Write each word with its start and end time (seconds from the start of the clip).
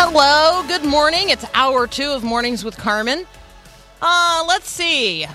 Hello, 0.00 0.62
good 0.68 0.84
morning. 0.84 1.30
It's 1.30 1.44
hour 1.54 1.88
two 1.88 2.12
of 2.12 2.22
Mornings 2.22 2.64
with 2.64 2.76
Carmen. 2.78 3.26
Uh, 4.00 4.44
let's 4.46 4.70
see. 4.70 5.26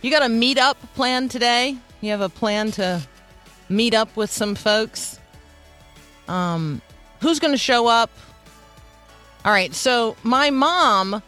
You 0.00 0.10
got 0.10 0.22
a 0.22 0.32
meetup 0.32 0.76
plan 0.94 1.28
today? 1.28 1.76
You 2.00 2.12
have 2.12 2.22
a 2.22 2.30
plan 2.30 2.70
to 2.72 3.02
meet 3.68 3.92
up 3.92 4.16
with 4.16 4.30
some 4.30 4.54
folks? 4.54 5.20
Um, 6.28 6.80
who's 7.20 7.38
going 7.38 7.52
to 7.52 7.58
show 7.58 7.88
up? 7.88 8.08
All 9.44 9.52
right, 9.52 9.74
so 9.74 10.16
my 10.22 10.48
mom 10.48 11.22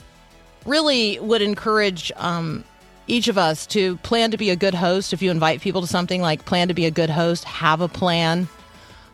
really 0.65 1.20
would 1.20 1.43
encourage 1.43 2.10
um, 2.16 2.65
each 3.07 3.29
of 3.29 3.37
us 3.37 3.66
to 3.66 3.98
plan 3.98 4.30
to 4.30 4.38
be 4.38 4.49
a 4.49 4.57
good 4.57 4.74
host. 4.74 5.12
If 5.12 5.21
you 5.21 5.30
invite 5.30 5.60
people 5.60 5.82
to 5.82 5.87
something, 5.87 6.23
like 6.23 6.46
plan 6.46 6.68
to 6.68 6.74
be 6.74 6.87
a 6.87 6.90
good 6.90 7.10
host, 7.10 7.45
have 7.45 7.82
a 7.82 7.88
plan. 7.88 8.49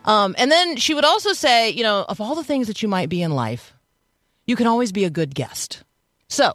Um, 0.05 0.35
and 0.39 0.51
then 0.51 0.77
she 0.77 0.95
would 0.95 1.05
also 1.05 1.33
say, 1.33 1.71
you 1.71 1.83
know, 1.83 2.05
of 2.09 2.21
all 2.21 2.35
the 2.35 2.45
things 2.45 2.67
that 2.67 2.83
you 2.83 2.89
might 2.89 3.09
be 3.09 3.23
in 3.23 3.31
life, 3.31 3.74
you 4.47 4.57
can 4.57 4.67
always 4.67 4.93
be 4.93 5.05
a 5.05 5.11
good 5.11 5.35
guest. 5.35 5.83
So, 6.29 6.55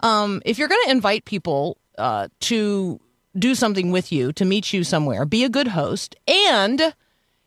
um, 0.00 0.42
if 0.44 0.58
you're 0.58 0.68
going 0.68 0.82
to 0.84 0.90
invite 0.90 1.24
people 1.24 1.76
uh, 1.98 2.28
to 2.40 3.00
do 3.38 3.54
something 3.54 3.90
with 3.90 4.12
you, 4.12 4.32
to 4.32 4.44
meet 4.44 4.72
you 4.72 4.84
somewhere, 4.84 5.24
be 5.24 5.44
a 5.44 5.48
good 5.48 5.68
host. 5.68 6.16
And 6.26 6.94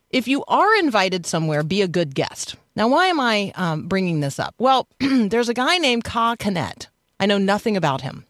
if 0.10 0.28
you 0.28 0.44
are 0.48 0.76
invited 0.78 1.26
somewhere, 1.26 1.64
be 1.64 1.82
a 1.82 1.88
good 1.88 2.16
guest. 2.16 2.56
Now, 2.76 2.88
why 2.88 3.08
am 3.08 3.20
I 3.20 3.52
um, 3.56 3.88
bringing 3.88 4.20
this 4.20 4.40
up? 4.40 4.56
Well, 4.58 4.88
there's 5.00 5.50
a 5.50 5.54
guy 5.54 5.78
named 5.78 6.04
Kai 6.04 6.36
Cenat. 6.36 6.88
I 7.20 7.26
know 7.26 7.38
nothing 7.38 7.78
about 7.78 8.02
him, 8.02 8.26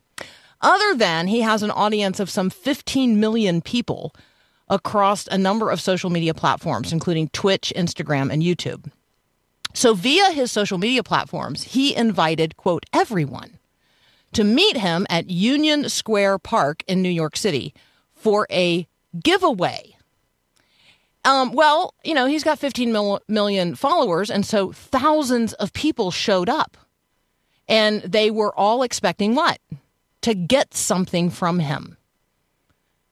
other 0.62 0.94
than 0.94 1.28
he 1.28 1.42
has 1.42 1.64
an 1.64 1.72
audience 1.72 2.20
of 2.20 2.30
some 2.30 2.52
15 2.52 3.20
million 3.20 3.62
people 3.62 4.14
across 4.70 5.28
a 5.28 5.38
number 5.38 5.72
of 5.72 5.82
social 5.82 6.10
media 6.10 6.34
platforms, 6.34 6.94
including 6.94 7.30
Twitch, 7.30 7.74
Instagram, 7.76 8.32
and 8.32 8.44
YouTube. 8.44 8.92
So, 9.76 9.94
via 9.94 10.32
his 10.32 10.54
social 10.54 10.78
media 10.78 11.04
platforms, 11.04 11.64
he 11.64 11.94
invited, 11.94 12.56
quote, 12.56 12.86
everyone 12.94 13.60
to 14.32 14.46
meet 14.46 14.78
him 14.78 15.06
at 15.10 15.30
Union 15.30 15.90
Square 15.90 16.40
Park 16.40 16.82
in 16.88 17.02
New 17.02 17.10
York 17.10 17.36
City 17.36 17.74
for 18.14 18.48
a 18.50 18.88
giveaway. 19.22 19.98
Um, 21.26 21.52
well, 21.52 21.94
you 22.06 22.14
know, 22.14 22.26
he's 22.26 22.44
got 22.44 22.58
15 22.58 22.94
mil- 22.94 23.22
million 23.28 23.76
followers, 23.76 24.32
and 24.32 24.46
so 24.46 24.72
thousands 24.72 25.52
of 25.54 25.74
people 25.74 26.10
showed 26.10 26.48
up. 26.48 26.78
And 27.68 28.02
they 28.02 28.32
were 28.32 28.58
all 28.58 28.82
expecting 28.82 29.36
what? 29.36 29.60
To 30.22 30.34
get 30.34 30.74
something 30.74 31.30
from 31.30 31.60
him. 31.60 31.98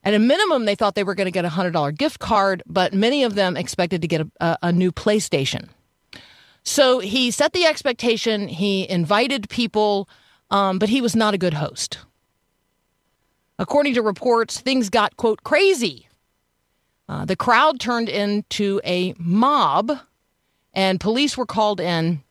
At 0.01 0.13
a 0.13 0.19
minimum, 0.19 0.63
they 0.63 0.75
thought 0.75 0.95
they 0.95 1.03
were 1.03 1.15
going 1.15 1.25
to 1.25 1.31
get 1.31 1.43
a 1.43 1.49
$100 1.49 1.97
gift 1.97 2.19
card, 2.19 2.63
but 2.65 2.93
many 2.93 3.23
of 3.23 3.35
them 3.35 3.57
expected 3.57 4.01
to 4.01 4.07
get 4.07 4.21
a, 4.21 4.31
a, 4.39 4.57
a 4.63 4.71
new 4.71 4.93
PlayStation. 4.93 5.67
So 6.63 6.99
he 6.99 7.31
set 7.31 7.53
the 7.53 7.65
expectation, 7.65 8.47
he 8.47 8.89
invited 8.89 9.49
people 9.49 10.07
um, 10.53 10.77
but 10.77 10.89
he 10.89 11.01
was 11.01 11.15
not 11.15 11.33
a 11.33 11.39
good 11.39 11.55
host. 11.55 11.97
According 13.57 13.95
to 13.95 14.03
reports, 14.03 14.59
things 14.59 14.89
got, 14.89 15.17
quote, 15.17 15.43
crazy. 15.43 16.07
Uh, 17.09 17.25
the 17.25 17.35
crowd 17.35 17.79
turned 17.79 18.07
into 18.07 18.79
a 18.85 19.15
mob, 19.17 19.91
and 20.73 20.99
police 20.99 21.35
were 21.35 21.47
called 21.47 21.79
in. 21.79 22.21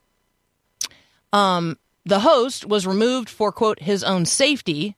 Um, 1.32 1.78
the 2.04 2.20
host 2.20 2.64
was 2.64 2.87
removed 2.87 3.28
for, 3.28 3.50
quote, 3.50 3.81
his 3.81 4.04
own 4.04 4.25
safety. 4.25 4.97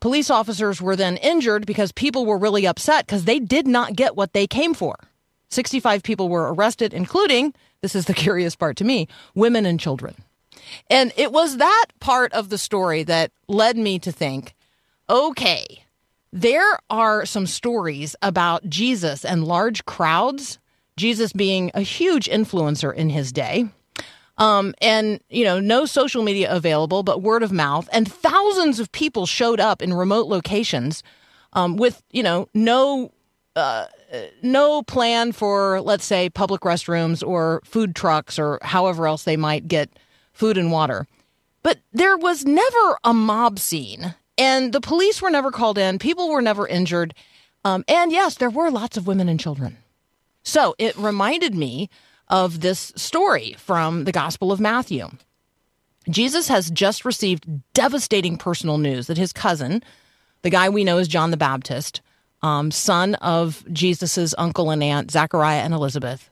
Police 0.00 0.28
officers 0.28 0.82
were 0.82 0.96
then 0.96 1.16
injured 1.18 1.64
because 1.64 1.92
people 1.92 2.26
were 2.26 2.38
really 2.38 2.66
upset 2.66 3.06
because 3.06 3.24
they 3.24 3.38
did 3.38 3.68
not 3.68 3.94
get 3.94 4.16
what 4.16 4.32
they 4.32 4.48
came 4.48 4.74
for. 4.74 4.98
65 5.50 6.02
people 6.02 6.28
were 6.28 6.52
arrested, 6.52 6.92
including, 6.92 7.54
this 7.82 7.94
is 7.94 8.06
the 8.06 8.14
curious 8.26 8.56
part 8.56 8.76
to 8.78 8.84
me, 8.84 9.08
women 9.34 9.66
and 9.66 9.78
children. 9.78 10.14
And 10.88 11.12
it 11.16 11.32
was 11.32 11.58
that 11.58 11.86
part 12.00 12.32
of 12.32 12.48
the 12.48 12.58
story 12.58 13.02
that 13.04 13.32
led 13.48 13.76
me 13.76 13.98
to 14.00 14.12
think 14.12 14.54
okay, 15.10 15.84
there 16.32 16.78
are 16.88 17.26
some 17.26 17.46
stories 17.46 18.16
about 18.22 18.66
Jesus 18.66 19.24
and 19.24 19.44
large 19.44 19.84
crowds, 19.84 20.58
Jesus 20.96 21.32
being 21.34 21.70
a 21.74 21.82
huge 21.82 22.28
influencer 22.28 22.94
in 22.94 23.10
his 23.10 23.32
day. 23.32 23.68
Um, 24.38 24.74
and, 24.80 25.20
you 25.28 25.44
know, 25.44 25.60
no 25.60 25.84
social 25.84 26.22
media 26.22 26.50
available, 26.50 27.02
but 27.02 27.20
word 27.20 27.42
of 27.42 27.52
mouth. 27.52 27.88
And 27.92 28.10
thousands 28.10 28.80
of 28.80 28.90
people 28.90 29.26
showed 29.26 29.60
up 29.60 29.82
in 29.82 29.92
remote 29.92 30.26
locations 30.26 31.02
um, 31.52 31.76
with, 31.76 32.02
you 32.10 32.22
know, 32.22 32.48
no. 32.54 33.12
Uh, 33.54 33.84
no 34.42 34.82
plan 34.82 35.32
for, 35.32 35.80
let's 35.80 36.04
say, 36.04 36.28
public 36.28 36.62
restrooms 36.62 37.26
or 37.26 37.62
food 37.64 37.94
trucks 37.94 38.38
or 38.38 38.58
however 38.62 39.06
else 39.06 39.24
they 39.24 39.36
might 39.36 39.68
get 39.68 39.90
food 40.32 40.58
and 40.58 40.70
water. 40.70 41.06
But 41.62 41.78
there 41.92 42.16
was 42.16 42.44
never 42.44 42.98
a 43.04 43.14
mob 43.14 43.58
scene, 43.58 44.14
and 44.36 44.72
the 44.72 44.80
police 44.80 45.22
were 45.22 45.30
never 45.30 45.50
called 45.50 45.78
in, 45.78 45.98
people 45.98 46.28
were 46.28 46.42
never 46.42 46.66
injured. 46.66 47.14
Um, 47.64 47.84
and 47.86 48.10
yes, 48.10 48.36
there 48.36 48.50
were 48.50 48.70
lots 48.70 48.96
of 48.96 49.06
women 49.06 49.28
and 49.28 49.38
children. 49.38 49.78
So 50.42 50.74
it 50.78 50.96
reminded 50.96 51.54
me 51.54 51.88
of 52.28 52.60
this 52.60 52.92
story 52.96 53.54
from 53.58 54.04
the 54.04 54.12
Gospel 54.12 54.50
of 54.50 54.58
Matthew. 54.58 55.08
Jesus 56.10 56.48
has 56.48 56.70
just 56.70 57.04
received 57.04 57.46
devastating 57.74 58.36
personal 58.36 58.78
news 58.78 59.06
that 59.06 59.18
his 59.18 59.32
cousin, 59.32 59.82
the 60.42 60.50
guy 60.50 60.68
we 60.68 60.82
know 60.82 60.98
as 60.98 61.06
John 61.06 61.30
the 61.30 61.36
Baptist, 61.36 62.00
um, 62.42 62.70
son 62.70 63.14
of 63.16 63.64
Jesus's 63.72 64.34
uncle 64.36 64.70
and 64.70 64.82
aunt, 64.82 65.10
Zachariah 65.10 65.60
and 65.60 65.72
Elizabeth, 65.72 66.30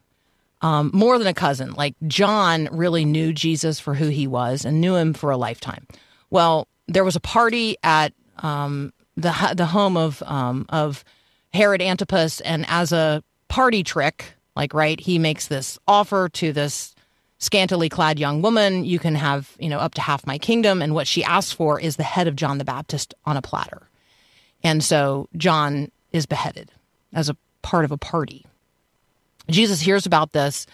um, 0.61 0.91
more 0.93 1.19
than 1.19 1.27
a 1.27 1.35
cousin. 1.35 1.73
Like 1.73 1.95
John 2.07 2.69
really 2.73 3.05
knew 3.05 3.33
Jesus 3.33 3.81
for 3.81 3.95
who 3.95 4.09
he 4.09 4.27
was 4.27 4.65
and 4.65 4.81
knew 4.81 4.97
him 4.97 5.15
for 5.15 5.31
a 5.31 5.37
lifetime. 5.37 5.87
Well, 6.31 6.69
there 6.89 7.05
was 7.05 7.17
a 7.17 7.21
party 7.21 7.77
at 7.83 8.13
um, 8.39 8.93
the 9.17 9.55
the 9.57 9.67
home 9.67 9.97
of 9.97 10.23
um, 10.27 10.67
of 10.69 11.05
Herod 11.53 11.83
Antipas, 11.83 12.41
and 12.41 12.65
as 12.69 12.93
a 12.93 13.23
party 13.49 13.83
trick, 13.83 14.35
like 14.57 14.75
right, 14.75 14.99
he 14.99 15.19
makes 15.19 15.49
this 15.49 15.79
offer 15.87 16.29
to 16.31 16.53
this 16.53 16.95
scantily 17.39 17.89
clad 17.89 18.19
young 18.19 18.43
woman. 18.43 18.85
You 18.85 18.99
can 18.99 19.15
have 19.15 19.57
you 19.59 19.69
know 19.69 19.79
up 19.79 19.95
to 19.95 20.01
half 20.01 20.27
my 20.27 20.39
kingdom, 20.39 20.83
and 20.83 20.95
what 20.95 21.07
she 21.07 21.25
asks 21.25 21.53
for 21.53 21.81
is 21.81 21.97
the 21.97 22.03
head 22.03 22.29
of 22.29 22.37
John 22.37 22.59
the 22.59 22.65
Baptist 22.65 23.15
on 23.25 23.37
a 23.37 23.43
platter. 23.43 23.83
And 24.63 24.85
so 24.85 25.29
John 25.37 25.91
is 26.13 26.27
beheaded 26.27 26.71
as 27.13 27.29
a 27.29 27.37
part 27.63 27.85
of 27.85 27.93
a 27.93 27.99
party. 27.99 28.47
Jesus 29.49 29.81
hears 29.81 30.07
about 30.07 30.33
this, 30.33 30.67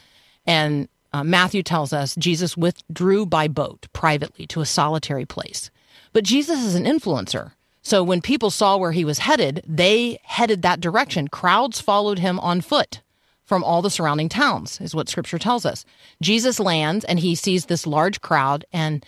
and 0.47 0.89
uh, 1.13 1.25
Matthew 1.25 1.63
tells 1.63 1.93
us 1.93 2.15
Jesus 2.17 2.57
withdrew 2.57 3.27
by 3.27 3.49
boat 3.49 3.87
privately 3.93 4.47
to 4.49 4.61
a 4.61 4.67
solitary 4.67 5.25
place. 5.25 5.71
But 6.13 6.25
Jesus 6.25 6.61
is 6.63 6.75
an 6.75 6.85
influencer. 6.85 7.53
So 7.83 8.03
when 8.03 8.21
people 8.21 8.51
saw 8.51 8.77
where 8.77 8.93
he 8.93 9.05
was 9.05 9.21
headed, 9.21 9.63
they 9.67 10.19
headed 10.25 10.63
that 10.63 10.81
direction. 10.81 11.29
Crowds 11.29 11.81
followed 11.81 12.19
him 12.19 12.41
on 12.41 12.61
foot 12.61 13.01
from 13.45 13.63
all 13.63 13.81
the 13.81 13.91
surrounding 13.91 14.29
towns, 14.29 14.81
is 14.81 14.95
what 14.95 15.09
scripture 15.09 15.39
tells 15.39 15.65
us. 15.65 15.85
Jesus 16.21 16.59
lands 16.59 17.05
and 17.05 17.21
he 17.21 17.35
sees 17.37 17.67
this 17.67 17.87
large 17.87 18.21
crowd 18.21 18.65
and 18.73 19.07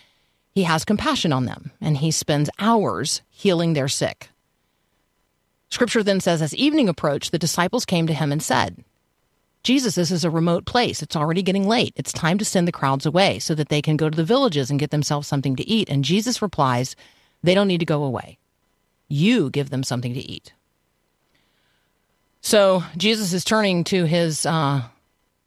he 0.54 0.62
has 0.62 0.84
compassion 0.84 1.32
on 1.32 1.44
them 1.44 1.72
and 1.80 1.98
he 1.98 2.10
spends 2.10 2.48
hours 2.58 3.20
healing 3.28 3.72
their 3.72 3.88
sick. 3.88 4.30
Scripture 5.70 6.02
then 6.02 6.20
says, 6.20 6.40
as 6.40 6.54
evening 6.54 6.88
approached, 6.88 7.30
the 7.30 7.38
disciples 7.38 7.84
came 7.84 8.06
to 8.06 8.14
him 8.14 8.32
and 8.32 8.42
said, 8.42 8.84
Jesus, 9.62 9.96
this 9.96 10.10
is 10.10 10.24
a 10.24 10.30
remote 10.30 10.64
place. 10.64 11.02
It's 11.02 11.16
already 11.16 11.42
getting 11.42 11.68
late. 11.68 11.92
It's 11.96 12.12
time 12.12 12.38
to 12.38 12.44
send 12.44 12.66
the 12.66 12.72
crowds 12.72 13.04
away 13.04 13.38
so 13.38 13.54
that 13.54 13.68
they 13.68 13.82
can 13.82 13.96
go 13.96 14.08
to 14.08 14.16
the 14.16 14.24
villages 14.24 14.70
and 14.70 14.80
get 14.80 14.90
themselves 14.90 15.28
something 15.28 15.56
to 15.56 15.68
eat. 15.68 15.90
And 15.90 16.04
Jesus 16.04 16.40
replies, 16.40 16.96
They 17.42 17.54
don't 17.54 17.68
need 17.68 17.80
to 17.80 17.86
go 17.86 18.04
away. 18.04 18.38
You 19.08 19.50
give 19.50 19.70
them 19.70 19.82
something 19.82 20.14
to 20.14 20.20
eat. 20.20 20.52
So 22.40 22.84
Jesus 22.96 23.32
is 23.32 23.44
turning 23.44 23.84
to 23.84 24.04
his, 24.04 24.46
uh, 24.46 24.82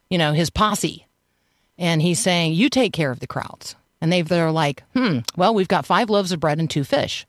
you 0.09 0.17
know, 0.17 0.33
his 0.33 0.50
posse, 0.50 1.07
and 1.77 2.01
he's 2.01 2.19
saying, 2.19 2.53
"You 2.53 2.69
take 2.69 2.94
care 2.94 3.12
of 3.12 3.21
the 3.21 3.27
crowds. 3.27 3.75
And 4.01 4.12
they, 4.12 4.24
they're 4.24 4.51
like, 4.51 4.83
hmm, 4.95 5.19
well, 5.38 5.53
we've 5.53 5.67
got 5.67 5.85
five 5.85 6.09
loaves 6.09 6.31
of 6.31 6.39
bread 6.39 6.59
and 6.59 6.69
two 6.69 6.83
fish. 6.83 7.25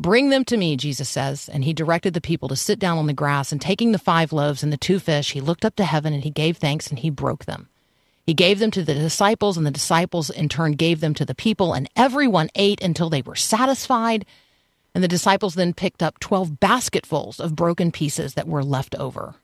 Bring 0.00 0.30
them 0.30 0.46
to 0.46 0.56
me, 0.56 0.78
Jesus 0.78 1.10
says. 1.10 1.50
And 1.50 1.62
he 1.62 1.74
directed 1.74 2.14
the 2.14 2.22
people 2.22 2.48
to 2.48 2.56
sit 2.56 2.78
down 2.78 2.96
on 2.96 3.06
the 3.06 3.12
grass. 3.12 3.52
And 3.52 3.60
taking 3.60 3.92
the 3.92 3.98
five 3.98 4.32
loaves 4.32 4.62
and 4.62 4.72
the 4.72 4.78
two 4.78 4.98
fish, 4.98 5.32
he 5.32 5.42
looked 5.42 5.62
up 5.62 5.76
to 5.76 5.84
heaven 5.84 6.14
and 6.14 6.22
he 6.22 6.30
gave 6.30 6.56
thanks 6.56 6.86
and 6.86 6.98
he 6.98 7.10
broke 7.10 7.44
them. 7.44 7.68
He 8.24 8.32
gave 8.32 8.60
them 8.60 8.70
to 8.70 8.82
the 8.82 8.94
disciples, 8.94 9.56
and 9.56 9.66
the 9.66 9.72
disciples 9.72 10.30
in 10.30 10.48
turn 10.48 10.72
gave 10.72 11.00
them 11.00 11.14
to 11.14 11.24
the 11.24 11.34
people. 11.34 11.74
And 11.74 11.88
everyone 11.96 12.48
ate 12.54 12.80
until 12.80 13.10
they 13.10 13.20
were 13.20 13.34
satisfied. 13.34 14.24
And 14.94 15.04
the 15.04 15.08
disciples 15.08 15.54
then 15.54 15.74
picked 15.74 16.02
up 16.02 16.18
12 16.20 16.58
basketfuls 16.60 17.38
of 17.38 17.54
broken 17.54 17.92
pieces 17.92 18.34
that 18.34 18.48
were 18.48 18.64
left 18.64 18.94
over. 18.94 19.34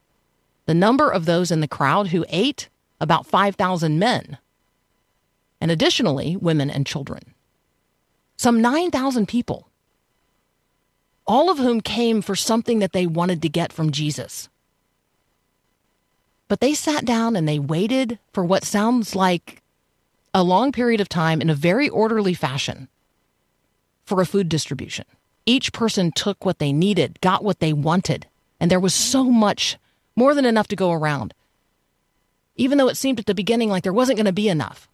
The 0.64 0.74
number 0.74 1.10
of 1.10 1.26
those 1.26 1.50
in 1.50 1.60
the 1.60 1.68
crowd 1.68 2.08
who 2.08 2.24
ate, 2.30 2.70
about 2.98 3.26
5,000 3.26 3.98
men. 3.98 4.38
And 5.60 5.70
additionally, 5.70 6.34
women 6.34 6.70
and 6.70 6.86
children. 6.86 7.34
Some 8.38 8.62
9,000 8.62 9.26
people 9.26 9.68
all 11.26 11.50
of 11.50 11.58
whom 11.58 11.80
came 11.80 12.22
for 12.22 12.36
something 12.36 12.78
that 12.78 12.92
they 12.92 13.06
wanted 13.06 13.42
to 13.42 13.48
get 13.48 13.72
from 13.72 13.90
Jesus. 13.90 14.48
But 16.48 16.60
they 16.60 16.74
sat 16.74 17.04
down 17.04 17.34
and 17.34 17.48
they 17.48 17.58
waited 17.58 18.18
for 18.32 18.44
what 18.44 18.64
sounds 18.64 19.16
like 19.16 19.62
a 20.32 20.44
long 20.44 20.70
period 20.70 21.00
of 21.00 21.08
time 21.08 21.40
in 21.40 21.50
a 21.50 21.54
very 21.54 21.88
orderly 21.88 22.34
fashion 22.34 22.88
for 24.04 24.20
a 24.20 24.26
food 24.26 24.48
distribution. 24.48 25.04
Each 25.44 25.72
person 25.72 26.12
took 26.12 26.44
what 26.44 26.58
they 26.58 26.72
needed, 26.72 27.20
got 27.20 27.42
what 27.42 27.60
they 27.60 27.72
wanted, 27.72 28.26
and 28.60 28.70
there 28.70 28.80
was 28.80 28.94
so 28.94 29.24
much, 29.24 29.76
more 30.14 30.34
than 30.34 30.44
enough 30.44 30.68
to 30.68 30.76
go 30.76 30.92
around. 30.92 31.34
Even 32.56 32.78
though 32.78 32.88
it 32.88 32.96
seemed 32.96 33.18
at 33.18 33.26
the 33.26 33.34
beginning 33.34 33.68
like 33.68 33.82
there 33.82 33.92
wasn't 33.92 34.16
going 34.16 34.26
to 34.26 34.32
be 34.32 34.48
enough. 34.48 34.88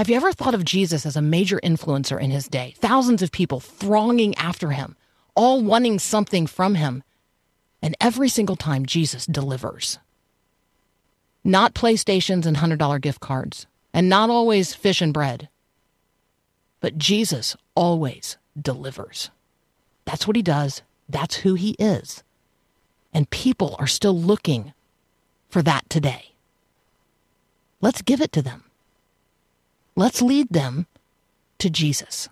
Have 0.00 0.08
you 0.08 0.16
ever 0.16 0.32
thought 0.32 0.54
of 0.54 0.64
Jesus 0.64 1.04
as 1.04 1.14
a 1.14 1.20
major 1.20 1.60
influencer 1.62 2.18
in 2.18 2.30
his 2.30 2.48
day? 2.48 2.72
Thousands 2.78 3.20
of 3.20 3.30
people 3.30 3.60
thronging 3.60 4.34
after 4.36 4.70
him, 4.70 4.96
all 5.34 5.62
wanting 5.62 5.98
something 5.98 6.46
from 6.46 6.76
him. 6.76 7.02
And 7.82 7.94
every 8.00 8.30
single 8.30 8.56
time, 8.56 8.86
Jesus 8.86 9.26
delivers. 9.26 9.98
Not 11.44 11.74
PlayStations 11.74 12.46
and 12.46 12.56
$100 12.56 12.98
gift 13.02 13.20
cards, 13.20 13.66
and 13.92 14.08
not 14.08 14.30
always 14.30 14.72
fish 14.72 15.02
and 15.02 15.12
bread. 15.12 15.50
But 16.80 16.96
Jesus 16.96 17.54
always 17.74 18.38
delivers. 18.58 19.28
That's 20.06 20.26
what 20.26 20.34
he 20.34 20.40
does, 20.40 20.80
that's 21.10 21.34
who 21.44 21.56
he 21.56 21.72
is. 21.78 22.22
And 23.12 23.28
people 23.28 23.76
are 23.78 23.86
still 23.86 24.18
looking 24.18 24.72
for 25.50 25.60
that 25.60 25.90
today. 25.90 26.32
Let's 27.82 28.00
give 28.00 28.22
it 28.22 28.32
to 28.32 28.40
them. 28.40 28.64
Let's 29.96 30.22
lead 30.22 30.48
them 30.50 30.86
to 31.58 31.70
Jesus. 31.70 32.28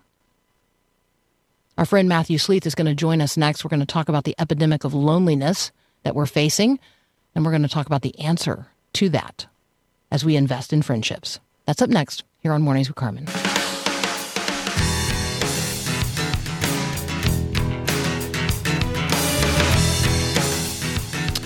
Our 1.77 1.85
friend 1.85 2.09
Matthew 2.09 2.37
Sleeth 2.37 2.65
is 2.65 2.75
going 2.75 2.87
to 2.87 2.95
join 2.95 3.21
us 3.21 3.37
next. 3.37 3.63
We're 3.63 3.69
going 3.69 3.79
to 3.79 3.85
talk 3.85 4.09
about 4.09 4.23
the 4.25 4.35
epidemic 4.39 4.83
of 4.83 4.93
loneliness 4.93 5.71
that 6.03 6.15
we're 6.15 6.25
facing, 6.25 6.79
and 7.33 7.45
we're 7.45 7.51
going 7.51 7.63
to 7.63 7.69
talk 7.69 7.85
about 7.85 8.01
the 8.01 8.17
answer 8.19 8.67
to 8.93 9.09
that 9.09 9.45
as 10.11 10.25
we 10.25 10.35
invest 10.35 10.73
in 10.73 10.81
friendships. 10.81 11.39
That's 11.65 11.81
up 11.81 11.89
next 11.89 12.23
here 12.39 12.51
on 12.51 12.61
Mornings 12.61 12.89
with 12.89 12.95
Carmen. 12.95 13.25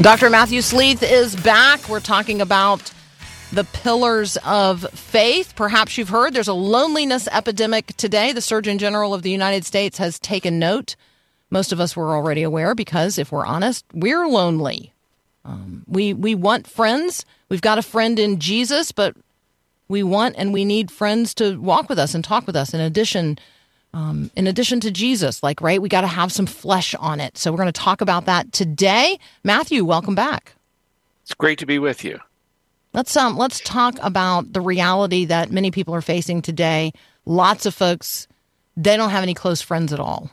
Dr. 0.01 0.29
Matthew 0.29 0.61
Sleeth 0.61 1.03
is 1.03 1.35
back. 1.35 1.87
We're 1.87 1.99
talking 1.99 2.41
about 2.41 2.91
the 3.53 3.63
pillars 3.65 4.35
of 4.43 4.81
faith. 4.91 5.53
Perhaps 5.55 5.97
you've 5.97 6.09
heard 6.09 6.33
there's 6.33 6.47
a 6.47 6.53
loneliness 6.53 7.27
epidemic 7.31 7.95
today. 7.97 8.31
The 8.31 8.41
Surgeon 8.41 8.79
General 8.79 9.13
of 9.13 9.21
the 9.21 9.29
United 9.29 9.63
States 9.63 9.99
has 9.99 10.17
taken 10.17 10.57
note. 10.57 10.95
Most 11.51 11.71
of 11.71 11.79
us 11.79 11.95
were 11.95 12.15
already 12.15 12.41
aware 12.41 12.73
because, 12.73 13.19
if 13.19 13.31
we're 13.31 13.45
honest, 13.45 13.85
we're 13.93 14.27
lonely. 14.27 14.91
Um, 15.45 15.83
we 15.87 16.13
we 16.13 16.33
want 16.33 16.65
friends. 16.65 17.25
We've 17.49 17.61
got 17.61 17.77
a 17.77 17.83
friend 17.83 18.17
in 18.17 18.39
Jesus, 18.39 18.91
but 18.91 19.15
we 19.87 20.01
want 20.01 20.35
and 20.37 20.51
we 20.51 20.65
need 20.65 20.89
friends 20.89 21.35
to 21.35 21.57
walk 21.57 21.89
with 21.89 21.99
us 21.99 22.15
and 22.15 22.23
talk 22.23 22.47
with 22.47 22.55
us. 22.55 22.73
In 22.73 22.79
addition, 22.79 23.37
um, 23.93 24.31
in 24.35 24.47
addition 24.47 24.79
to 24.79 24.89
Jesus, 24.89 25.43
like 25.43 25.61
right, 25.61 25.79
we 25.79 25.89
got 25.89 26.01
to 26.01 26.07
have 26.07 26.31
some 26.31 26.47
flesh 26.47 26.95
on 26.95 27.19
it. 27.19 27.37
So 27.37 27.51
we're 27.51 27.57
going 27.57 27.67
to 27.67 27.71
talk 27.73 28.01
about 28.01 28.25
that 28.25 28.51
today. 28.51 29.19
Matthew, 29.43 29.85
welcome 29.85 30.15
back. 30.15 30.55
It's 31.21 31.35
great 31.35 31.59
to 31.59 31.67
be 31.67 31.77
with 31.77 32.03
you. 32.03 32.19
Let's 32.93 33.15
um 33.17 33.37
let's 33.37 33.59
talk 33.61 33.95
about 34.01 34.53
the 34.53 34.61
reality 34.61 35.25
that 35.25 35.51
many 35.51 35.71
people 35.71 35.95
are 35.95 36.01
facing 36.01 36.41
today. 36.41 36.93
Lots 37.25 37.65
of 37.65 37.73
folks 37.73 38.27
they 38.75 38.97
don't 38.97 39.09
have 39.09 39.23
any 39.23 39.33
close 39.33 39.61
friends 39.61 39.93
at 39.93 39.99
all. 39.99 40.31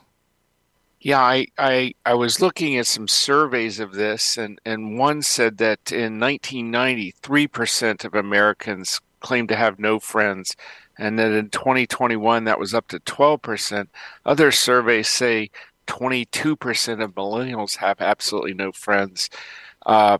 Yeah, 1.00 1.20
I, 1.20 1.46
I 1.56 1.94
I 2.04 2.14
was 2.14 2.42
looking 2.42 2.76
at 2.76 2.86
some 2.86 3.08
surveys 3.08 3.80
of 3.80 3.94
this, 3.94 4.36
and, 4.36 4.60
and 4.66 4.98
one 4.98 5.22
said 5.22 5.56
that 5.58 5.90
in 5.90 6.20
1990, 6.20 7.12
three 7.22 7.46
percent 7.46 8.04
of 8.04 8.14
Americans 8.14 9.00
claimed 9.20 9.48
to 9.48 9.56
have 9.56 9.78
no 9.78 9.98
friends, 9.98 10.56
and 10.98 11.18
that 11.18 11.32
in 11.32 11.48
2021 11.48 12.44
that 12.44 12.58
was 12.58 12.74
up 12.74 12.88
to 12.88 12.98
12 13.00 13.40
percent. 13.40 13.90
Other 14.26 14.52
surveys 14.52 15.08
say 15.08 15.50
22 15.86 16.54
percent 16.56 17.00
of 17.00 17.14
millennials 17.14 17.76
have 17.76 18.02
absolutely 18.02 18.52
no 18.52 18.70
friends. 18.70 19.30
Uh, 19.86 20.18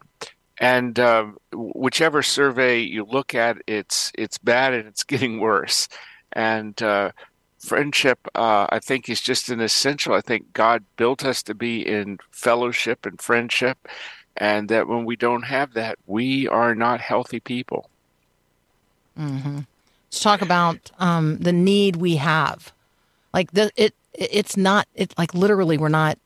and 0.60 1.00
um, 1.00 1.38
whichever 1.54 2.22
survey 2.22 2.80
you 2.80 3.04
look 3.04 3.34
at, 3.34 3.56
it's 3.66 4.12
it's 4.16 4.38
bad 4.38 4.74
and 4.74 4.86
it's 4.86 5.02
getting 5.12 5.40
worse. 5.40 5.88
And 6.32 6.80
uh, 6.82 7.10
friendship, 7.58 8.18
uh, 8.34 8.66
I 8.68 8.78
think, 8.78 9.08
is 9.08 9.20
just 9.20 9.48
an 9.48 9.60
essential. 9.60 10.14
I 10.14 10.20
think 10.20 10.52
God 10.52 10.84
built 10.96 11.24
us 11.24 11.42
to 11.44 11.54
be 11.54 11.84
in 11.84 12.18
fellowship 12.30 13.06
and 13.06 13.20
friendship, 13.20 13.88
and 14.36 14.68
that 14.68 14.86
when 14.86 15.06
we 15.06 15.16
don't 15.16 15.42
have 15.42 15.72
that, 15.72 15.98
we 16.06 16.46
are 16.46 16.74
not 16.74 17.00
healthy 17.00 17.40
people. 17.40 17.88
Mm-hmm. 19.18 19.60
Let's 20.08 20.20
talk 20.20 20.42
about 20.42 20.90
um, 20.98 21.38
the 21.38 21.52
need 21.52 21.96
we 21.96 22.16
have. 22.16 22.72
Like 23.32 23.52
the 23.52 23.70
it, 23.76 23.94
it's 24.12 24.58
not. 24.58 24.86
It's 24.94 25.16
like 25.16 25.32
literally, 25.32 25.78
we're 25.78 25.88
not. 25.88 26.18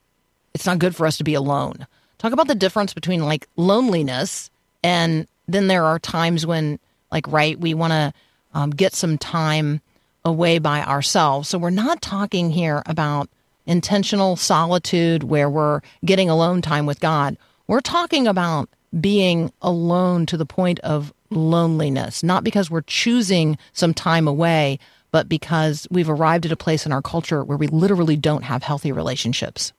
It's 0.54 0.66
not 0.66 0.80
good 0.80 0.96
for 0.96 1.06
us 1.06 1.18
to 1.18 1.24
be 1.24 1.34
alone. 1.34 1.86
Talk 2.24 2.32
about 2.32 2.48
the 2.48 2.54
difference 2.54 2.94
between 2.94 3.22
like 3.22 3.46
loneliness 3.56 4.50
and 4.82 5.28
then 5.46 5.66
there 5.66 5.84
are 5.84 5.98
times 5.98 6.46
when 6.46 6.78
like 7.12 7.28
right 7.28 7.60
we 7.60 7.74
want 7.74 7.90
to 7.90 8.14
um, 8.54 8.70
get 8.70 8.94
some 8.94 9.18
time 9.18 9.82
away 10.24 10.58
by 10.58 10.82
ourselves. 10.82 11.50
So 11.50 11.58
we're 11.58 11.68
not 11.68 12.00
talking 12.00 12.48
here 12.48 12.82
about 12.86 13.28
intentional 13.66 14.36
solitude 14.36 15.24
where 15.24 15.50
we're 15.50 15.82
getting 16.06 16.30
alone 16.30 16.62
time 16.62 16.86
with 16.86 16.98
God. 16.98 17.36
We're 17.66 17.82
talking 17.82 18.26
about 18.26 18.70
being 18.98 19.52
alone 19.60 20.24
to 20.24 20.38
the 20.38 20.46
point 20.46 20.80
of 20.80 21.12
loneliness, 21.28 22.22
not 22.22 22.42
because 22.42 22.70
we're 22.70 22.80
choosing 22.86 23.58
some 23.74 23.92
time 23.92 24.26
away, 24.26 24.78
but 25.10 25.28
because 25.28 25.86
we've 25.90 26.08
arrived 26.08 26.46
at 26.46 26.52
a 26.52 26.56
place 26.56 26.86
in 26.86 26.92
our 26.92 27.02
culture 27.02 27.44
where 27.44 27.58
we 27.58 27.66
literally 27.66 28.16
don't 28.16 28.44
have 28.44 28.62
healthy 28.62 28.92
relationships. 28.92 29.74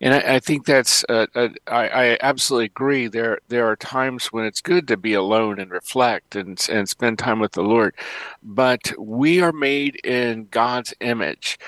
And 0.00 0.14
I, 0.14 0.36
I 0.36 0.40
think 0.40 0.66
that's 0.66 1.04
uh, 1.08 1.26
uh, 1.34 1.48
I, 1.66 1.88
I 1.88 2.18
absolutely 2.20 2.66
agree. 2.66 3.08
There 3.08 3.38
there 3.48 3.66
are 3.66 3.76
times 3.76 4.26
when 4.26 4.44
it's 4.44 4.60
good 4.60 4.88
to 4.88 4.96
be 4.96 5.14
alone 5.14 5.58
and 5.58 5.70
reflect 5.70 6.36
and 6.36 6.64
and 6.70 6.88
spend 6.88 7.18
time 7.18 7.40
with 7.40 7.52
the 7.52 7.62
Lord, 7.62 7.94
but 8.42 8.92
we 8.98 9.40
are 9.40 9.52
made 9.52 9.96
in 10.04 10.48
God's 10.50 10.94
image. 11.00 11.58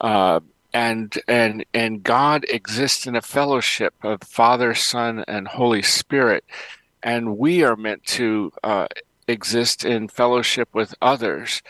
Uh, 0.00 0.40
and 0.74 1.18
and 1.28 1.64
and 1.74 2.02
God 2.02 2.46
exists 2.48 3.06
in 3.06 3.14
a 3.16 3.22
fellowship 3.22 3.94
of 4.02 4.22
Father, 4.22 4.74
Son, 4.74 5.24
and 5.28 5.46
Holy 5.46 5.82
Spirit, 5.82 6.44
and 7.02 7.36
we 7.36 7.62
are 7.62 7.76
meant 7.76 8.04
to 8.06 8.52
uh, 8.62 8.86
exist 9.28 9.84
in 9.84 10.08
fellowship 10.08 10.68
with 10.72 10.94
others 11.02 11.62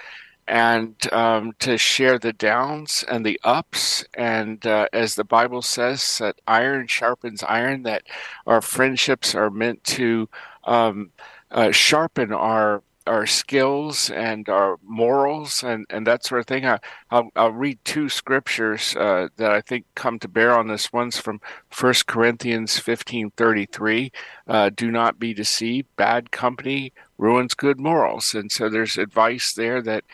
and 0.49 0.94
um, 1.12 1.52
to 1.61 1.78
share 1.78 2.18
the 2.18 2.32
downs 2.32 3.04
and 3.08 3.25
the 3.25 3.40
ups. 3.44 4.04
And 4.14 4.64
uh, 4.66 4.88
as 4.92 5.14
the 5.14 5.25
Bible 5.25 5.62
says, 5.62 6.18
that 6.18 6.40
iron 6.46 6.87
sharpens 6.87 7.42
iron, 7.42 7.82
that 7.84 8.02
our 8.46 8.61
friendships 8.61 9.34
are 9.34 9.50
meant 9.50 9.82
to 9.84 10.28
um, 10.64 11.11
uh, 11.50 11.70
sharpen 11.70 12.32
our 12.32 12.82
our 13.06 13.26
skills 13.26 14.11
and 14.11 14.49
our 14.49 14.78
morals 14.82 15.62
and, 15.62 15.87
and 15.90 16.06
that 16.06 16.25
sort 16.25 16.40
of 16.40 16.47
thing. 16.47 16.66
I, 16.66 16.78
will 17.11 17.30
I'll 17.37 17.50
read 17.50 17.78
two 17.85 18.09
scriptures 18.09 18.94
uh, 18.97 19.28
that 19.37 19.50
I 19.50 19.61
think 19.61 19.87
come 19.94 20.18
to 20.21 20.28
bear 20.28 20.56
on 20.56 20.68
this. 20.68 20.92
One's 20.92 21.18
from 21.18 21.40
1 21.78 21.94
Corinthians 22.06 22.78
15.33. 22.78 24.11
Uh, 24.47 24.71
Do 24.75 24.90
not 24.90 25.18
be 25.18 25.35
deceived. 25.35 25.88
Bad 25.97 26.30
company 26.30 26.92
ruins 27.18 27.54
good 27.54 27.80
morals. 27.80 28.35
And 28.35 28.50
so 28.50 28.68
there's 28.68 28.99
advice 28.99 29.52
there 29.52 29.82
that 29.82 30.04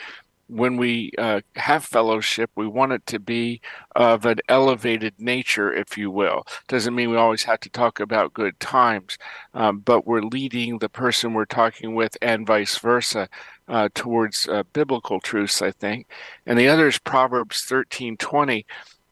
when 0.49 0.77
we 0.77 1.13
uh, 1.19 1.41
have 1.57 1.85
fellowship, 1.85 2.51
we 2.57 2.67
want 2.67 2.93
it 2.93 3.07
to 3.07 3.19
be 3.19 3.61
of 3.97 4.25
an 4.27 4.39
elevated 4.49 5.15
nature, 5.19 5.73
if 5.73 5.97
you 5.99 6.11
will. 6.11 6.47
Doesn't 6.69 6.95
mean 6.95 7.11
we 7.11 7.17
always 7.17 7.45
have 7.45 7.61
to 7.61 7.71
talk 7.71 8.01
about 8.01 8.35
good 8.35 8.59
times, 8.61 9.19
um, 9.55 9.81
but 9.81 10.07
we're 10.07 10.23
leading 10.23 10.79
the 10.79 10.89
person 10.89 11.35
we're 11.35 11.45
talking 11.45 11.95
with 11.95 12.17
and 12.23 12.47
vice 12.47 12.79
versa. 12.79 13.29
uh, 13.69 13.89
towards 13.95 14.49
uh, 14.49 14.63
biblical 14.73 15.21
truths, 15.21 15.61
I 15.63 15.71
think. 15.73 16.09
And 16.47 16.59
the 16.59 16.69
other 16.69 16.89
is 16.89 16.99
Proverbs 16.99 17.63
13:20. 17.63 18.65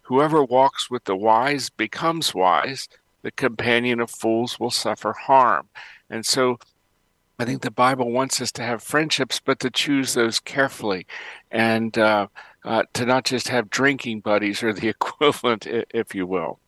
Whoever 0.03 0.45
walks 0.45 0.91
with 0.91 1.05
the 1.05 1.17
wise 1.17 1.69
becomes 1.71 2.35
wise. 2.35 2.89
The 3.23 3.33
companion 3.33 4.01
of 4.01 4.11
fools 4.11 4.59
will 4.61 4.71
suffer 4.71 5.13
harm. 5.13 5.69
And 6.09 6.25
so 6.25 6.59
I 7.39 7.45
think 7.45 7.63
the 7.63 7.71
Bible 7.71 8.11
wants 8.11 8.41
us 8.41 8.51
to 8.53 8.63
have 8.63 8.83
friendships, 8.83 9.41
but 9.45 9.61
to 9.61 9.71
choose 9.71 10.15
those 10.15 10.39
carefully 10.41 11.07
and 11.51 11.97
uh, 11.99 12.29
uh, 12.65 12.85
to 12.95 13.05
not 13.05 13.25
just 13.25 13.49
have 13.49 13.69
drinking 13.69 14.21
buddies 14.21 14.63
or 14.63 14.73
the 14.73 14.89
equivalent, 14.97 15.67
if 15.67 16.15
you 16.15 16.27
will. 16.27 16.59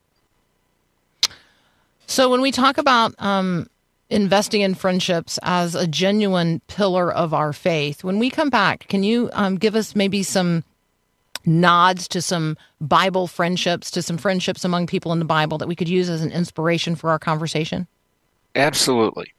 So 2.07 2.31
when 2.31 2.41
we 2.41 2.53
talk 2.53 2.79
about 2.79 3.15
um, 3.19 3.69
investing 4.11 4.63
in 4.63 4.75
friendships 4.75 5.39
as 5.43 5.75
a 5.75 5.87
genuine 5.87 6.61
pillar 6.67 7.13
of 7.13 7.35
our 7.35 7.53
faith, 7.53 8.05
when 8.05 8.19
we 8.19 8.31
come 8.31 8.51
back, 8.51 8.89
can 8.89 9.03
you 9.03 9.31
um, 9.33 9.57
give 9.57 9.75
us 9.75 9.95
maybe 9.97 10.23
some 10.23 10.65
nods 11.45 12.09
to 12.09 12.21
some 12.21 12.57
Bible 12.81 13.27
friendships, 13.27 13.91
to 13.93 14.03
some 14.03 14.19
friendships 14.19 14.65
among 14.65 14.87
people 14.87 15.13
in 15.13 15.19
the 15.19 15.25
Bible 15.25 15.59
that 15.59 15.69
we 15.69 15.77
could 15.77 15.89
use 15.89 16.09
as 16.09 16.23
an 16.23 16.33
inspiration 16.33 16.95
for 16.95 17.11
our 17.11 17.19
conversation? 17.19 17.87
Absolutely. 18.55 19.33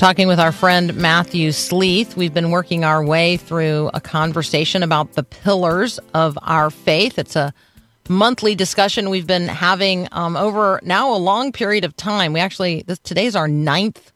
Talking 0.00 0.28
with 0.28 0.40
our 0.40 0.50
friend 0.50 0.94
Matthew 0.94 1.52
Sleeth. 1.52 2.16
We've 2.16 2.32
been 2.32 2.50
working 2.50 2.84
our 2.86 3.04
way 3.04 3.36
through 3.36 3.90
a 3.92 4.00
conversation 4.00 4.82
about 4.82 5.12
the 5.12 5.22
pillars 5.22 6.00
of 6.14 6.38
our 6.40 6.70
faith. 6.70 7.18
It's 7.18 7.36
a 7.36 7.52
monthly 8.08 8.54
discussion 8.54 9.10
we've 9.10 9.26
been 9.26 9.46
having 9.46 10.08
um, 10.10 10.38
over 10.38 10.80
now 10.82 11.14
a 11.14 11.18
long 11.18 11.52
period 11.52 11.84
of 11.84 11.94
time. 11.98 12.32
We 12.32 12.40
actually 12.40 12.80
this, 12.86 12.98
today's 13.00 13.36
our 13.36 13.46
ninth 13.46 14.10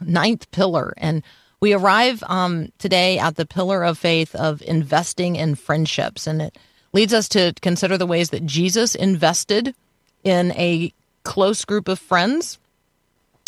ninth 0.00 0.48
pillar, 0.52 0.94
and 0.98 1.24
we 1.58 1.72
arrive 1.72 2.22
um, 2.28 2.70
today 2.78 3.18
at 3.18 3.34
the 3.34 3.44
pillar 3.44 3.82
of 3.82 3.98
faith 3.98 4.36
of 4.36 4.62
investing 4.62 5.34
in 5.34 5.56
friendships, 5.56 6.28
and 6.28 6.42
it 6.42 6.58
leads 6.92 7.12
us 7.12 7.28
to 7.30 7.54
consider 7.60 7.98
the 7.98 8.06
ways 8.06 8.30
that 8.30 8.46
Jesus 8.46 8.94
invested 8.94 9.74
in 10.22 10.52
a 10.52 10.94
close 11.24 11.64
group 11.64 11.88
of 11.88 11.98
friends 11.98 12.60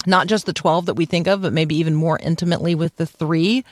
not 0.07 0.27
just 0.27 0.47
the 0.47 0.53
12 0.53 0.87
that 0.87 0.95
we 0.95 1.07
think 1.07 1.27
of, 1.27 1.43
but 1.43 1.53
maybe 1.53 1.77
even 1.77 1.95
more 1.95 2.19
intimately 2.19 2.75
with 2.75 2.97
the 2.97 3.07
three 3.07 3.65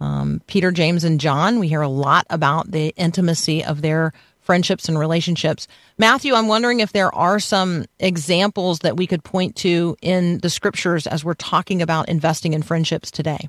um, 0.00 0.42
Peter, 0.46 0.70
James, 0.70 1.04
and 1.04 1.20
John. 1.20 1.58
We 1.58 1.68
hear 1.68 1.80
a 1.80 1.88
lot 1.88 2.26
about 2.28 2.70
the 2.70 2.88
intimacy 2.96 3.64
of 3.64 3.82
their 3.82 4.12
friendships 4.40 4.88
and 4.88 4.98
relationships. 4.98 5.66
Matthew, 5.98 6.34
I'm 6.34 6.48
wondering 6.48 6.80
if 6.80 6.92
there 6.92 7.12
are 7.14 7.40
some 7.40 7.84
examples 7.98 8.80
that 8.80 8.96
we 8.96 9.06
could 9.06 9.24
point 9.24 9.56
to 9.56 9.96
in 10.00 10.38
the 10.38 10.50
scriptures 10.50 11.06
as 11.06 11.24
we're 11.24 11.34
talking 11.34 11.82
about 11.82 12.08
investing 12.08 12.52
in 12.52 12.62
friendships 12.62 13.10
today. 13.10 13.48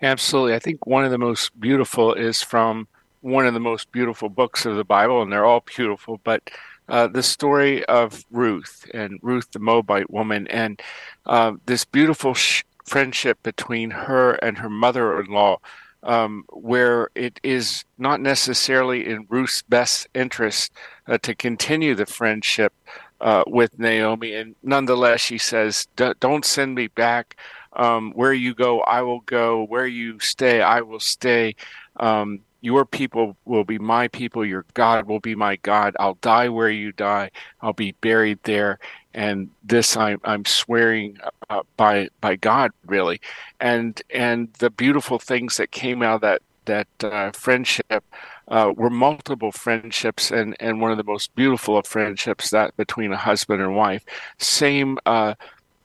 Absolutely. 0.00 0.54
I 0.54 0.60
think 0.60 0.86
one 0.86 1.04
of 1.04 1.10
the 1.10 1.18
most 1.18 1.58
beautiful 1.58 2.14
is 2.14 2.40
from 2.42 2.86
one 3.20 3.46
of 3.46 3.54
the 3.54 3.60
most 3.60 3.90
beautiful 3.90 4.28
books 4.28 4.64
of 4.64 4.76
the 4.76 4.84
Bible, 4.84 5.20
and 5.22 5.32
they're 5.32 5.44
all 5.44 5.64
beautiful, 5.76 6.20
but 6.22 6.48
uh, 6.88 7.06
the 7.06 7.22
story 7.22 7.84
of 7.86 8.24
Ruth 8.30 8.86
and 8.94 9.18
Ruth, 9.22 9.50
the 9.52 9.58
Moabite 9.58 10.10
woman, 10.10 10.46
and 10.48 10.80
uh, 11.26 11.52
this 11.66 11.84
beautiful 11.84 12.34
sh- 12.34 12.64
friendship 12.84 13.42
between 13.42 13.90
her 13.90 14.32
and 14.34 14.58
her 14.58 14.70
mother 14.70 15.20
in 15.20 15.26
law, 15.26 15.58
um, 16.02 16.44
where 16.48 17.10
it 17.14 17.40
is 17.42 17.84
not 17.98 18.20
necessarily 18.20 19.06
in 19.06 19.26
Ruth's 19.28 19.62
best 19.62 20.08
interest 20.14 20.72
uh, 21.06 21.18
to 21.18 21.34
continue 21.34 21.94
the 21.94 22.06
friendship 22.06 22.72
uh, 23.20 23.44
with 23.46 23.78
Naomi. 23.78 24.34
And 24.34 24.54
nonetheless, 24.62 25.20
she 25.20 25.38
says, 25.38 25.88
Don't 25.96 26.44
send 26.44 26.74
me 26.74 26.86
back. 26.86 27.36
Um, 27.74 28.12
where 28.12 28.32
you 28.32 28.54
go, 28.54 28.80
I 28.80 29.02
will 29.02 29.20
go. 29.20 29.64
Where 29.64 29.86
you 29.86 30.18
stay, 30.20 30.62
I 30.62 30.80
will 30.80 31.00
stay. 31.00 31.54
Um, 31.96 32.40
your 32.60 32.84
people 32.84 33.36
will 33.44 33.64
be 33.64 33.78
my 33.78 34.08
people 34.08 34.44
your 34.44 34.64
god 34.74 35.06
will 35.06 35.20
be 35.20 35.34
my 35.34 35.56
god. 35.56 35.96
I'll 35.98 36.18
die 36.20 36.48
where 36.48 36.70
you 36.70 36.92
die. 36.92 37.30
I'll 37.60 37.72
be 37.72 37.92
buried 37.92 38.40
there. 38.44 38.78
And 39.14 39.50
this 39.64 39.96
i'm, 39.96 40.20
I'm 40.24 40.44
swearing 40.44 41.18
uh, 41.50 41.62
by 41.76 42.08
by 42.20 42.36
god 42.36 42.72
really. 42.86 43.20
And 43.60 44.00
and 44.10 44.52
the 44.54 44.70
beautiful 44.70 45.18
things 45.18 45.56
that 45.56 45.70
came 45.70 46.02
out 46.02 46.16
of 46.16 46.20
that 46.22 46.42
that 46.64 46.88
uh, 47.02 47.32
friendship 47.32 48.04
uh, 48.48 48.72
were 48.76 48.90
multiple 48.90 49.52
friendships 49.52 50.30
and 50.30 50.56
and 50.60 50.80
one 50.80 50.90
of 50.90 50.98
the 50.98 51.04
most 51.04 51.34
beautiful 51.34 51.76
of 51.78 51.86
friendships 51.86 52.50
that 52.50 52.76
between 52.76 53.12
a 53.12 53.16
husband 53.16 53.60
and 53.62 53.74
wife. 53.74 54.04
Same 54.38 54.98
uh, 55.06 55.34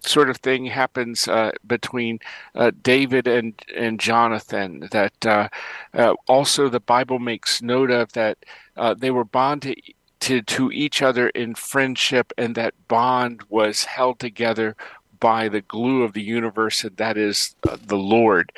sort 0.06 0.30
of 0.30 0.38
thing 0.38 0.66
happens 0.66 1.28
uh, 1.28 1.52
between 1.66 2.20
uh, 2.56 2.72
David 2.82 3.28
and 3.28 3.54
and 3.76 4.00
Jonathan. 4.00 4.88
That 4.92 5.26
uh, 5.26 5.50
uh 5.94 6.14
also 6.28 6.70
the 6.70 6.80
Bible 6.80 7.20
makes 7.20 7.62
note 7.62 7.92
of 7.92 8.14
that 8.14 8.38
uh, 8.78 8.94
they 8.94 9.12
were 9.12 9.26
bonded 9.26 9.82
to 10.22 10.42
to 10.42 10.72
each 10.72 11.02
other 11.02 11.30
in 11.30 11.56
friendship, 11.56 12.34
and 12.38 12.56
that 12.56 12.74
bond 12.88 13.42
was 13.50 13.86
held 13.86 14.20
together 14.20 14.76
by 15.20 15.48
the 15.48 15.62
glue 15.62 16.04
of 16.04 16.14
the 16.14 16.22
universe, 16.22 16.84
and 16.84 16.98
that 16.98 17.18
is 17.18 17.56
uh, 17.70 17.78
the 17.86 17.98
Lord. 17.98 18.52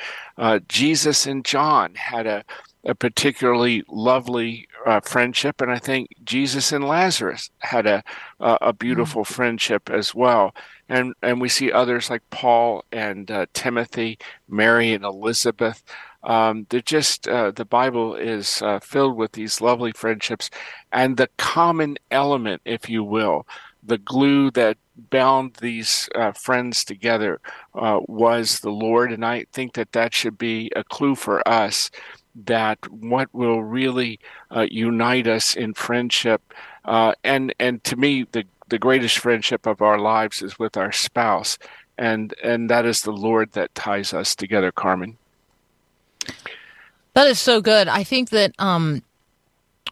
Jesus 0.68 1.26
and 1.26 1.44
John 1.44 1.94
had 1.94 2.26
a 2.26 2.44
a 2.86 2.94
particularly 2.94 3.82
lovely 3.88 4.68
uh, 4.86 5.00
friendship, 5.00 5.60
and 5.60 5.70
I 5.70 5.78
think 5.78 6.08
Jesus 6.24 6.72
and 6.72 6.84
Lazarus 6.84 7.50
had 7.58 7.86
a 7.86 8.02
a, 8.40 8.58
a 8.62 8.72
beautiful 8.72 9.22
mm-hmm. 9.22 9.34
friendship 9.34 9.90
as 9.90 10.14
well. 10.14 10.54
And 10.88 11.14
and 11.22 11.40
we 11.40 11.48
see 11.48 11.72
others 11.72 12.08
like 12.08 12.22
Paul 12.30 12.84
and 12.92 13.30
uh, 13.30 13.46
Timothy, 13.52 14.18
Mary 14.48 14.92
and 14.92 15.04
Elizabeth. 15.04 15.82
Um, 16.22 16.66
they're 16.70 16.80
just 16.80 17.28
uh, 17.28 17.50
the 17.50 17.64
Bible 17.64 18.14
is 18.14 18.62
uh, 18.62 18.78
filled 18.78 19.16
with 19.16 19.32
these 19.32 19.60
lovely 19.60 19.92
friendships, 19.92 20.50
and 20.92 21.16
the 21.16 21.28
common 21.36 21.98
element, 22.10 22.62
if 22.64 22.88
you 22.88 23.02
will, 23.02 23.46
the 23.82 23.98
glue 23.98 24.50
that 24.52 24.78
bound 25.10 25.54
these 25.60 26.08
uh, 26.14 26.32
friends 26.32 26.84
together 26.84 27.40
uh, 27.74 28.00
was 28.06 28.60
the 28.60 28.70
Lord, 28.70 29.12
and 29.12 29.24
I 29.24 29.46
think 29.52 29.74
that 29.74 29.92
that 29.92 30.14
should 30.14 30.38
be 30.38 30.70
a 30.74 30.84
clue 30.84 31.14
for 31.14 31.46
us 31.46 31.90
that 32.44 32.78
what 32.90 33.32
will 33.32 33.62
really 33.62 34.18
uh, 34.54 34.66
unite 34.70 35.26
us 35.26 35.56
in 35.56 35.74
friendship 35.74 36.42
uh, 36.84 37.14
and 37.24 37.54
and 37.58 37.82
to 37.84 37.96
me 37.96 38.26
the 38.32 38.44
the 38.68 38.78
greatest 38.78 39.18
friendship 39.18 39.66
of 39.66 39.80
our 39.80 39.98
lives 39.98 40.42
is 40.42 40.58
with 40.58 40.76
our 40.76 40.92
spouse 40.92 41.58
and 41.96 42.34
and 42.42 42.68
that 42.68 42.84
is 42.84 43.02
the 43.02 43.12
lord 43.12 43.52
that 43.52 43.74
ties 43.74 44.12
us 44.12 44.34
together 44.34 44.70
carmen. 44.70 45.16
That 47.14 47.28
is 47.28 47.38
so 47.40 47.60
good. 47.62 47.88
I 47.88 48.04
think 48.04 48.30
that 48.30 48.52
um 48.58 49.02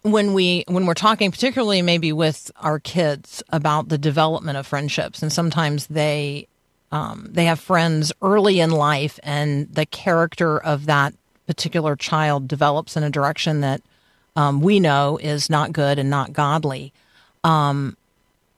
when 0.02 0.34
we 0.34 0.64
when 0.68 0.84
we're 0.84 0.94
talking 0.94 1.30
particularly 1.30 1.80
maybe 1.80 2.12
with 2.12 2.50
our 2.60 2.78
kids 2.78 3.42
about 3.48 3.88
the 3.88 3.96
development 3.96 4.58
of 4.58 4.66
friendships 4.66 5.22
and 5.22 5.32
sometimes 5.32 5.86
they 5.86 6.46
um, 6.92 7.26
they 7.32 7.46
have 7.46 7.58
friends 7.58 8.12
early 8.22 8.60
in 8.60 8.70
life 8.70 9.18
and 9.24 9.74
the 9.74 9.86
character 9.86 10.58
of 10.58 10.86
that 10.86 11.14
particular 11.46 11.96
child 11.96 12.48
develops 12.48 12.96
in 12.96 13.02
a 13.02 13.10
direction 13.10 13.60
that 13.60 13.82
um, 14.36 14.60
we 14.60 14.80
know 14.80 15.18
is 15.18 15.48
not 15.48 15.72
good 15.72 15.98
and 15.98 16.10
not 16.10 16.32
godly. 16.32 16.92
Um, 17.42 17.96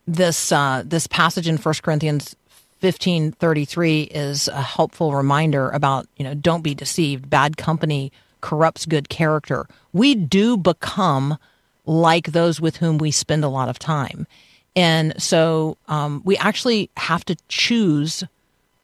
this 0.06 0.52
uh, 0.52 0.82
this 0.86 1.06
passage 1.06 1.48
in 1.48 1.56
1 1.56 1.74
Corinthians 1.82 2.36
15:33 2.82 4.08
is 4.10 4.48
a 4.48 4.62
helpful 4.62 5.14
reminder 5.14 5.70
about, 5.70 6.06
you 6.16 6.24
know, 6.24 6.34
don't 6.34 6.62
be 6.62 6.74
deceived. 6.74 7.28
Bad 7.28 7.56
company 7.56 8.12
corrupts 8.40 8.86
good 8.86 9.08
character. 9.08 9.66
We 9.92 10.14
do 10.14 10.56
become 10.56 11.38
like 11.84 12.32
those 12.32 12.60
with 12.60 12.76
whom 12.76 12.98
we 12.98 13.10
spend 13.10 13.44
a 13.44 13.48
lot 13.48 13.68
of 13.68 13.78
time. 13.78 14.26
And 14.74 15.20
so 15.20 15.78
um, 15.88 16.20
we 16.24 16.36
actually 16.36 16.90
have 16.96 17.24
to 17.26 17.36
choose 17.48 18.22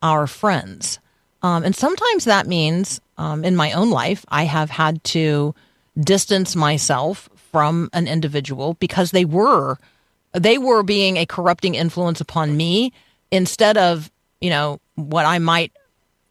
our 0.02 0.26
friends. 0.26 0.98
Um, 1.42 1.64
and 1.64 1.76
sometimes 1.76 2.24
that 2.24 2.46
means, 2.46 3.00
um, 3.22 3.44
in 3.44 3.54
my 3.54 3.70
own 3.70 3.90
life, 3.90 4.24
I 4.28 4.42
have 4.44 4.68
had 4.68 5.02
to 5.04 5.54
distance 5.98 6.56
myself 6.56 7.28
from 7.52 7.88
an 7.92 8.08
individual 8.08 8.74
because 8.80 9.12
they 9.12 9.24
were 9.24 9.78
they 10.32 10.58
were 10.58 10.82
being 10.82 11.18
a 11.18 11.26
corrupting 11.26 11.76
influence 11.76 12.20
upon 12.20 12.56
me 12.56 12.92
instead 13.30 13.76
of 13.76 14.10
you 14.40 14.50
know 14.50 14.80
what 14.96 15.24
I 15.24 15.38
might 15.38 15.70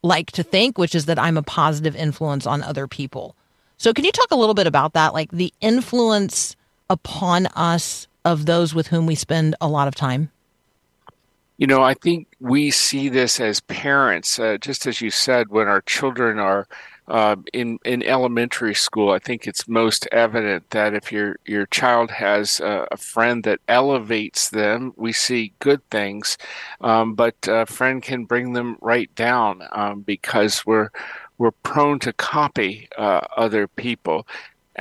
like 0.04 0.32
to 0.34 0.44
think, 0.44 0.78
which 0.78 0.94
is 0.94 1.06
that 1.06 1.18
I'm 1.18 1.38
a 1.38 1.44
positive 1.44 1.96
influence 1.96 2.46
on 2.46 2.62
other 2.62 2.88
people. 2.88 3.38
So, 3.78 3.94
can 3.94 4.04
you 4.04 4.12
talk 4.12 4.32
a 4.32 4.36
little 4.36 4.56
bit 4.56 4.68
about 4.68 4.92
that, 4.94 5.14
like 5.14 5.32
the 5.32 5.54
influence 5.62 6.58
upon 6.90 7.46
us 7.48 8.08
of 8.26 8.46
those 8.46 8.76
with 8.76 8.88
whom 8.88 9.06
we 9.06 9.16
spend 9.16 9.56
a 9.62 9.68
lot 9.70 9.88
of 9.88 9.96
time? 9.96 10.30
You 11.62 11.68
know, 11.68 11.84
I 11.84 11.94
think 11.94 12.28
we 12.40 12.72
see 12.72 13.08
this 13.08 13.40
as 13.40 13.60
parents, 13.62 14.40
uh, 14.40 14.58
just 14.60 14.88
as 14.88 15.00
you 15.00 15.12
said, 15.12 15.50
when 15.50 15.68
our 15.68 15.82
children 15.82 16.40
are 16.40 16.68
uh, 17.08 17.36
in 17.54 17.78
in 17.86 18.02
elementary 18.02 18.74
school. 18.74 19.12
I 19.12 19.20
think 19.20 19.46
it's 19.46 19.68
most 19.68 20.08
evident 20.12 20.72
that 20.72 20.96
if 20.96 21.12
your 21.12 21.36
your 21.46 21.68
child 21.68 22.10
has 22.10 22.60
a, 22.62 22.88
a 22.92 22.98
friend 22.98 23.44
that 23.44 23.60
elevates 23.68 24.50
them, 24.50 24.94
we 24.98 25.14
see 25.14 25.54
good 25.60 25.88
things, 25.92 26.36
um, 26.82 27.14
but 27.14 27.36
a 27.48 27.68
friend 27.68 28.02
can 28.02 28.26
bring 28.26 28.54
them 28.54 28.78
right 28.82 29.14
down 29.14 29.62
um, 29.72 30.02
because 30.02 30.66
we're 30.66 30.90
we're 31.38 31.52
prone 31.52 32.00
to 32.00 32.14
copy 32.14 32.88
uh, 32.98 33.22
other 33.38 33.68
people. 33.68 34.28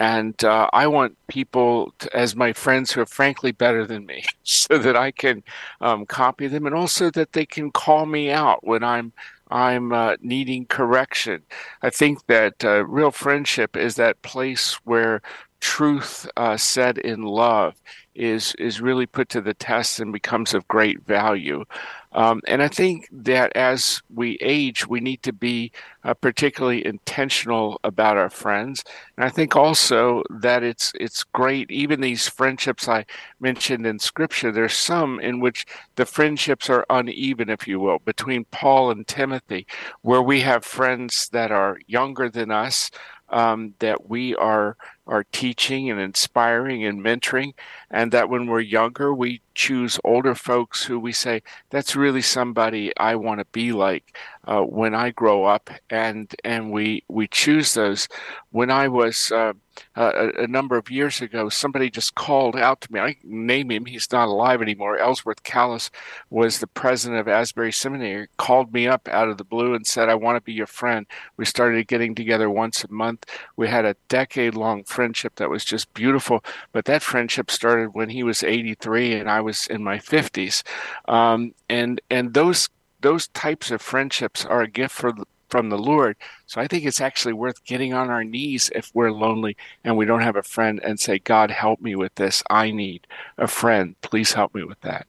And 0.01 0.43
uh, 0.45 0.69
I 0.73 0.89
want 0.89 1.19
people 1.29 1.95
to, 2.01 2.17
as 2.17 2.35
my 2.35 2.55
friends 2.55 2.91
who 2.93 3.03
are 3.03 3.07
frankly 3.07 3.53
better 3.53 3.87
than 3.87 4.07
me 4.07 4.25
so 4.45 4.79
that 4.79 4.97
I 4.97 5.13
can 5.13 5.45
um, 5.83 6.07
copy 6.07 6.49
them 6.49 6.67
and 6.67 6.75
also 6.75 7.11
that 7.13 7.35
they 7.35 7.47
can 7.47 7.71
call 7.71 8.07
me 8.07 8.31
out 8.33 8.67
when 8.67 8.83
I'm 8.85 9.13
I'm 9.53 9.93
uh, 9.93 10.17
needing 10.23 10.67
correction. 10.67 11.43
I 11.83 11.91
think 11.91 12.27
that 12.29 12.65
uh, 12.65 12.87
real 12.87 13.11
friendship 13.11 13.77
is 13.77 13.97
that 13.97 14.23
place 14.23 14.75
where 14.85 15.23
truth 15.61 16.29
uh, 16.37 16.57
said 16.57 16.99
in 16.99 17.23
love 17.23 17.75
is 18.21 18.55
is 18.59 18.81
really 18.81 19.07
put 19.07 19.31
to 19.31 19.41
the 19.41 19.55
test 19.55 19.99
and 19.99 20.13
becomes 20.13 20.55
of 20.55 20.69
great 20.69 21.01
value. 21.07 21.65
Um, 22.13 22.41
and 22.49 22.61
I 22.61 22.67
think 22.67 23.09
that 23.13 23.57
as 23.57 24.03
we 24.13 24.37
age, 24.41 24.87
we 24.87 25.01
need 25.01 25.23
to 25.23 25.33
be 25.33 25.71
uh, 26.03 26.13
particularly 26.15 26.85
intentional 26.85 27.81
about 27.85 28.17
our 28.17 28.31
friends. 28.31 28.85
And 29.17 29.25
I 29.25 29.29
think 29.29 29.55
also 29.55 30.25
that 30.29 30.63
it's 30.63 30.93
it's 30.99 31.23
great. 31.23 31.71
Even 31.71 32.01
these 32.01 32.29
friendships 32.29 32.89
I 32.89 33.07
mentioned 33.39 33.87
in 33.87 33.99
Scripture, 34.01 34.51
there's 34.51 34.75
some 34.75 35.21
in 35.21 35.41
which 35.41 35.67
the 35.95 36.07
friendships 36.07 36.69
are 36.69 36.85
uneven, 36.91 37.49
if 37.49 37.69
you 37.69 37.79
will, 37.79 38.01
between 38.01 38.45
Paul 38.47 38.91
and 38.91 39.07
Timothy, 39.07 39.67
where 40.03 40.23
we 40.23 40.41
have 40.41 40.65
friends 40.65 41.29
that 41.31 41.53
are 41.53 41.79
younger 41.87 42.29
than 42.29 42.51
us. 42.51 42.91
Um, 43.31 43.75
that 43.79 44.09
we 44.09 44.35
are 44.35 44.77
are 45.07 45.25
teaching 45.33 45.91
and 45.91 46.01
inspiring 46.01 46.85
and 46.85 47.01
mentoring, 47.03 47.55
and 47.91 48.13
that 48.13 48.29
when 48.29 48.47
we're 48.47 48.61
younger, 48.61 49.13
we 49.13 49.41
choose 49.55 49.99
older 50.05 50.35
folks 50.35 50.85
who 50.85 50.99
we 50.99 51.13
say 51.13 51.43
that's 51.71 51.97
really 51.97 52.23
somebody 52.23 52.97
I 52.97 53.17
want 53.17 53.41
to 53.41 53.45
be 53.47 53.73
like 53.73 54.17
uh, 54.51 54.63
when 54.63 54.95
I 54.97 55.11
grow 55.11 55.45
up, 55.45 55.71
and 55.89 56.35
and 56.43 56.73
we 56.73 57.05
we 57.09 57.29
choose 57.29 57.75
those. 57.75 58.09
When 58.51 58.69
I 58.69 58.89
was 58.89 59.31
uh, 59.31 59.53
a, 59.95 60.43
a, 60.43 60.47
number 60.49 60.77
of 60.77 60.91
years 60.91 61.21
ago, 61.21 61.49
somebody 61.49 61.89
just 61.89 62.17
called 62.17 62.57
out 62.57 62.81
to 62.81 62.93
me. 62.93 62.99
I 62.99 63.17
name 63.23 63.71
him; 63.71 63.85
he's 63.85 64.11
not 64.11 64.27
alive 64.27 64.61
anymore. 64.61 64.99
Ellsworth 64.99 65.45
Kalas 65.45 65.91
was 66.31 66.59
the 66.59 66.67
president 66.67 67.21
of 67.21 67.29
Asbury 67.29 67.71
Seminary. 67.71 68.27
Called 68.39 68.73
me 68.73 68.89
up 68.89 69.07
out 69.09 69.29
of 69.29 69.39
the 69.39 69.45
blue 69.45 69.73
and 69.73 69.87
said, 69.87 70.09
"I 70.09 70.17
want 70.17 70.37
to 70.37 70.41
be 70.41 70.53
your 70.53 70.67
friend." 70.67 71.07
We 71.37 71.45
started 71.45 71.87
getting 71.87 72.17
together 72.17 72.51
once 72.51 72.83
a 72.83 72.91
month. 72.93 73.27
We 73.57 73.69
had 73.69 73.85
a 73.85 73.95
decade-long 74.09 74.83
friendship 74.83 75.37
that 75.37 75.49
was 75.49 75.65
just 75.65 75.95
beautiful. 75.95 76.45
But 76.73 76.87
that 76.87 77.03
friendship 77.03 77.53
started 77.53 77.91
when 77.95 78.09
he 78.09 78.25
was 78.25 78.43
83 78.43 79.15
and 79.15 79.31
I 79.31 79.41
was 79.43 79.69
in 79.69 79.85
my 79.85 79.99
50s, 79.99 80.65
um, 81.07 81.55
and 81.69 82.01
and 82.11 82.35
those 82.35 82.69
those 83.01 83.29
types 83.29 83.71
of 83.71 83.81
friendships 83.81 84.45
are 84.45 84.63
a 84.63 84.69
gift 84.69 84.95
for, 84.95 85.13
from 85.49 85.69
the 85.69 85.79
Lord. 85.79 86.17
So 86.47 86.61
I 86.61 86.67
think 86.67 86.85
it's 86.85 87.01
actually 87.01 87.33
worth 87.33 87.65
getting 87.65 87.93
on 87.93 88.11
our 88.11 88.25
knees 88.25 88.71
if 88.75 88.91
we're 88.95 89.13
lonely 89.13 89.57
and 89.85 89.97
we 89.97 90.07
don't 90.07 90.23
have 90.23 90.37
a 90.37 90.43
friend 90.43 90.81
and 90.83 90.99
say, 90.99 91.19
God, 91.19 91.51
help 91.51 91.81
me 91.81 91.97
with 91.97 92.15
this. 92.15 92.43
I 92.49 92.71
need 92.71 93.07
a 93.37 93.49
friend. 93.49 93.95
Please 94.01 94.33
help 94.33 94.55
me 94.55 94.65
with 94.65 94.81
that. 94.83 95.07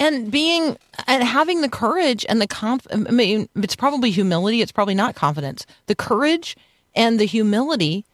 And 0.00 0.30
being 0.30 0.76
and 1.08 1.24
having 1.24 1.60
the 1.60 1.68
courage 1.68 2.24
and 2.28 2.40
the 2.40 2.46
conf 2.46 2.86
I 2.92 2.96
mean, 2.96 3.48
it's 3.56 3.74
probably 3.74 4.12
humility. 4.12 4.62
It's 4.62 4.70
probably 4.70 4.94
not 4.94 5.16
confidence. 5.16 5.66
The 5.86 5.96
courage 5.96 6.56
and 6.94 7.18
the 7.18 7.24
humility 7.24 8.04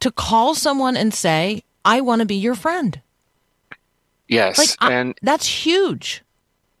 to 0.00 0.10
call 0.10 0.54
someone 0.54 0.96
and 0.96 1.14
say, 1.14 1.62
I 1.84 2.00
want 2.00 2.20
to 2.20 2.26
be 2.26 2.34
your 2.34 2.56
friend. 2.56 3.00
Yes. 4.26 4.58
Like, 4.58 4.92
and 4.92 5.10
I, 5.10 5.14
that's 5.22 5.46
huge. 5.46 6.22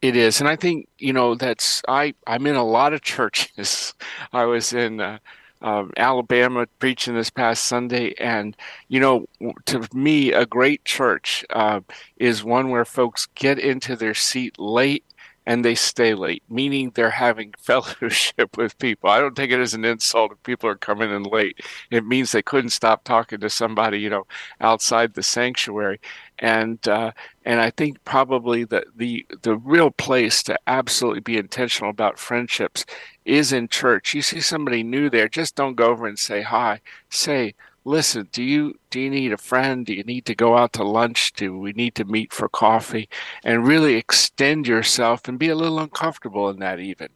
It 0.04 0.16
is, 0.16 0.38
and 0.38 0.50
I 0.50 0.54
think 0.56 0.86
you 0.98 1.14
know 1.14 1.34
that's 1.34 1.80
I. 1.88 2.12
I'm 2.26 2.46
in 2.46 2.56
a 2.56 2.62
lot 2.62 2.92
of 2.92 3.00
churches. 3.14 3.94
I 4.34 4.44
was 4.44 4.74
in 4.74 5.00
uh, 5.00 5.18
uh, 5.62 5.86
Alabama 5.96 6.66
preaching 6.78 7.14
this 7.14 7.30
past 7.30 7.64
Sunday, 7.64 8.14
and 8.20 8.54
you 8.88 9.00
know, 9.00 9.26
to 9.64 9.88
me, 9.94 10.30
a 10.30 10.44
great 10.44 10.84
church 10.84 11.42
uh, 11.48 11.80
is 12.18 12.44
one 12.44 12.68
where 12.68 12.84
folks 12.84 13.28
get 13.34 13.58
into 13.58 13.96
their 13.96 14.12
seat 14.12 14.58
late 14.58 15.04
and 15.46 15.64
they 15.64 15.74
stay 15.74 16.14
late, 16.14 16.42
meaning 16.48 16.90
they're 16.94 17.10
having 17.10 17.54
fellowship 17.58 18.56
with 18.56 18.78
people. 18.78 19.10
I 19.10 19.20
don't 19.20 19.36
take 19.36 19.50
it 19.50 19.60
as 19.60 19.74
an 19.74 19.84
insult 19.84 20.32
if 20.32 20.42
people 20.42 20.68
are 20.68 20.76
coming 20.76 21.10
in 21.10 21.22
late. 21.22 21.60
It 21.90 22.06
means 22.06 22.32
they 22.32 22.42
couldn't 22.42 22.70
stop 22.70 23.04
talking 23.04 23.40
to 23.40 23.50
somebody, 23.50 24.00
you 24.00 24.10
know, 24.10 24.26
outside 24.60 25.14
the 25.14 25.22
sanctuary. 25.22 26.00
And 26.38 26.86
uh, 26.88 27.12
and 27.44 27.60
I 27.60 27.70
think 27.70 28.02
probably 28.04 28.64
the, 28.64 28.84
the 28.96 29.24
the 29.42 29.56
real 29.56 29.90
place 29.90 30.42
to 30.44 30.58
absolutely 30.66 31.20
be 31.20 31.38
intentional 31.38 31.90
about 31.90 32.18
friendships 32.18 32.84
is 33.24 33.52
in 33.52 33.68
church. 33.68 34.14
You 34.14 34.22
see 34.22 34.40
somebody 34.40 34.82
new 34.82 35.08
there, 35.08 35.28
just 35.28 35.54
don't 35.54 35.76
go 35.76 35.86
over 35.86 36.06
and 36.06 36.18
say 36.18 36.42
hi. 36.42 36.80
Say, 37.08 37.54
listen, 37.84 38.28
do 38.32 38.42
you 38.42 38.78
do 38.90 39.00
you 39.00 39.10
need 39.10 39.32
a 39.32 39.36
friend? 39.38 39.86
Do 39.86 39.94
you 39.94 40.02
need 40.02 40.24
to 40.26 40.34
go 40.34 40.56
out 40.56 40.72
to 40.74 40.84
lunch? 40.84 41.32
Do 41.34 41.56
we 41.58 41.72
need 41.72 41.94
to 41.96 42.04
meet 42.04 42.32
for 42.32 42.48
coffee? 42.48 43.08
And 43.44 43.66
really 43.66 43.94
extend 43.94 44.66
yourself 44.66 45.28
and 45.28 45.38
be 45.38 45.48
a 45.48 45.54
little 45.56 45.78
uncomfortable 45.78 46.48
in 46.48 46.58
that 46.58 46.80
even. 46.80 47.08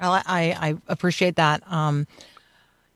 Well, 0.00 0.12
I 0.12 0.22
I 0.26 0.76
appreciate 0.88 1.36
that. 1.36 1.62
Um, 1.70 2.06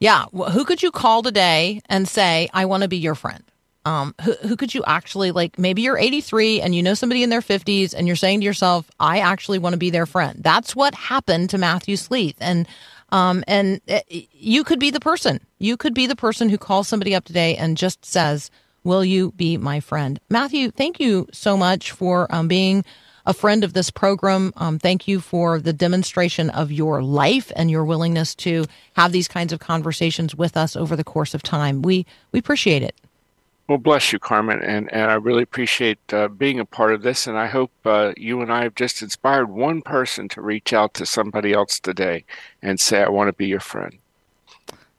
yeah, 0.01 0.27
who 0.27 0.65
could 0.65 0.83
you 0.83 0.91
call 0.91 1.23
today 1.23 1.81
and 1.89 2.09
say, 2.09 2.49
"I 2.53 2.65
want 2.65 2.83
to 2.85 2.89
be 2.89 2.97
your 2.97 3.15
friend"? 3.15 3.43
Um, 3.89 4.15
who, 4.23 4.35
who 4.47 4.57
could 4.57 4.75
you 4.75 4.85
actually 4.87 5.31
like? 5.31 5.59
Maybe 5.59 5.83
you're 5.83 5.99
83 5.99 6.61
and 6.61 6.75
you 6.75 6.83
know 6.83 6.95
somebody 6.95 7.23
in 7.23 7.31
their 7.31 7.41
50s, 7.41 7.95
and 7.97 8.07
you're 8.07 8.17
saying 8.17 8.41
to 8.41 8.45
yourself, 8.45 8.91
"I 9.01 9.21
actually 9.21 9.59
want 9.59 9.73
to 9.73 9.79
be 9.79 9.91
their 9.91 10.07
friend." 10.07 10.41
That's 10.43 10.77
what 10.77 10.95
happened 10.95 11.51
to 11.51 11.59
Matthew 11.59 11.97
Sleeth, 11.97 12.37
and 12.41 12.67
um, 13.11 13.45
and 13.47 13.81
it, 13.87 14.05
uh, 14.13 14.27
you 14.33 14.65
could 14.65 14.79
be 14.79 14.91
the 14.91 15.01
person. 15.01 15.41
You 15.59 15.77
could 15.77 15.95
be 15.95 16.07
the 16.07 16.17
person 16.17 16.49
who 16.49 16.59
calls 16.59 16.89
somebody 16.89 17.15
up 17.15 17.25
today 17.25 17.57
and 17.57 17.77
just 17.77 18.05
says, 18.05 18.51
Will 18.85 19.05
you 19.05 19.33
be 19.33 19.57
my 19.57 19.81
friend? 19.81 20.21
Matthew, 20.31 20.71
thank 20.71 21.01
you 21.01 21.27
so 21.33 21.57
much 21.57 21.91
for 21.91 22.33
um, 22.35 22.49
being 22.49 22.85
a 23.27 23.35
friend 23.35 23.65
of 23.65 23.75
this 23.75 23.91
program. 23.91 24.53
Um, 24.57 24.79
thank 24.79 25.07
you 25.07 25.21
for 25.21 25.61
the 25.61 25.73
demonstration 25.73 26.49
of 26.51 26.73
your 26.73 27.03
life 27.03 27.53
and 27.57 27.71
your 27.71 27.85
willingness 27.85 28.35
to 28.37 28.65
have 28.95 29.13
these 29.13 29.29
kinds 29.29 29.53
of 29.53 29.61
conversations 29.61 30.35
with 30.35 30.57
us 30.57 30.77
over 30.77 30.97
the 30.97 31.05
course 31.05 31.35
of 31.35 31.43
time. 31.43 31.83
We 31.83 32.07
we 32.33 32.39
appreciate 32.39 32.83
it. 32.83 32.95
Well, 33.69 33.77
bless 33.77 34.15
you, 34.15 34.19
Carmen, 34.19 34.63
and, 34.63 34.91
and 34.91 35.11
I 35.11 35.15
really 35.17 35.43
appreciate 35.43 35.99
uh, 36.11 36.29
being 36.29 36.59
a 36.59 36.65
part 36.65 36.95
of 36.95 37.03
this. 37.03 37.27
And 37.27 37.37
I 37.37 37.49
hope 37.49 37.71
uh, 37.85 38.15
you 38.17 38.41
and 38.41 38.51
I 38.51 38.63
have 38.63 38.75
just 38.75 39.03
inspired 39.03 39.51
one 39.51 39.83
person 39.83 40.27
to 40.31 40.41
reach 40.41 40.73
out 40.73 40.95
to 40.95 41.05
somebody 41.05 41.53
else 41.53 41.79
today 41.79 42.25
and 42.63 42.81
say, 42.81 43.03
I 43.03 43.11
want 43.11 43.29
to 43.29 43.35
be 43.35 43.47
your 43.47 43.61
friend. 43.61 43.99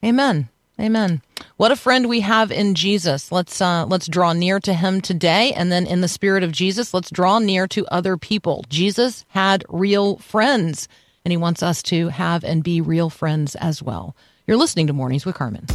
Amen. 0.05 0.49
Amen. 0.79 1.23
What 1.57 1.71
a 1.71 1.75
friend 1.75 2.07
we 2.07 2.19
have 2.19 2.51
in 2.51 2.75
Jesus. 2.75 3.31
Let's 3.31 3.59
uh, 3.59 3.85
let's 3.87 4.07
draw 4.07 4.33
near 4.33 4.59
to 4.61 4.73
him 4.73 5.01
today, 5.01 5.51
and 5.51 5.71
then 5.71 5.85
in 5.85 5.99
the 5.99 6.07
spirit 6.07 6.43
of 6.43 6.53
Jesus, 6.53 6.93
let's 6.93 7.09
draw 7.11 7.39
near 7.39 7.67
to 7.67 7.85
other 7.87 8.15
people. 8.15 8.63
Jesus 8.69 9.25
had 9.29 9.65
real 9.67 10.17
friends, 10.17 10.87
and 11.25 11.31
he 11.33 11.37
wants 11.37 11.61
us 11.61 11.83
to 11.83 12.07
have 12.09 12.45
and 12.45 12.63
be 12.63 12.79
real 12.79 13.09
friends 13.09 13.55
as 13.55 13.83
well. 13.83 14.15
You're 14.47 14.57
listening 14.57 14.87
to 14.87 14.93
Mornings 14.93 15.25
with 15.25 15.35
Carmen. 15.35 15.65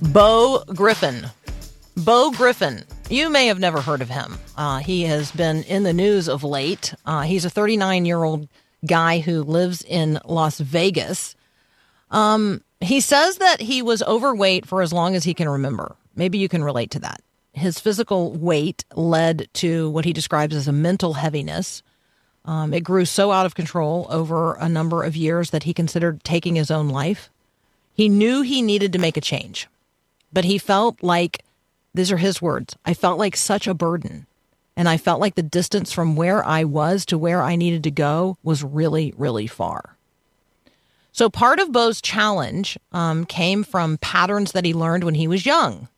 Bo 0.00 0.62
Griffin. 0.68 1.26
Bo 1.96 2.30
Griffin. 2.30 2.84
You 3.10 3.30
may 3.30 3.46
have 3.48 3.58
never 3.58 3.80
heard 3.80 4.00
of 4.00 4.08
him. 4.08 4.38
Uh, 4.56 4.78
he 4.78 5.02
has 5.02 5.32
been 5.32 5.64
in 5.64 5.82
the 5.82 5.92
news 5.92 6.28
of 6.28 6.44
late. 6.44 6.94
Uh, 7.04 7.22
he's 7.22 7.44
a 7.44 7.50
39 7.50 8.04
year 8.04 8.22
old 8.22 8.48
guy 8.86 9.18
who 9.18 9.42
lives 9.42 9.82
in 9.82 10.20
Las 10.24 10.60
Vegas. 10.60 11.34
Um, 12.10 12.62
he 12.80 13.00
says 13.00 13.38
that 13.38 13.60
he 13.60 13.82
was 13.82 14.02
overweight 14.02 14.66
for 14.66 14.82
as 14.82 14.92
long 14.92 15.16
as 15.16 15.24
he 15.24 15.34
can 15.34 15.48
remember. 15.48 15.96
Maybe 16.14 16.38
you 16.38 16.48
can 16.48 16.62
relate 16.62 16.92
to 16.92 17.00
that. 17.00 17.20
His 17.52 17.80
physical 17.80 18.32
weight 18.32 18.84
led 18.94 19.48
to 19.54 19.90
what 19.90 20.04
he 20.04 20.12
describes 20.12 20.54
as 20.54 20.68
a 20.68 20.72
mental 20.72 21.14
heaviness. 21.14 21.82
Um, 22.44 22.72
it 22.72 22.84
grew 22.84 23.04
so 23.04 23.32
out 23.32 23.46
of 23.46 23.56
control 23.56 24.06
over 24.10 24.54
a 24.54 24.68
number 24.68 25.02
of 25.02 25.16
years 25.16 25.50
that 25.50 25.64
he 25.64 25.74
considered 25.74 26.22
taking 26.22 26.54
his 26.54 26.70
own 26.70 26.88
life. 26.88 27.30
He 27.94 28.08
knew 28.08 28.42
he 28.42 28.62
needed 28.62 28.92
to 28.92 28.98
make 29.00 29.16
a 29.16 29.20
change, 29.20 29.66
but 30.32 30.44
he 30.44 30.58
felt 30.58 31.02
like 31.02 31.42
these 31.94 32.12
are 32.12 32.18
his 32.18 32.40
words 32.42 32.76
I 32.84 32.94
felt 32.94 33.18
like 33.18 33.36
such 33.36 33.66
a 33.66 33.74
burden. 33.74 34.26
And 34.76 34.88
I 34.88 34.96
felt 34.96 35.20
like 35.20 35.34
the 35.34 35.42
distance 35.42 35.92
from 35.92 36.14
where 36.14 36.44
I 36.44 36.62
was 36.62 37.04
to 37.06 37.18
where 37.18 37.42
I 37.42 37.56
needed 37.56 37.82
to 37.82 37.90
go 37.90 38.38
was 38.44 38.62
really, 38.62 39.12
really 39.16 39.48
far. 39.48 39.96
So 41.10 41.28
part 41.28 41.58
of 41.58 41.72
Bo's 41.72 42.00
challenge 42.00 42.78
um, 42.92 43.24
came 43.24 43.64
from 43.64 43.98
patterns 43.98 44.52
that 44.52 44.64
he 44.64 44.72
learned 44.72 45.02
when 45.02 45.16
he 45.16 45.26
was 45.26 45.44
young. 45.44 45.88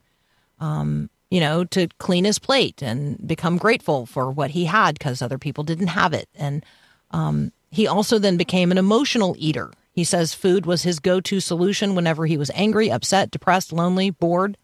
Um, 0.60 1.10
you 1.30 1.40
know, 1.40 1.64
to 1.64 1.88
clean 1.98 2.24
his 2.24 2.38
plate 2.38 2.82
and 2.82 3.26
become 3.26 3.58
grateful 3.58 4.06
for 4.06 4.30
what 4.30 4.50
he 4.50 4.64
had 4.64 4.98
because 4.98 5.20
other 5.20 5.38
people 5.38 5.62
didn't 5.62 5.88
have 5.88 6.14
it. 6.14 6.28
And 6.34 6.64
um, 7.10 7.52
he 7.70 7.86
also 7.86 8.18
then 8.18 8.38
became 8.38 8.72
an 8.72 8.78
emotional 8.78 9.36
eater. 9.38 9.70
He 10.00 10.04
says 10.04 10.32
food 10.32 10.64
was 10.64 10.82
his 10.82 10.98
go 10.98 11.20
to 11.20 11.40
solution 11.40 11.94
whenever 11.94 12.24
he 12.24 12.38
was 12.38 12.50
angry, 12.54 12.90
upset, 12.90 13.30
depressed, 13.30 13.70
lonely, 13.70 14.08
bored. 14.08 14.56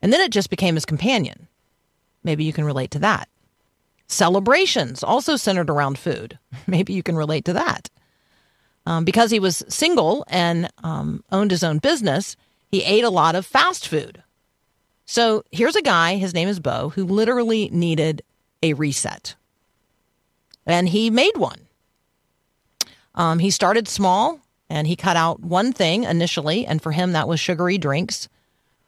And 0.00 0.10
then 0.10 0.22
it 0.22 0.30
just 0.30 0.48
became 0.48 0.76
his 0.76 0.86
companion. 0.86 1.46
Maybe 2.22 2.42
you 2.42 2.54
can 2.54 2.64
relate 2.64 2.90
to 2.92 2.98
that. 3.00 3.28
Celebrations 4.06 5.02
also 5.02 5.36
centered 5.36 5.68
around 5.68 5.98
food. 5.98 6.38
Maybe 6.66 6.94
you 6.94 7.02
can 7.02 7.16
relate 7.16 7.44
to 7.44 7.52
that. 7.52 7.90
Um, 8.86 9.04
because 9.04 9.30
he 9.30 9.38
was 9.38 9.62
single 9.68 10.24
and 10.28 10.70
um, 10.82 11.22
owned 11.30 11.50
his 11.50 11.62
own 11.62 11.76
business, 11.76 12.34
he 12.70 12.82
ate 12.82 13.04
a 13.04 13.10
lot 13.10 13.34
of 13.34 13.44
fast 13.44 13.86
food. 13.86 14.22
So 15.04 15.44
here's 15.52 15.76
a 15.76 15.82
guy, 15.82 16.16
his 16.16 16.32
name 16.32 16.48
is 16.48 16.60
Bo, 16.60 16.88
who 16.88 17.04
literally 17.04 17.68
needed 17.70 18.22
a 18.62 18.72
reset. 18.72 19.34
And 20.64 20.88
he 20.88 21.10
made 21.10 21.36
one. 21.36 21.63
Um, 23.14 23.38
he 23.38 23.50
started 23.50 23.88
small 23.88 24.40
and 24.68 24.86
he 24.86 24.96
cut 24.96 25.16
out 25.16 25.40
one 25.40 25.72
thing 25.72 26.04
initially. 26.04 26.66
And 26.66 26.82
for 26.82 26.92
him, 26.92 27.12
that 27.12 27.28
was 27.28 27.40
sugary 27.40 27.78
drinks. 27.78 28.28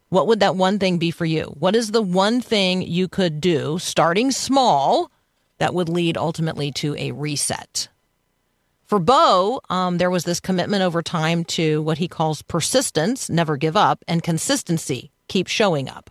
What 0.09 0.27
would 0.27 0.41
that 0.41 0.57
one 0.57 0.79
thing 0.79 0.99
be 0.99 1.11
for 1.11 1.25
you? 1.25 1.45
What 1.59 1.75
is 1.77 1.91
the 1.91 2.03
one 2.03 2.41
thing 2.41 2.83
you 2.83 3.09
could 3.09 3.41
do 3.41 3.79
starting 3.79 4.31
small 4.31 5.11
that 5.59 5.75
would 5.75 5.89
lead 5.89 6.17
ultimately 6.17 6.71
to 6.73 6.95
a 6.97 7.13
reset? 7.13 7.89
For 8.85 9.01
Bo, 9.01 9.61
um, 9.69 9.99
there 9.99 10.11
was 10.11 10.25
this 10.25 10.39
commitment 10.39 10.83
over 10.85 11.03
time 11.03 11.45
to 11.47 11.83
what 11.83 11.99
he 11.99 12.07
calls 12.07 12.43
persistence, 12.43 13.29
never 13.29 13.57
give 13.57 13.77
up, 13.77 14.05
and 14.07 14.23
consistency, 14.23 15.11
keep 15.27 15.49
showing 15.49 15.89
up. 15.89 16.09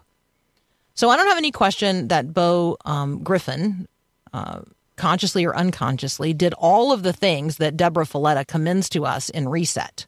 So 0.93 1.09
I 1.09 1.15
don't 1.15 1.27
have 1.27 1.37
any 1.37 1.51
question 1.51 2.09
that 2.09 2.33
Bo 2.33 2.77
um, 2.83 3.23
Griffin, 3.23 3.87
uh, 4.33 4.61
consciously 4.95 5.45
or 5.45 5.55
unconsciously, 5.55 6.33
did 6.33 6.53
all 6.53 6.91
of 6.91 7.03
the 7.03 7.13
things 7.13 7.57
that 7.57 7.77
Debra 7.77 8.05
Fileta 8.05 8.45
commends 8.45 8.89
to 8.89 9.05
us 9.05 9.29
in 9.29 9.49
Reset. 9.49 10.05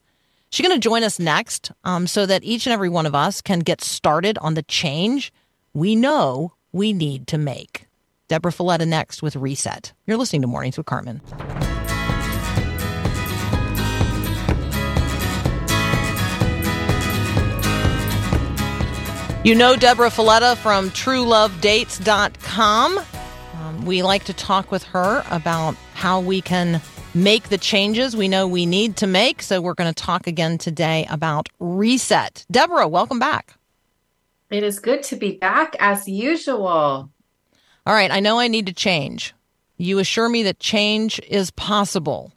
She's 0.50 0.66
going 0.66 0.80
to 0.80 0.84
join 0.84 1.04
us 1.04 1.20
next 1.20 1.72
um, 1.84 2.08
so 2.08 2.26
that 2.26 2.44
each 2.44 2.66
and 2.66 2.74
every 2.74 2.90
one 2.90 3.06
of 3.06 3.14
us 3.14 3.42
can 3.42 3.60
get 3.60 3.82
started 3.82 4.38
on 4.40 4.54
the 4.54 4.64
change 4.64 5.34
we 5.74 5.96
know 5.96 6.54
we 6.72 6.94
need 6.94 7.28
to 7.28 7.38
make. 7.38 7.88
Debra 8.28 8.52
Fileta 8.52 8.88
next 8.88 9.22
with 9.22 9.36
Reset. 9.36 9.94
You're 10.06 10.18
listening 10.18 10.42
to 10.42 10.48
Mornings 10.48 10.78
with 10.78 10.86
Carmen. 10.86 11.22
You 19.44 19.56
know 19.56 19.76
Debra 19.78 20.10
Fileta 20.10 20.58
from 20.58 20.90
TrueLoveDates.com. 20.90 23.00
We 23.84 24.04
like 24.04 24.26
to 24.26 24.34
talk 24.34 24.72
with 24.72 24.84
her 24.86 25.24
about 25.30 25.76
how 25.94 26.20
we 26.20 26.42
can 26.42 26.82
make 27.14 27.50
the 27.50 27.58
changes 27.58 28.16
we 28.16 28.28
know 28.28 28.48
we 28.48 28.66
need 28.66 28.98
to 28.98 29.08
make. 29.08 29.42
So 29.42 29.62
we're 29.62 29.74
going 29.74 29.94
to 29.94 30.04
talk 30.04 30.28
again 30.28 30.58
today 30.58 31.08
about 31.10 31.50
reset. 31.60 32.46
Debra, 32.52 32.88
welcome 32.88 33.20
back. 33.20 33.54
It 34.50 34.64
is 34.64 34.80
good 34.80 35.04
to 35.04 35.16
be 35.16 35.38
back 35.38 35.76
as 35.80 36.08
usual. 36.08 37.10
All 37.86 37.94
right, 37.94 38.12
I 38.12 38.20
know 38.20 38.40
I 38.40 38.48
need 38.48 38.66
to 38.68 38.74
change. 38.74 39.34
You 39.78 40.00
assure 40.00 40.30
me 40.30 40.44
that 40.44 40.60
change 40.60 41.20
is 41.28 41.52
possible. 41.52 42.32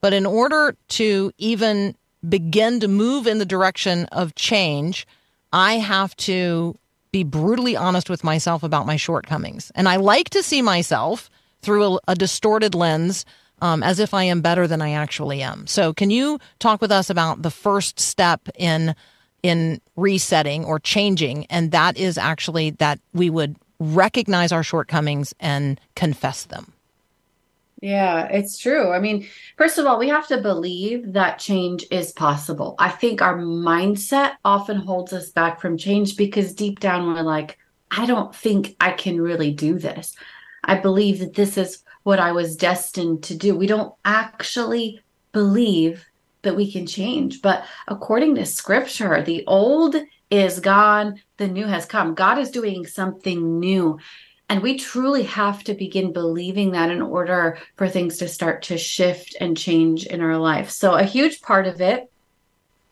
But 0.00 0.12
in 0.12 0.26
order 0.26 0.76
to 0.88 1.32
even 1.38 1.94
begin 2.28 2.80
to 2.80 2.88
move 2.88 3.26
in 3.26 3.38
the 3.38 3.44
direction 3.44 4.06
of 4.06 4.34
change, 4.34 5.06
I 5.52 5.74
have 5.74 6.16
to 6.16 6.78
be 7.12 7.22
brutally 7.22 7.76
honest 7.76 8.10
with 8.10 8.24
myself 8.24 8.62
about 8.62 8.86
my 8.86 8.96
shortcomings. 8.96 9.70
And 9.74 9.88
I 9.88 9.96
like 9.96 10.30
to 10.30 10.42
see 10.42 10.62
myself 10.62 11.30
through 11.60 11.84
a, 11.84 11.98
a 12.08 12.14
distorted 12.14 12.74
lens 12.74 13.24
um, 13.60 13.82
as 13.82 14.00
if 14.00 14.12
I 14.12 14.24
am 14.24 14.40
better 14.40 14.66
than 14.66 14.82
I 14.82 14.90
actually 14.92 15.40
am. 15.40 15.66
So, 15.68 15.92
can 15.92 16.10
you 16.10 16.40
talk 16.58 16.80
with 16.80 16.90
us 16.90 17.08
about 17.10 17.42
the 17.42 17.50
first 17.50 18.00
step 18.00 18.48
in 18.56 18.94
in 19.42 19.80
resetting 19.96 20.64
or 20.64 20.80
changing? 20.80 21.46
And 21.46 21.70
that 21.70 21.96
is 21.96 22.18
actually 22.18 22.70
that 22.70 22.98
we 23.12 23.30
would 23.30 23.56
recognize 23.78 24.50
our 24.50 24.62
shortcomings 24.64 25.34
and 25.38 25.80
confess 25.94 26.44
them. 26.44 26.72
Yeah, 27.82 28.28
it's 28.28 28.58
true. 28.58 28.92
I 28.92 29.00
mean, 29.00 29.26
first 29.58 29.76
of 29.76 29.86
all, 29.86 29.98
we 29.98 30.08
have 30.08 30.28
to 30.28 30.40
believe 30.40 31.14
that 31.14 31.40
change 31.40 31.84
is 31.90 32.12
possible. 32.12 32.76
I 32.78 32.88
think 32.88 33.20
our 33.20 33.36
mindset 33.36 34.34
often 34.44 34.76
holds 34.76 35.12
us 35.12 35.30
back 35.30 35.60
from 35.60 35.76
change 35.76 36.16
because 36.16 36.54
deep 36.54 36.78
down 36.78 37.08
we're 37.08 37.22
like, 37.22 37.58
I 37.90 38.06
don't 38.06 38.32
think 38.32 38.76
I 38.80 38.92
can 38.92 39.20
really 39.20 39.52
do 39.52 39.80
this. 39.80 40.14
I 40.62 40.76
believe 40.76 41.18
that 41.18 41.34
this 41.34 41.58
is 41.58 41.82
what 42.04 42.20
I 42.20 42.30
was 42.30 42.54
destined 42.54 43.24
to 43.24 43.36
do. 43.36 43.56
We 43.56 43.66
don't 43.66 43.92
actually 44.04 45.00
believe 45.32 46.06
that 46.42 46.54
we 46.54 46.70
can 46.70 46.86
change. 46.86 47.42
But 47.42 47.64
according 47.88 48.36
to 48.36 48.46
scripture, 48.46 49.22
the 49.22 49.44
old 49.48 49.96
is 50.30 50.60
gone, 50.60 51.20
the 51.36 51.48
new 51.48 51.66
has 51.66 51.84
come. 51.84 52.14
God 52.14 52.38
is 52.38 52.52
doing 52.52 52.86
something 52.86 53.58
new. 53.58 53.98
And 54.52 54.60
we 54.60 54.76
truly 54.76 55.22
have 55.22 55.64
to 55.64 55.72
begin 55.72 56.12
believing 56.12 56.72
that 56.72 56.90
in 56.90 57.00
order 57.00 57.56
for 57.76 57.88
things 57.88 58.18
to 58.18 58.28
start 58.28 58.60
to 58.64 58.76
shift 58.76 59.34
and 59.40 59.56
change 59.56 60.04
in 60.04 60.20
our 60.20 60.36
life. 60.36 60.68
So, 60.68 60.92
a 60.92 61.04
huge 61.04 61.40
part 61.40 61.66
of 61.66 61.80
it 61.80 62.12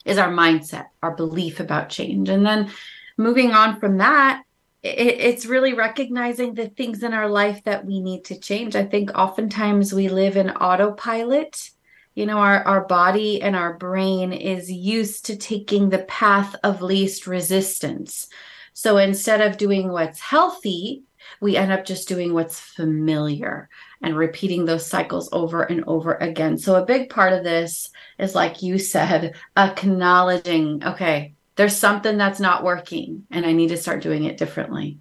is 0.07 0.16
our 0.16 0.31
mindset, 0.31 0.87
our 1.03 1.14
belief 1.14 1.61
about 1.61 1.90
change. 1.90 2.31
And 2.31 2.46
then 2.46 2.70
moving 3.18 3.53
on 3.53 3.79
from 3.79 3.99
that, 3.99 4.42
it, 4.83 5.20
it's 5.20 5.44
really 5.44 5.75
recognizing 5.75 6.55
the 6.55 6.70
things 6.70 7.03
in 7.03 7.12
our 7.12 7.29
life 7.29 7.62
that 7.64 7.85
we 7.85 8.01
need 8.01 8.25
to 8.25 8.40
change. 8.40 8.75
I 8.75 8.87
think 8.87 9.11
oftentimes 9.14 9.92
we 9.92 10.09
live 10.09 10.38
in 10.38 10.49
autopilot. 10.49 11.73
You 12.14 12.25
know, 12.25 12.38
our, 12.38 12.64
our 12.64 12.87
body 12.87 13.42
and 13.42 13.55
our 13.55 13.75
brain 13.75 14.33
is 14.33 14.73
used 14.73 15.27
to 15.27 15.37
taking 15.37 15.90
the 15.90 16.05
path 16.05 16.57
of 16.64 16.81
least 16.81 17.27
resistance. 17.27 18.29
So 18.73 18.96
instead 18.96 19.42
of 19.42 19.59
doing 19.59 19.92
what's 19.92 20.20
healthy, 20.20 21.03
we 21.40 21.57
end 21.57 21.73
up 21.73 21.85
just 21.85 22.09
doing 22.09 22.35
what's 22.35 22.59
familiar 22.59 23.69
and 24.03 24.16
repeating 24.16 24.64
those 24.64 24.87
cycles 24.87 25.29
over 25.33 25.62
and 25.62 25.85
over 25.87 26.14
again. 26.14 26.59
So, 26.59 26.75
a 26.75 26.85
big 26.85 27.11
part 27.11 27.33
of 27.33 27.45
this 27.45 27.90
is, 28.19 28.35
like 28.35 28.62
you 28.62 28.79
said, 28.79 29.35
acknowledging, 29.57 30.83
okay, 30.85 31.35
there's 31.57 31.77
something 31.77 32.16
that's 32.16 32.40
not 32.40 32.64
working 32.64 33.27
and 33.31 33.45
I 33.45 33.53
need 33.53 33.69
to 33.69 33.77
start 33.77 34.03
doing 34.03 34.25
it 34.25 34.38
differently. 34.38 34.99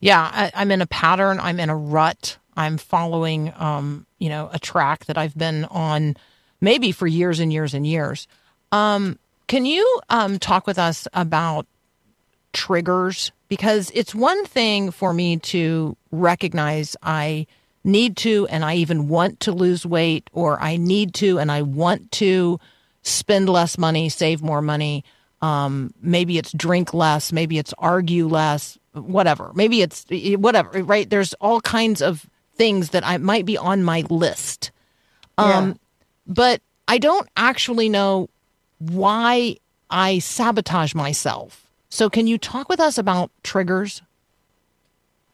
Yeah, 0.00 0.50
I, 0.54 0.62
am 0.62 0.70
in 0.70 0.82
a 0.82 0.86
pattern, 0.86 1.40
I'm 1.40 1.58
in 1.58 1.70
a 1.70 1.76
rut. 1.76 2.36
I'm 2.56 2.78
following, 2.78 3.52
um, 3.56 4.06
you 4.18 4.28
know, 4.28 4.48
a 4.52 4.58
track 4.58 5.06
that 5.06 5.18
I've 5.18 5.36
been 5.36 5.64
on 5.66 6.16
maybe 6.60 6.92
for 6.92 7.06
years 7.06 7.40
and 7.40 7.52
years 7.52 7.74
and 7.74 7.86
years. 7.86 8.28
Um, 8.72 9.18
can 9.46 9.66
you 9.66 10.00
um, 10.08 10.38
talk 10.38 10.66
with 10.66 10.78
us 10.78 11.06
about 11.12 11.66
triggers 12.52 13.32
because 13.48 13.90
it's 13.94 14.14
one 14.14 14.44
thing 14.46 14.90
for 14.90 15.12
me 15.12 15.38
to 15.38 15.96
recognize 16.10 16.96
I 17.02 17.46
need 17.84 18.16
to 18.18 18.46
and 18.50 18.64
I 18.64 18.74
even 18.76 19.08
want 19.08 19.40
to 19.40 19.52
lose 19.52 19.86
weight 19.86 20.28
or 20.32 20.60
I 20.60 20.76
need 20.76 21.14
to 21.14 21.38
and 21.38 21.50
I 21.52 21.62
want 21.62 22.10
to 22.12 22.58
spend 23.02 23.48
less 23.48 23.78
money, 23.78 24.08
save 24.08 24.42
more 24.42 24.60
money. 24.60 25.04
Um, 25.40 25.94
maybe 26.02 26.38
it's 26.38 26.52
drink 26.52 26.92
less, 26.92 27.32
maybe 27.32 27.58
it's 27.58 27.72
argue 27.78 28.26
less, 28.26 28.78
whatever. 28.92 29.52
Maybe 29.54 29.82
it's 29.82 30.04
whatever, 30.10 30.82
right? 30.82 31.08
There's 31.08 31.32
all 31.34 31.60
kinds 31.60 32.02
of 32.02 32.26
things 32.56 32.90
that 32.90 33.06
I 33.06 33.18
might 33.18 33.44
be 33.44 33.56
on 33.56 33.84
my 33.84 34.04
list. 34.10 34.72
Um, 35.38 35.68
yeah. 35.68 35.74
But 36.26 36.62
I 36.88 36.98
don't 36.98 37.28
actually 37.36 37.88
know 37.88 38.28
why 38.78 39.56
I 39.90 40.18
sabotage 40.18 40.94
myself. 40.94 41.65
So, 41.88 42.10
can 42.10 42.26
you 42.26 42.38
talk 42.38 42.68
with 42.68 42.80
us 42.80 42.98
about 42.98 43.30
triggers? 43.42 44.02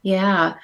Yeah. 0.03 0.55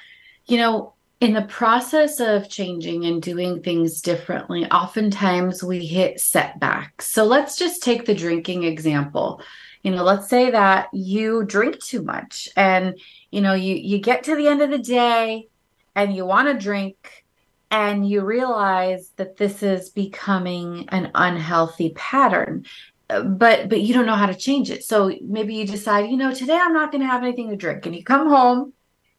You 0.45 0.57
know, 0.57 0.93
in 1.19 1.33
the 1.33 1.41
process 1.43 2.19
of 2.19 2.49
changing 2.49 3.05
and 3.05 3.21
doing 3.21 3.61
things 3.61 4.01
differently, 4.01 4.65
oftentimes 4.71 5.63
we 5.63 5.85
hit 5.85 6.19
setbacks. 6.19 7.07
So 7.07 7.25
let's 7.25 7.57
just 7.57 7.83
take 7.83 8.05
the 8.05 8.15
drinking 8.15 8.63
example. 8.63 9.41
You 9.83 9.91
know, 9.91 10.03
let's 10.03 10.29
say 10.29 10.51
that 10.51 10.87
you 10.93 11.43
drink 11.43 11.79
too 11.83 12.03
much 12.03 12.49
and 12.55 12.99
you 13.31 13.41
know, 13.41 13.53
you 13.53 13.75
you 13.75 13.99
get 13.99 14.23
to 14.25 14.35
the 14.35 14.47
end 14.47 14.61
of 14.61 14.69
the 14.69 14.77
day 14.77 15.47
and 15.95 16.15
you 16.15 16.25
want 16.25 16.47
to 16.47 16.63
drink 16.63 17.25
and 17.71 18.07
you 18.07 18.21
realize 18.21 19.11
that 19.17 19.37
this 19.37 19.61
is 19.61 19.89
becoming 19.89 20.87
an 20.89 21.11
unhealthy 21.15 21.91
pattern 21.95 22.65
but 23.09 23.69
but 23.69 23.81
you 23.81 23.93
don't 23.93 24.05
know 24.05 24.15
how 24.15 24.27
to 24.27 24.35
change 24.35 24.69
it. 24.69 24.83
So 24.83 25.11
maybe 25.21 25.55
you 25.55 25.65
decide 25.65 26.09
you 26.09 26.17
know 26.17 26.33
today 26.33 26.57
i'm 26.57 26.73
not 26.73 26.91
going 26.91 27.01
to 27.01 27.07
have 27.07 27.23
anything 27.23 27.49
to 27.49 27.55
drink. 27.55 27.85
And 27.85 27.95
you 27.95 28.03
come 28.03 28.29
home 28.29 28.73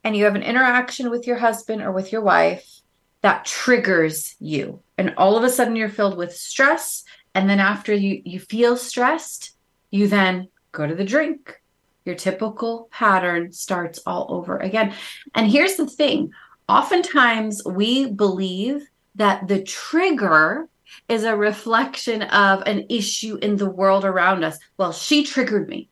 and 0.04 0.16
you 0.16 0.24
have 0.24 0.36
an 0.36 0.42
interaction 0.42 1.10
with 1.10 1.26
your 1.26 1.36
husband 1.36 1.82
or 1.82 1.92
with 1.92 2.12
your 2.12 2.22
wife 2.22 2.80
that 3.22 3.44
triggers 3.44 4.34
you. 4.38 4.80
And 4.96 5.14
all 5.16 5.36
of 5.36 5.44
a 5.44 5.50
sudden 5.50 5.76
you're 5.76 5.88
filled 5.88 6.16
with 6.16 6.34
stress. 6.34 7.04
And 7.34 7.50
then 7.50 7.60
after 7.60 7.92
you 7.92 8.22
you 8.24 8.40
feel 8.40 8.76
stressed 8.76 9.52
you 9.90 10.06
then 10.06 10.48
go 10.72 10.86
to 10.86 10.94
the 10.94 11.04
drink. 11.04 11.60
Your 12.04 12.14
typical 12.14 12.88
pattern 12.90 13.52
starts 13.52 13.98
all 14.06 14.26
over 14.30 14.56
again. 14.56 14.94
And 15.34 15.50
here's 15.50 15.76
the 15.76 15.86
thing. 15.86 16.32
Oftentimes 16.68 17.62
we 17.64 18.06
believe 18.06 18.88
that 19.16 19.48
the 19.48 19.62
trigger 19.62 20.68
is 21.08 21.24
a 21.24 21.36
reflection 21.36 22.22
of 22.22 22.62
an 22.66 22.86
issue 22.88 23.36
in 23.42 23.56
the 23.56 23.70
world 23.70 24.04
around 24.04 24.44
us 24.44 24.58
well 24.76 24.92
she 24.92 25.24
triggered 25.24 25.68
me 25.68 25.88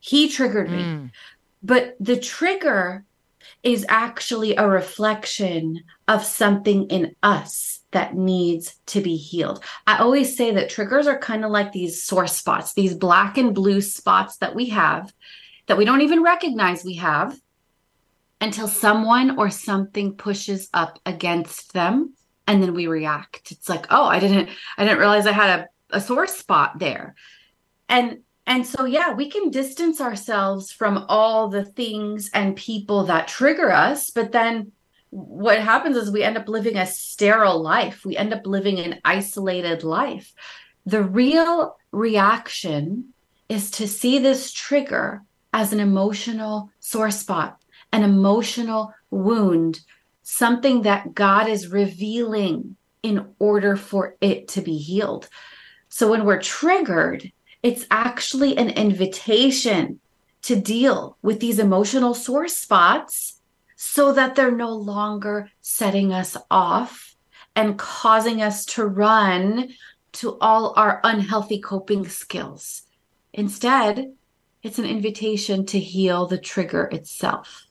he 0.00 0.28
triggered 0.28 0.70
me 0.70 0.82
Mm. 0.82 1.10
but 1.62 1.96
the 2.00 2.16
trigger 2.16 3.04
is 3.62 3.84
actually 3.88 4.54
a 4.54 4.68
reflection 4.68 5.82
of 6.06 6.24
something 6.24 6.86
in 6.88 7.14
us 7.22 7.80
that 7.90 8.14
needs 8.14 8.76
to 8.86 9.00
be 9.00 9.16
healed. 9.16 9.64
I 9.86 9.98
always 9.98 10.36
say 10.36 10.52
that 10.52 10.68
triggers 10.70 11.06
are 11.06 11.18
kind 11.18 11.44
of 11.44 11.50
like 11.50 11.72
these 11.72 12.02
sore 12.04 12.26
spots, 12.26 12.74
these 12.74 12.94
black 12.94 13.38
and 13.38 13.54
blue 13.54 13.80
spots 13.80 14.36
that 14.38 14.54
we 14.54 14.66
have 14.66 15.12
that 15.66 15.76
we 15.78 15.84
don't 15.84 16.02
even 16.02 16.22
recognize 16.22 16.84
we 16.84 16.94
have 16.94 17.38
until 18.40 18.68
someone 18.68 19.38
or 19.38 19.50
something 19.50 20.14
pushes 20.14 20.68
up 20.72 20.98
against 21.04 21.72
them 21.72 22.14
and 22.48 22.62
then 22.62 22.74
we 22.74 22.88
react. 22.88 23.52
It's 23.52 23.68
like, 23.68 23.86
"Oh, 23.90 24.06
I 24.06 24.18
didn't 24.18 24.48
I 24.76 24.84
didn't 24.84 24.98
realize 24.98 25.26
I 25.26 25.32
had 25.32 25.60
a, 25.60 25.96
a 25.96 26.00
sore 26.00 26.26
spot 26.26 26.80
there." 26.80 27.14
And 27.88 28.18
and 28.48 28.66
so, 28.66 28.86
yeah, 28.86 29.12
we 29.12 29.28
can 29.28 29.50
distance 29.50 30.00
ourselves 30.00 30.72
from 30.72 31.04
all 31.10 31.48
the 31.48 31.66
things 31.66 32.30
and 32.32 32.56
people 32.56 33.04
that 33.04 33.28
trigger 33.28 33.70
us. 33.70 34.08
But 34.08 34.32
then 34.32 34.72
what 35.10 35.60
happens 35.60 35.98
is 35.98 36.10
we 36.10 36.22
end 36.22 36.38
up 36.38 36.48
living 36.48 36.76
a 36.76 36.86
sterile 36.86 37.60
life. 37.60 38.06
We 38.06 38.16
end 38.16 38.32
up 38.32 38.46
living 38.46 38.78
an 38.78 39.00
isolated 39.04 39.84
life. 39.84 40.32
The 40.86 41.02
real 41.02 41.76
reaction 41.92 43.12
is 43.50 43.70
to 43.72 43.86
see 43.86 44.18
this 44.18 44.50
trigger 44.50 45.22
as 45.52 45.74
an 45.74 45.80
emotional 45.80 46.70
sore 46.80 47.10
spot, 47.10 47.60
an 47.92 48.02
emotional 48.02 48.94
wound, 49.10 49.80
something 50.30 50.82
that 50.82 51.14
God 51.14 51.48
is 51.48 51.68
revealing 51.68 52.76
in 53.02 53.34
order 53.38 53.76
for 53.76 54.16
it 54.20 54.46
to 54.48 54.60
be 54.60 54.76
healed. 54.76 55.26
So 55.88 56.10
when 56.10 56.26
we're 56.26 56.42
triggered, 56.42 57.32
it's 57.62 57.86
actually 57.90 58.58
an 58.58 58.68
invitation 58.68 60.00
to 60.42 60.54
deal 60.54 61.16
with 61.22 61.40
these 61.40 61.58
emotional 61.58 62.12
sore 62.12 62.46
spots 62.46 63.40
so 63.74 64.12
that 64.12 64.34
they're 64.34 64.52
no 64.52 64.70
longer 64.70 65.50
setting 65.62 66.12
us 66.12 66.36
off 66.50 67.14
and 67.56 67.78
causing 67.78 68.42
us 68.42 68.66
to 68.66 68.84
run 68.84 69.70
to 70.12 70.38
all 70.40 70.74
our 70.76 71.00
unhealthy 71.04 71.58
coping 71.58 72.06
skills. 72.06 72.82
Instead, 73.32 74.12
it's 74.62 74.78
an 74.78 74.84
invitation 74.84 75.64
to 75.66 75.80
heal 75.80 76.26
the 76.26 76.38
trigger 76.38 76.84
itself. 76.92 77.67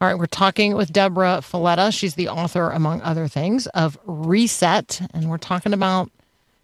All 0.00 0.06
right, 0.06 0.16
we're 0.16 0.26
talking 0.26 0.76
with 0.76 0.92
Debra 0.92 1.40
Fileta. 1.42 1.92
She's 1.92 2.14
the 2.14 2.28
author, 2.28 2.70
among 2.70 3.00
other 3.02 3.26
things, 3.26 3.66
of 3.68 3.98
Reset, 4.04 5.00
and 5.12 5.28
we're 5.28 5.38
talking 5.38 5.72
about 5.72 6.08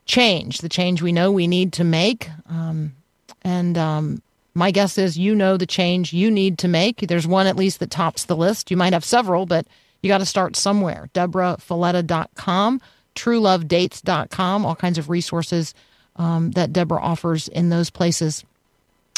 change, 0.06 0.58
the 0.58 0.68
change 0.68 1.02
we 1.02 1.10
know 1.10 1.32
we 1.32 1.48
need 1.48 1.72
to 1.72 1.82
make. 1.82 2.28
Um, 2.48 2.94
and 3.42 3.76
um, 3.76 4.22
my 4.54 4.70
guess 4.70 4.98
is 4.98 5.18
you 5.18 5.34
know 5.34 5.56
the 5.56 5.66
change 5.66 6.12
you 6.12 6.30
need 6.30 6.58
to 6.58 6.68
make. 6.68 7.00
There's 7.00 7.26
one 7.26 7.48
at 7.48 7.56
least 7.56 7.80
that 7.80 7.90
tops 7.90 8.24
the 8.24 8.36
list. 8.36 8.70
You 8.70 8.76
might 8.76 8.92
have 8.92 9.04
several, 9.04 9.46
but 9.46 9.66
you 10.00 10.08
got 10.08 10.18
to 10.18 10.26
start 10.26 10.54
somewhere. 10.54 11.10
DebraFileta.com, 11.14 12.80
TrueLoveDates.com, 13.16 14.64
all 14.64 14.76
kinds 14.76 14.98
of 14.98 15.10
resources 15.10 15.74
um, 16.14 16.52
that 16.52 16.72
Debra 16.72 17.00
offers 17.00 17.48
in 17.48 17.70
those 17.70 17.90
places. 17.90 18.44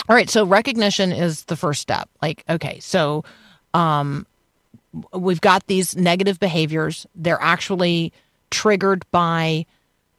All 0.08 0.16
right, 0.16 0.30
so 0.30 0.46
recognition 0.46 1.12
is 1.12 1.44
the 1.44 1.56
first 1.56 1.82
step. 1.82 2.08
Like, 2.22 2.44
okay, 2.48 2.80
so 2.80 3.22
um, 3.76 4.26
we've 5.12 5.42
got 5.42 5.66
these 5.66 5.94
negative 5.94 6.40
behaviors. 6.40 7.06
They're 7.14 7.40
actually 7.42 8.12
triggered 8.50 9.04
by 9.10 9.66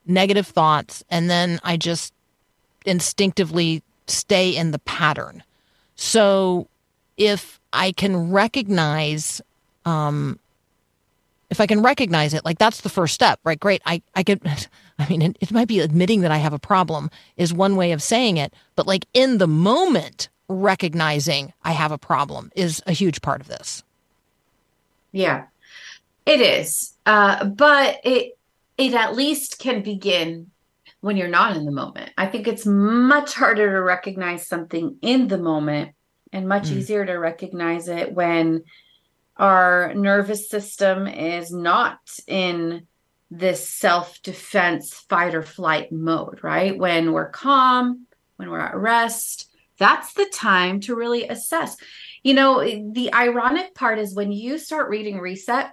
negative 0.06 0.46
thoughts, 0.46 1.04
and 1.10 1.28
then 1.28 1.60
I 1.63 1.76
just 1.76 2.13
instinctively 2.86 3.82
stay 4.06 4.56
in 4.56 4.72
the 4.72 4.80
pattern. 4.80 5.43
So 5.96 6.67
if 7.17 7.60
I 7.74 7.91
can 7.91 8.32
recognize, 8.32 9.41
um, 9.86 10.39
if 11.50 11.60
I 11.60 11.65
can 11.65 11.82
recognize 11.82 12.36
it, 12.36 12.46
like 12.46 12.60
that's 12.60 12.82
the 12.82 12.89
first 12.89 13.15
step, 13.15 13.39
right? 13.43 13.60
Great. 13.60 13.82
I, 13.88 14.04
I 14.15 14.22
could, 14.22 14.39
I 15.00 15.10
mean, 15.10 15.24
it, 15.24 15.38
it 15.41 15.52
might 15.52 15.67
be 15.67 15.80
admitting 15.80 16.22
that 16.22 16.32
I 16.32 16.38
have 16.38 16.54
a 16.54 16.60
problem 16.60 17.10
is 17.38 17.54
one 17.54 17.76
way 17.76 17.91
of 17.91 18.04
saying 18.04 18.38
it, 18.38 18.54
but 18.76 18.86
like 18.86 19.08
in 19.15 19.39
the 19.39 19.48
moment, 19.48 20.30
recognizing 20.50 21.54
I 21.64 21.72
have 21.74 21.92
a 21.92 21.98
problem 21.98 22.52
is 22.56 22.82
a 22.88 22.92
huge 22.92 23.22
part 23.22 23.42
of 23.42 23.48
this. 23.48 23.84
Yeah, 25.12 25.46
it 26.26 26.42
is. 26.42 26.94
Uh, 27.06 27.46
but 27.46 28.00
it 28.04 28.38
it 28.78 28.94
at 28.94 29.16
least 29.16 29.60
can 29.60 29.82
begin 29.82 30.52
when 31.02 31.18
you're 31.18 31.28
not 31.28 31.56
in 31.56 31.66
the 31.66 31.72
moment. 31.72 32.12
I 32.18 32.28
think 32.28 32.48
it's 32.48 32.66
much 32.66 33.34
harder 33.34 33.72
to 33.72 33.82
recognize 33.82 34.48
something 34.48 34.98
in 35.02 35.28
the 35.28 35.38
moment 35.38 35.92
and 36.32 36.48
much 36.48 36.70
Mm. 36.70 36.74
easier 36.74 37.06
to 37.06 37.14
recognize 37.14 37.88
it 37.88 38.14
when 38.14 38.64
our 39.38 39.94
nervous 39.96 40.50
system 40.50 41.08
is 41.08 41.52
not 41.52 42.00
in 42.28 42.88
this 43.30 43.68
self-defense 43.70 44.94
fight 45.10 45.36
or 45.36 45.44
flight 45.44 45.92
mode, 45.92 46.40
right? 46.44 46.78
When 46.78 47.12
we're 47.14 47.30
calm, 47.30 48.08
when 48.38 48.50
we're 48.50 48.60
at 48.60 48.76
rest, 48.76 49.50
that's 49.78 50.13
the 50.13 50.30
time 50.34 50.80
to 50.82 50.96
really 50.96 51.28
assess. 51.28 51.78
You 52.24 52.34
know, 52.34 52.62
the 52.63 53.13
ironic 53.13 53.76
part 53.76 54.00
is 54.00 54.16
when 54.16 54.32
you 54.32 54.58
start 54.58 54.90
reading 54.90 55.20
Reset, 55.20 55.72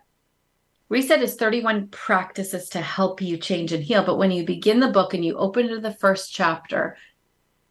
Reset 0.89 1.23
is 1.23 1.35
31 1.35 1.89
practices 1.89 2.69
to 2.71 2.81
help 2.81 3.21
you 3.23 3.37
change 3.37 3.73
and 3.73 3.83
heal. 3.83 4.05
But 4.05 4.19
when 4.19 4.31
you 4.31 4.45
begin 4.45 4.81
the 4.81 4.89
book 4.89 5.15
and 5.15 5.25
you 5.25 5.37
open 5.37 5.69
to 5.69 5.81
the 5.81 5.95
first 5.95 6.33
chapter, 6.33 6.97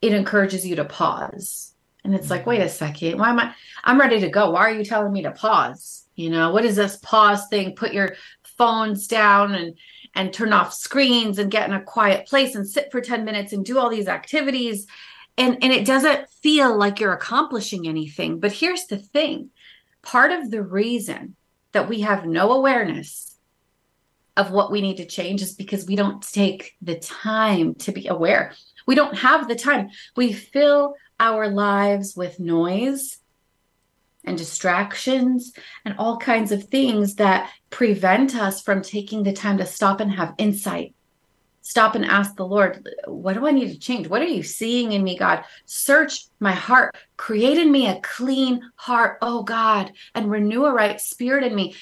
it 0.02 0.13
encourages 0.13 0.65
you 0.65 0.76
to 0.78 0.86
pause. 0.86 1.74
And 2.04 2.13
it's 2.13 2.30
like, 2.30 2.46
wait 2.46 2.60
a 2.60 2.65
mm-hmm. 2.65 2.74
second, 2.74 3.19
why 3.19 3.30
am 3.30 3.39
I? 3.39 3.54
I'm 3.84 4.00
ready 4.00 4.19
to 4.19 4.30
go. 4.30 4.52
Why 4.52 4.62
are 4.62 4.76
you 4.76 4.84
telling 4.84 5.13
me 5.13 5.22
to 5.24 5.32
pause? 5.32 6.06
You 6.15 6.32
know, 6.32 6.52
what 6.52 6.65
is 6.65 6.76
this 6.76 6.98
pause 6.98 7.48
thing? 7.48 7.76
Put 7.76 7.93
your 7.93 8.15
phones 8.58 9.08
down 9.08 9.56
and 9.56 9.76
and 10.15 10.32
turn 10.32 10.54
off 10.54 10.74
screens 10.74 11.39
and 11.39 11.50
get 11.50 11.67
in 11.67 11.74
a 11.74 11.82
quiet 11.82 12.28
place 12.28 12.54
and 12.54 12.67
sit 12.67 12.91
for 12.91 13.02
10 13.02 13.26
minutes 13.26 13.52
and 13.52 13.65
do 13.65 13.80
all 13.80 13.89
these 13.89 14.08
activities. 14.08 14.86
And 15.38 15.63
and 15.63 15.74
it 15.74 15.86
doesn't 15.86 16.30
feel 16.30 16.78
like 16.78 17.00
you're 17.00 17.13
accomplishing 17.13 17.88
anything. 17.88 18.39
But 18.39 18.52
here's 18.52 18.86
the 18.86 18.98
thing. 18.98 19.50
Part 20.02 20.32
of 20.32 20.52
the 20.52 20.62
reason 20.62 21.36
that 21.72 21.89
we 21.89 22.02
have 22.02 22.26
no 22.26 22.52
awareness 22.52 23.36
of 24.36 24.52
what 24.52 24.72
we 24.72 24.82
need 24.82 24.98
to 24.98 25.06
change 25.06 25.41
is 25.41 25.54
because 25.54 25.86
we 25.86 25.96
don't 25.96 26.22
take 26.22 26.76
the 26.82 27.00
time 27.00 27.76
to 27.76 27.91
be 27.91 28.08
aware. 28.08 28.54
We 28.86 28.96
don't 28.96 29.17
have 29.17 29.48
the 29.48 29.56
time. 29.56 29.89
We 30.15 30.34
fill 30.34 30.96
our 31.19 31.48
lives 31.48 32.15
with 32.15 32.39
noise 32.39 33.19
and 34.26 34.38
distractions 34.38 35.54
and 35.86 35.96
all 35.98 36.17
kinds 36.17 36.52
of 36.52 36.65
things 36.65 37.15
that 37.15 37.52
prevent 37.69 38.36
us 38.36 38.62
from 38.62 38.82
taking 38.82 39.24
the 39.24 39.34
time 39.34 39.58
to 39.58 39.65
stop 39.65 40.00
and 40.00 40.12
have 40.12 40.34
insight. 40.38 40.96
Stop 41.65 41.95
and 41.95 42.04
ask 42.04 42.36
the 42.36 42.45
Lord, 42.45 42.89
what 43.08 43.36
do 43.36 43.47
I 43.47 43.52
need 43.52 43.69
to 43.69 43.80
change? 43.80 44.10
What 44.10 44.21
are 44.21 44.26
you 44.26 44.43
seeing 44.43 44.91
in 44.91 45.02
me, 45.02 45.17
God? 45.17 45.45
Search 45.65 46.26
my 46.41 46.52
heart. 46.52 46.93
Create 47.15 47.58
in 47.58 47.71
me 47.71 47.88
a 47.88 48.02
clean 48.02 48.62
heart, 48.76 49.17
oh 49.21 49.43
God, 49.43 49.93
and 50.13 50.30
renew 50.30 50.65
a 50.65 50.73
right 50.73 50.99
spirit 50.99 51.45
in 51.45 51.56
me. 51.56 51.73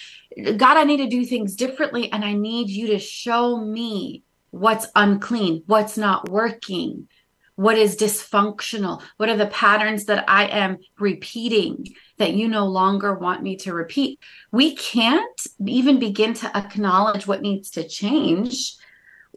God, 0.56 0.78
I 0.78 0.84
need 0.84 0.98
to 0.98 1.08
do 1.08 1.26
things 1.26 1.56
differently, 1.56 2.12
and 2.12 2.24
I 2.24 2.34
need 2.34 2.70
you 2.70 2.88
to 2.88 3.00
show 3.00 3.58
me 3.58 4.22
what's 4.52 4.86
unclean, 4.96 5.64
what's 5.66 5.98
not 5.98 6.30
working, 6.30 7.08
what 7.56 7.76
is 7.76 7.96
dysfunctional, 7.96 9.02
what 9.18 9.30
are 9.30 9.38
the 9.38 9.48
patterns 9.48 10.06
that 10.06 10.26
I 10.28 10.46
am 10.46 10.78
repeating 11.00 11.88
that 12.20 12.34
you 12.34 12.48
no 12.48 12.68
longer 12.68 13.16
want 13.16 13.42
me 13.42 13.56
to 13.58 13.74
repeat. 13.74 14.20
We 14.52 14.76
can't 14.76 15.42
even 15.66 15.98
begin 15.98 16.36
to 16.36 16.56
acknowledge 16.56 17.26
what 17.26 17.42
needs 17.42 17.72
to 17.72 17.88
change 17.88 18.76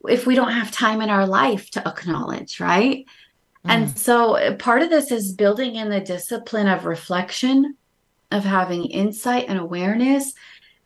if 0.09 0.27
we 0.27 0.35
don't 0.35 0.53
have 0.53 0.71
time 0.71 1.01
in 1.01 1.11
our 1.11 1.27
life 1.27 1.71
to 1.71 1.89
acknowledge, 1.89 2.61
right? 2.61 3.07
And 3.65 3.89
mm. 3.89 3.99
so 3.99 4.57
part 4.57 4.83
of 4.83 4.91
this 4.91 5.11
is 5.11 5.33
building 5.33 5.77
in 5.77 5.89
the 5.89 6.01
discipline 6.01 6.69
of 6.69 6.85
reflection, 6.85 7.77
of 8.31 8.45
having 8.45 8.85
insight 8.87 9.47
and 9.49 9.59
awareness, 9.59 10.35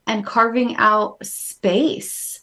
and 0.07 0.25
carving 0.25 0.77
out 0.77 1.25
space 1.25 2.41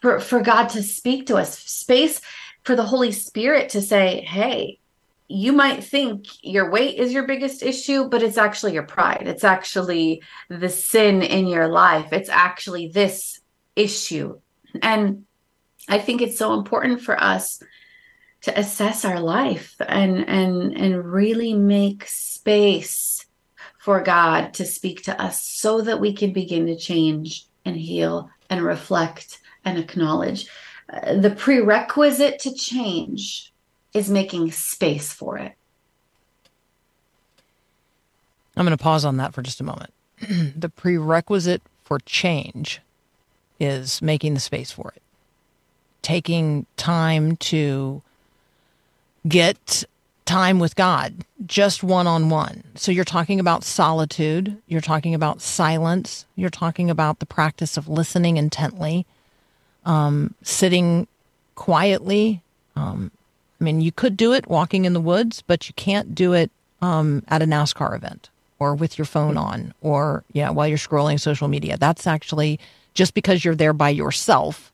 for, 0.00 0.20
for 0.20 0.40
God 0.40 0.68
to 0.70 0.82
speak 0.82 1.26
to 1.26 1.36
us, 1.36 1.58
space 1.58 2.20
for 2.62 2.76
the 2.76 2.84
Holy 2.84 3.12
Spirit 3.12 3.70
to 3.70 3.82
say, 3.82 4.22
hey, 4.22 4.78
you 5.28 5.52
might 5.52 5.84
think 5.84 6.26
your 6.42 6.70
weight 6.70 6.98
is 6.98 7.12
your 7.12 7.26
biggest 7.26 7.62
issue, 7.62 8.08
but 8.08 8.22
it's 8.22 8.38
actually 8.38 8.74
your 8.74 8.82
pride. 8.82 9.24
It's 9.26 9.44
actually 9.44 10.22
the 10.48 10.68
sin 10.68 11.22
in 11.22 11.46
your 11.46 11.68
life. 11.68 12.12
It's 12.12 12.28
actually 12.28 12.88
this 12.88 13.40
issue. 13.76 14.40
And 14.82 15.24
I 15.90 15.98
think 15.98 16.22
it's 16.22 16.38
so 16.38 16.54
important 16.54 17.02
for 17.02 17.22
us 17.22 17.62
to 18.42 18.58
assess 18.58 19.04
our 19.04 19.20
life 19.20 19.76
and 19.86 20.26
and 20.26 20.74
and 20.74 21.12
really 21.12 21.52
make 21.52 22.06
space 22.06 23.26
for 23.78 24.02
God 24.02 24.54
to 24.54 24.64
speak 24.64 25.02
to 25.04 25.20
us 25.20 25.42
so 25.42 25.82
that 25.82 26.00
we 26.00 26.12
can 26.14 26.32
begin 26.32 26.66
to 26.66 26.76
change 26.76 27.46
and 27.64 27.76
heal 27.76 28.30
and 28.48 28.62
reflect 28.62 29.40
and 29.64 29.78
acknowledge. 29.78 30.48
Uh, 30.90 31.16
the 31.16 31.30
prerequisite 31.30 32.38
to 32.40 32.54
change 32.54 33.52
is 33.92 34.10
making 34.10 34.52
space 34.52 35.12
for 35.12 35.38
it. 35.38 35.52
I'm 38.56 38.66
going 38.66 38.76
to 38.76 38.82
pause 38.82 39.04
on 39.04 39.16
that 39.18 39.32
for 39.32 39.42
just 39.42 39.60
a 39.60 39.64
moment. 39.64 39.92
the 40.56 40.68
prerequisite 40.68 41.62
for 41.82 41.98
change 42.00 42.80
is 43.58 44.02
making 44.02 44.34
the 44.34 44.40
space 44.40 44.70
for 44.70 44.92
it, 44.94 45.02
taking 46.02 46.66
time 46.76 47.36
to 47.36 48.02
get 49.26 49.84
time 50.24 50.60
with 50.60 50.76
God, 50.76 51.24
just 51.44 51.82
one 51.82 52.06
on 52.06 52.30
one. 52.30 52.62
So 52.76 52.92
you're 52.92 53.04
talking 53.04 53.40
about 53.40 53.64
solitude, 53.64 54.56
you're 54.68 54.80
talking 54.80 55.14
about 55.14 55.40
silence, 55.40 56.24
you're 56.36 56.50
talking 56.50 56.88
about 56.88 57.18
the 57.18 57.26
practice 57.26 57.76
of 57.76 57.88
listening 57.88 58.36
intently, 58.36 59.06
um, 59.84 60.34
sitting 60.42 61.08
quietly. 61.56 62.42
Um, 62.76 63.10
I 63.60 63.64
mean, 63.64 63.80
you 63.80 63.90
could 63.90 64.16
do 64.16 64.32
it 64.32 64.46
walking 64.46 64.84
in 64.84 64.92
the 64.92 65.00
woods, 65.00 65.42
but 65.44 65.68
you 65.68 65.74
can't 65.74 66.14
do 66.14 66.32
it 66.32 66.50
um, 66.80 67.24
at 67.28 67.42
a 67.42 67.46
NASCAR 67.46 67.94
event 67.96 68.30
or 68.60 68.74
with 68.74 68.98
your 68.98 69.06
phone 69.06 69.36
on 69.36 69.74
or 69.80 70.22
yeah 70.32 70.50
while 70.50 70.68
you're 70.68 70.78
scrolling 70.78 71.18
social 71.18 71.48
media. 71.48 71.76
That's 71.76 72.06
actually 72.06 72.60
just 72.94 73.14
because 73.14 73.44
you're 73.44 73.56
there 73.56 73.72
by 73.72 73.90
yourself 73.90 74.70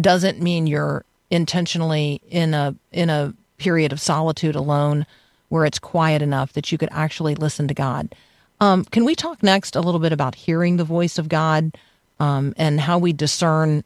doesn't 0.00 0.40
mean 0.40 0.66
you're 0.66 1.04
intentionally 1.30 2.20
in 2.30 2.54
a 2.54 2.74
in 2.92 3.10
a 3.10 3.34
period 3.58 3.92
of 3.92 4.00
solitude 4.00 4.54
alone 4.54 5.06
where 5.48 5.64
it's 5.64 5.78
quiet 5.78 6.22
enough 6.22 6.52
that 6.52 6.70
you 6.70 6.78
could 6.78 6.88
actually 6.92 7.34
listen 7.34 7.68
to 7.68 7.74
God. 7.74 8.14
Um, 8.60 8.84
can 8.84 9.04
we 9.04 9.14
talk 9.14 9.42
next 9.42 9.76
a 9.76 9.80
little 9.80 10.00
bit 10.00 10.12
about 10.12 10.34
hearing 10.34 10.76
the 10.76 10.84
voice 10.84 11.18
of 11.18 11.28
God 11.28 11.76
um, 12.18 12.54
and 12.56 12.80
how 12.80 12.98
we 12.98 13.12
discern 13.12 13.84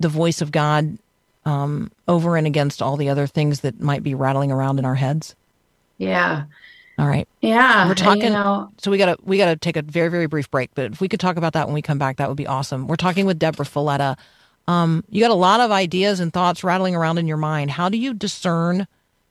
the 0.00 0.08
voice 0.08 0.40
of 0.40 0.52
God 0.52 0.98
um, 1.44 1.90
over 2.06 2.36
and 2.36 2.46
against 2.46 2.80
all 2.80 2.96
the 2.96 3.08
other 3.08 3.26
things 3.26 3.60
that 3.60 3.80
might 3.80 4.02
be 4.02 4.14
rattling 4.14 4.52
around 4.52 4.78
in 4.78 4.84
our 4.84 4.94
heads? 4.94 5.34
Yeah. 5.98 6.44
All 6.98 7.06
right. 7.06 7.26
Yeah. 7.40 7.88
We're 7.88 7.94
talking. 7.94 8.24
you 8.24 8.30
know, 8.30 8.70
so 8.78 8.90
we 8.90 8.98
gotta 8.98 9.16
we 9.22 9.38
gotta 9.38 9.56
take 9.56 9.76
a 9.76 9.82
very 9.82 10.08
very 10.10 10.26
brief 10.26 10.50
break. 10.50 10.70
But 10.74 10.92
if 10.92 11.00
we 11.00 11.08
could 11.08 11.20
talk 11.20 11.36
about 11.36 11.54
that 11.54 11.66
when 11.66 11.74
we 11.74 11.82
come 11.82 11.98
back, 11.98 12.16
that 12.18 12.28
would 12.28 12.36
be 12.36 12.46
awesome. 12.46 12.86
We're 12.86 12.96
talking 12.96 13.26
with 13.26 13.38
Debra 13.38 13.66
Fileta. 13.66 14.16
Um, 14.68 15.04
you 15.08 15.20
got 15.20 15.30
a 15.30 15.34
lot 15.34 15.60
of 15.60 15.70
ideas 15.70 16.20
and 16.20 16.32
thoughts 16.32 16.62
rattling 16.64 16.94
around 16.94 17.18
in 17.18 17.26
your 17.26 17.36
mind. 17.36 17.70
How 17.70 17.88
do 17.88 17.98
you 17.98 18.14
discern 18.14 18.86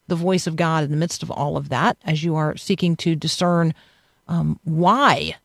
the 0.08 0.16
voice 0.16 0.46
of 0.46 0.56
God 0.56 0.84
in 0.84 0.92
the 0.92 0.98
midst 0.98 1.24
of 1.24 1.32
all 1.32 1.56
of 1.56 1.70
that 1.70 1.98
as 2.04 2.24
you 2.24 2.36
are 2.36 2.58
seeking 2.58 2.96
to 2.98 3.16
discern 3.16 3.74
um, 4.28 4.60
why 4.64 5.36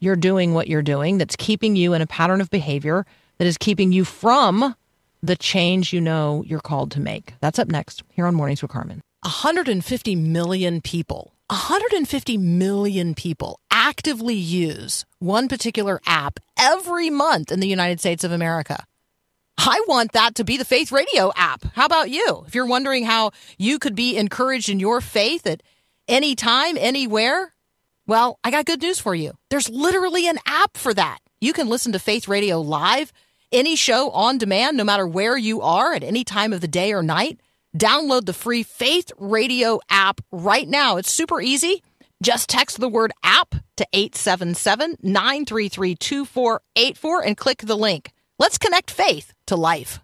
you're 0.00 0.16
doing 0.16 0.54
what 0.54 0.68
you're 0.68 0.82
doing 0.82 1.18
that's 1.18 1.36
keeping 1.36 1.76
you 1.76 1.92
in 1.92 2.02
a 2.02 2.06
pattern 2.06 2.40
of 2.40 2.50
behavior 2.50 3.06
that 3.38 3.46
is 3.46 3.56
keeping 3.56 3.92
you 3.92 4.04
from 4.04 4.74
the 5.22 5.36
change 5.36 5.92
you 5.92 6.00
know 6.00 6.42
you're 6.46 6.60
called 6.60 6.90
to 6.92 7.00
make? 7.00 7.34
That's 7.40 7.58
up 7.58 7.68
next 7.68 8.02
here 8.12 8.26
on 8.26 8.34
Mornings 8.34 8.62
with 8.62 8.70
Carmen. 8.70 9.00
150 9.22 10.16
million 10.16 10.80
people, 10.80 11.32
150 11.48 12.38
million 12.38 13.14
people 13.14 13.60
actively 13.70 14.34
use 14.34 15.04
one 15.18 15.48
particular 15.48 16.00
app 16.06 16.38
every 16.58 17.10
month 17.10 17.50
in 17.50 17.60
the 17.60 17.68
United 17.68 18.00
States 18.00 18.22
of 18.22 18.32
America. 18.32 18.84
I 19.60 19.82
want 19.88 20.12
that 20.12 20.36
to 20.36 20.44
be 20.44 20.56
the 20.56 20.64
Faith 20.64 20.92
Radio 20.92 21.32
app. 21.34 21.64
How 21.74 21.84
about 21.84 22.10
you? 22.10 22.44
If 22.46 22.54
you're 22.54 22.64
wondering 22.66 23.04
how 23.04 23.32
you 23.58 23.80
could 23.80 23.96
be 23.96 24.16
encouraged 24.16 24.68
in 24.68 24.78
your 24.78 25.00
faith 25.00 25.46
at 25.46 25.64
any 26.06 26.36
time, 26.36 26.76
anywhere, 26.78 27.54
well, 28.06 28.38
I 28.44 28.52
got 28.52 28.66
good 28.66 28.80
news 28.80 29.00
for 29.00 29.16
you. 29.16 29.32
There's 29.50 29.68
literally 29.68 30.28
an 30.28 30.38
app 30.46 30.76
for 30.76 30.94
that. 30.94 31.18
You 31.40 31.52
can 31.52 31.68
listen 31.68 31.92
to 31.92 31.98
Faith 31.98 32.28
Radio 32.28 32.60
live, 32.60 33.12
any 33.50 33.74
show 33.74 34.10
on 34.10 34.38
demand, 34.38 34.76
no 34.76 34.84
matter 34.84 35.06
where 35.06 35.36
you 35.36 35.60
are 35.60 35.92
at 35.92 36.04
any 36.04 36.22
time 36.22 36.52
of 36.52 36.60
the 36.60 36.68
day 36.68 36.92
or 36.92 37.02
night. 37.02 37.40
Download 37.76 38.26
the 38.26 38.32
free 38.32 38.62
Faith 38.62 39.10
Radio 39.18 39.80
app 39.90 40.20
right 40.30 40.68
now. 40.68 40.98
It's 40.98 41.10
super 41.10 41.40
easy. 41.40 41.82
Just 42.22 42.48
text 42.48 42.78
the 42.78 42.88
word 42.88 43.12
app 43.24 43.56
to 43.76 43.86
877 43.92 44.98
933 45.02 45.96
2484 45.96 47.24
and 47.24 47.36
click 47.36 47.58
the 47.58 47.76
link. 47.76 48.12
Let's 48.40 48.56
connect 48.56 48.92
faith 48.92 49.34
to 49.46 49.56
life. 49.56 49.98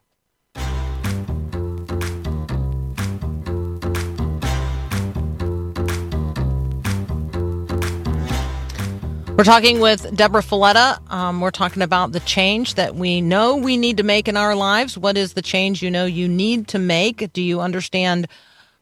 We're 9.37 9.45
talking 9.45 9.79
with 9.79 10.17
Debra 10.17 10.43
Fileta. 10.43 10.99
Um, 11.13 11.41
we're 11.41 11.53
talking 11.53 11.83
about 11.83 12.11
the 12.11 12.19
change 12.21 12.75
that 12.75 12.97
we 12.97 13.21
know 13.21 13.55
we 13.55 13.77
need 13.77 13.99
to 13.99 14.03
make 14.03 14.27
in 14.27 14.37
our 14.37 14.57
lives. 14.57 14.99
What 14.99 15.17
is 15.17 15.35
the 15.35 15.43
change 15.43 15.81
you 15.81 15.91
know 15.91 16.05
you 16.05 16.27
need 16.27 16.67
to 16.69 16.81
make? 16.81 17.33
Do 17.33 17.41
you 17.41 17.61
understand 17.61 18.27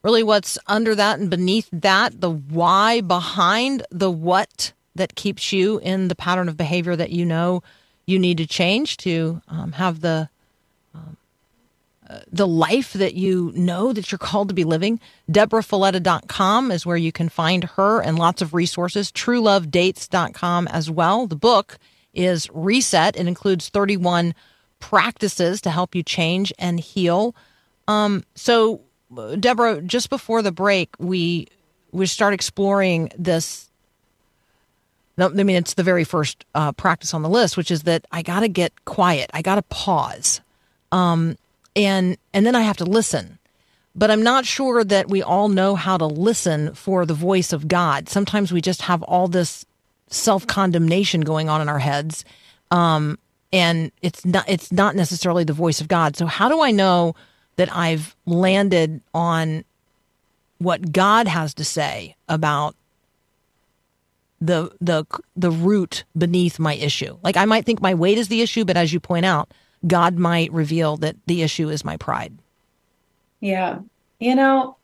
really 0.02 0.22
what's 0.22 0.58
under 0.66 0.94
that 0.94 1.18
and 1.18 1.28
beneath 1.28 1.68
that? 1.72 2.22
The 2.22 2.30
why 2.30 3.02
behind 3.02 3.82
the 3.90 4.10
what 4.10 4.72
that 4.94 5.14
keeps 5.14 5.52
you 5.52 5.78
in 5.80 6.08
the 6.08 6.14
pattern 6.14 6.48
of 6.48 6.56
behavior 6.56 6.96
that 6.96 7.10
you 7.10 7.26
know 7.26 7.62
you 8.12 8.18
need 8.18 8.38
to 8.38 8.46
change 8.46 8.96
to 8.98 9.40
um, 9.48 9.72
have 9.72 10.01
the 10.01 10.29
um, 10.94 11.16
uh, 12.09 12.20
the 12.31 12.46
life 12.46 12.92
that 12.92 13.14
you 13.14 13.53
know 13.55 13.92
that 13.92 14.12
you're 14.12 14.18
called 14.18 14.48
to 14.48 14.55
be 14.55 14.64
living. 14.64 15.01
DebraFileta.com 15.31 16.70
is 16.70 16.85
where 16.85 16.96
you 16.96 17.11
can 17.11 17.29
find 17.29 17.64
her 17.64 18.01
and 18.01 18.18
lots 18.18 18.42
of 18.42 18.53
resources. 18.53 19.11
TrueLoveDates.com 19.11 20.68
as 20.68 20.90
well. 20.90 21.27
The 21.27 21.37
book 21.37 21.79
is 22.12 22.51
Reset. 22.53 23.16
It 23.16 23.27
includes 23.27 23.70
31 23.70 24.35
practices 24.79 25.62
to 25.62 25.70
help 25.70 25.94
you 25.94 26.03
change 26.03 26.53
and 26.59 26.79
heal. 26.79 27.35
Um, 27.88 28.25
so, 28.35 28.83
Debra, 29.38 29.83
just 29.83 30.11
before 30.11 30.42
the 30.42 30.53
break, 30.53 30.90
we 30.98 31.48
we 31.92 32.07
start 32.07 32.35
exploring 32.35 33.11
this 33.18 33.70
I 35.18 35.29
mean, 35.29 35.57
it's 35.57 35.75
the 35.75 35.83
very 35.83 36.05
first 36.05 36.44
uh, 36.55 36.72
practice 36.72 37.12
on 37.12 37.22
the 37.22 37.29
list, 37.29 37.57
which 37.57 37.70
is 37.70 37.83
that 37.83 38.07
I 38.11 38.22
got 38.22 38.40
to 38.40 38.48
get 38.48 38.85
quiet. 38.85 39.30
I 39.34 39.43
got 39.43 39.57
to 39.57 39.62
pause. 39.62 40.41
Um, 40.91 41.36
and, 41.76 42.16
and 42.32 42.47
then 42.47 42.55
I 42.55 42.62
have 42.62 42.78
to 42.78 42.84
listen. 42.84 43.39
But 43.95 44.11
I'm 44.11 44.22
not 44.22 44.47
sure 44.47 44.84
that 44.84 45.11
we 45.11 45.22
all 45.22 45.49
know 45.49 45.74
how 45.74 45.99
to 45.99 46.07
listen 46.07 46.74
for 46.74 47.05
the 47.05 47.14
voice 47.14 47.53
of 47.53 47.68
God. 47.68 48.09
Sometimes 48.09 48.51
we 48.51 48.62
just 48.62 48.82
have 48.82 49.03
all 49.03 49.28
this 49.28 49.66
self 50.09 50.47
condemnation 50.47 51.20
going 51.20 51.49
on 51.49 51.61
in 51.61 51.68
our 51.68 51.78
heads. 51.78 52.24
Um, 52.70 53.18
and 53.53 53.93
it's 54.01 54.24
not, 54.24 54.49
it's 54.49 54.72
not 54.72 54.97
necessarily 54.97 55.45
the 55.45 55.53
voice 55.53 55.82
of 55.82 55.89
God. 55.89 56.16
So 56.16 56.24
how 56.24 56.49
do 56.49 56.62
I 56.62 56.70
know 56.70 57.14
that 57.57 57.74
I've 57.74 58.16
landed 58.24 59.03
on 59.12 59.64
what 60.59 60.93
God 60.93 61.28
has 61.28 61.53
to 61.55 61.64
say 61.64 62.16
about 62.28 62.74
the 64.43 64.72
the 64.80 65.07
the 65.36 65.53
root 65.53 66.05
beneath 66.18 66.59
my 66.59 66.74
issue. 66.74 67.16
Like 67.22 67.36
I 67.36 67.45
might 67.45 67.64
think 67.64 67.80
my 67.80 67.95
weight 67.95 68.18
is 68.18 68.28
the 68.28 68.43
issue, 68.43 68.64
but 68.64 68.76
as 68.76 68.93
you 68.93 68.99
point 68.99 69.24
out, 69.24 69.53
God 69.86 70.18
might 70.18 70.53
reveal 70.53 70.97
that 70.99 71.16
the 71.26 71.43
issue 71.43 71.70
is 71.70 71.84
my 71.84 71.97
pride. 71.97 72.36
Yeah. 73.40 73.78
You 74.18 74.34
know, 74.34 74.76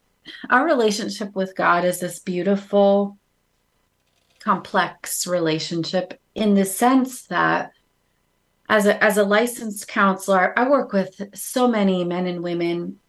our 0.48 0.64
relationship 0.64 1.34
with 1.34 1.56
God 1.56 1.84
is 1.84 1.98
this 1.98 2.20
beautiful, 2.20 3.18
complex 4.38 5.26
relationship 5.26 6.20
in 6.36 6.54
the 6.54 6.64
sense 6.64 7.24
that 7.24 7.72
as 8.68 8.86
a 8.86 9.02
as 9.02 9.16
a 9.16 9.24
licensed 9.24 9.88
counselor, 9.88 10.56
I 10.56 10.68
work 10.68 10.92
with 10.92 11.20
so 11.34 11.66
many 11.66 12.04
men 12.04 12.28
and 12.28 12.44
women, 12.44 13.00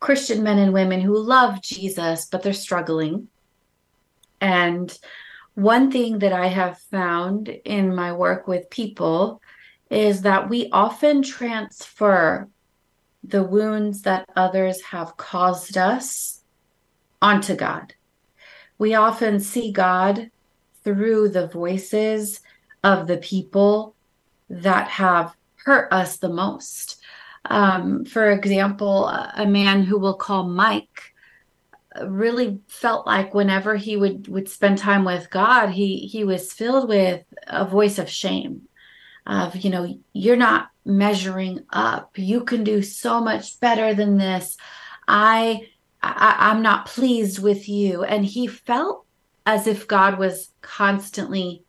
Christian 0.00 0.42
men 0.42 0.58
and 0.58 0.74
women 0.74 1.00
who 1.00 1.18
love 1.18 1.62
Jesus, 1.62 2.26
but 2.26 2.42
they're 2.42 2.52
struggling. 2.52 3.28
And 4.42 4.96
one 5.56 5.90
thing 5.90 6.18
that 6.18 6.34
I 6.34 6.48
have 6.48 6.78
found 6.78 7.48
in 7.48 7.94
my 7.94 8.12
work 8.12 8.46
with 8.46 8.68
people 8.68 9.40
is 9.90 10.20
that 10.22 10.50
we 10.50 10.68
often 10.70 11.22
transfer 11.22 12.48
the 13.24 13.42
wounds 13.42 14.02
that 14.02 14.28
others 14.36 14.82
have 14.82 15.16
caused 15.16 15.78
us 15.78 16.42
onto 17.22 17.56
God. 17.56 17.94
We 18.76 18.94
often 18.94 19.40
see 19.40 19.72
God 19.72 20.30
through 20.84 21.30
the 21.30 21.48
voices 21.48 22.42
of 22.84 23.06
the 23.06 23.16
people 23.16 23.94
that 24.50 24.88
have 24.88 25.34
hurt 25.64 25.90
us 25.90 26.18
the 26.18 26.28
most. 26.28 27.00
Um, 27.46 28.04
for 28.04 28.30
example, 28.30 29.08
a 29.08 29.46
man 29.46 29.84
who 29.84 29.98
we'll 29.98 30.18
call 30.18 30.44
Mike 30.44 31.14
really 32.04 32.60
felt 32.68 33.06
like 33.06 33.34
whenever 33.34 33.76
he 33.76 33.96
would 33.96 34.28
would 34.28 34.48
spend 34.48 34.78
time 34.78 35.04
with 35.04 35.30
God, 35.30 35.70
he 35.70 36.06
he 36.06 36.24
was 36.24 36.52
filled 36.52 36.88
with 36.88 37.22
a 37.46 37.64
voice 37.64 37.98
of 37.98 38.08
shame 38.08 38.62
of 39.26 39.56
you 39.56 39.70
know 39.70 39.98
you're 40.12 40.36
not 40.36 40.70
measuring 40.84 41.64
up. 41.70 42.16
You 42.16 42.44
can 42.44 42.64
do 42.64 42.82
so 42.82 43.20
much 43.20 43.58
better 43.60 43.94
than 43.94 44.18
this. 44.18 44.56
I, 45.08 45.68
I 46.02 46.36
i'm 46.50 46.62
not 46.62 46.86
pleased 46.86 47.40
with 47.40 47.68
you. 47.68 48.04
And 48.04 48.24
he 48.24 48.46
felt 48.46 49.04
as 49.44 49.66
if 49.66 49.88
god 49.88 50.18
was 50.18 50.50
constantly 50.60 51.64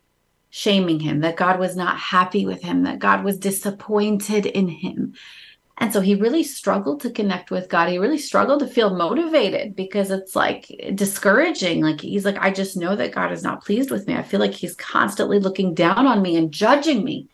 shaming 0.50 1.00
him 1.00 1.20
that 1.20 1.36
god 1.36 1.58
was 1.58 1.76
not 1.76 1.98
happy 1.98 2.46
with 2.46 2.62
him 2.62 2.82
that 2.82 2.98
god 2.98 3.22
was 3.22 3.38
disappointed 3.38 4.46
in 4.46 4.66
him 4.68 5.14
and 5.78 5.92
so 5.92 6.00
he 6.00 6.16
really 6.16 6.42
struggled 6.42 7.00
to 7.02 7.10
connect 7.10 7.52
with 7.52 7.68
God. 7.68 7.88
He 7.88 7.98
really 7.98 8.18
struggled 8.18 8.60
to 8.60 8.66
feel 8.66 8.96
motivated 8.96 9.76
because 9.76 10.10
it's 10.10 10.34
like 10.34 10.66
discouraging. 10.96 11.82
Like 11.82 12.00
he's 12.00 12.24
like, 12.24 12.38
I 12.38 12.50
just 12.50 12.76
know 12.76 12.96
that 12.96 13.12
God 13.12 13.30
is 13.30 13.44
not 13.44 13.64
pleased 13.64 13.90
with 13.90 14.06
me. 14.08 14.16
I 14.16 14.22
feel 14.22 14.40
like 14.40 14.52
he's 14.52 14.74
constantly 14.74 15.38
looking 15.38 15.74
down 15.74 16.06
on 16.06 16.20
me 16.20 16.36
and 16.36 16.50
judging 16.50 17.04
me. 17.04 17.28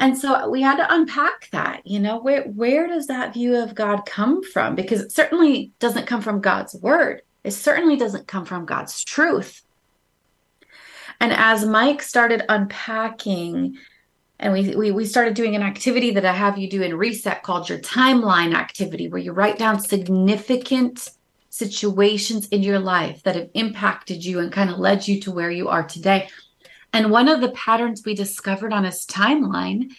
And 0.00 0.18
so 0.18 0.48
we 0.48 0.62
had 0.62 0.78
to 0.78 0.94
unpack 0.94 1.48
that, 1.52 1.86
you 1.86 2.00
know, 2.00 2.18
where 2.18 2.42
where 2.44 2.88
does 2.88 3.06
that 3.06 3.34
view 3.34 3.54
of 3.56 3.74
God 3.74 4.04
come 4.04 4.42
from? 4.42 4.74
Because 4.74 5.00
it 5.00 5.12
certainly 5.12 5.72
doesn't 5.78 6.06
come 6.06 6.22
from 6.22 6.40
God's 6.40 6.74
word. 6.74 7.22
It 7.44 7.52
certainly 7.52 7.96
doesn't 7.96 8.26
come 8.26 8.46
from 8.46 8.66
God's 8.66 9.04
truth. 9.04 9.62
And 11.20 11.32
as 11.32 11.64
Mike 11.64 12.02
started 12.02 12.42
unpacking 12.48 13.76
and 14.40 14.54
we, 14.54 14.74
we 14.74 14.90
we 14.90 15.04
started 15.04 15.34
doing 15.34 15.54
an 15.54 15.62
activity 15.62 16.10
that 16.12 16.24
I 16.24 16.32
have 16.32 16.58
you 16.58 16.68
do 16.68 16.82
in 16.82 16.96
reset 16.96 17.42
called 17.42 17.68
your 17.68 17.78
timeline 17.78 18.54
activity 18.54 19.06
where 19.06 19.20
you 19.20 19.32
write 19.32 19.58
down 19.58 19.78
significant 19.78 21.10
situations 21.50 22.48
in 22.48 22.62
your 22.62 22.78
life 22.78 23.22
that 23.24 23.36
have 23.36 23.50
impacted 23.54 24.24
you 24.24 24.40
and 24.40 24.50
kind 24.50 24.70
of 24.70 24.78
led 24.78 25.06
you 25.06 25.20
to 25.20 25.30
where 25.30 25.50
you 25.50 25.68
are 25.68 25.82
today. 25.82 26.28
And 26.92 27.10
one 27.10 27.28
of 27.28 27.42
the 27.42 27.50
patterns 27.50 28.02
we 28.04 28.14
discovered 28.14 28.72
on 28.72 28.84
his 28.84 29.04
timeline 29.04 29.90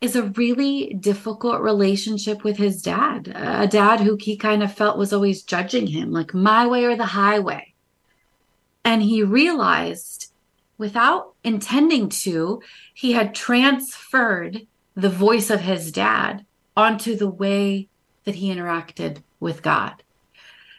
is 0.00 0.16
a 0.16 0.22
really 0.22 0.94
difficult 0.94 1.60
relationship 1.60 2.44
with 2.44 2.56
his 2.56 2.80
dad, 2.80 3.28
a 3.34 3.66
dad 3.66 4.00
who 4.00 4.16
he 4.18 4.36
kind 4.36 4.62
of 4.62 4.72
felt 4.72 4.98
was 4.98 5.12
always 5.12 5.42
judging 5.42 5.86
him, 5.86 6.12
like 6.12 6.32
my 6.32 6.66
way 6.66 6.84
or 6.84 6.96
the 6.96 7.06
highway. 7.06 7.74
And 8.84 9.02
he 9.02 9.22
realized 9.22 10.32
without 10.78 11.34
intending 11.44 12.08
to, 12.08 12.60
he 12.94 13.12
had 13.12 13.34
transferred 13.34 14.66
the 14.94 15.10
voice 15.10 15.50
of 15.50 15.60
his 15.60 15.92
dad 15.92 16.44
onto 16.76 17.16
the 17.16 17.28
way 17.28 17.88
that 18.24 18.34
he 18.34 18.54
interacted 18.54 19.22
with 19.40 19.62
God. 19.62 20.02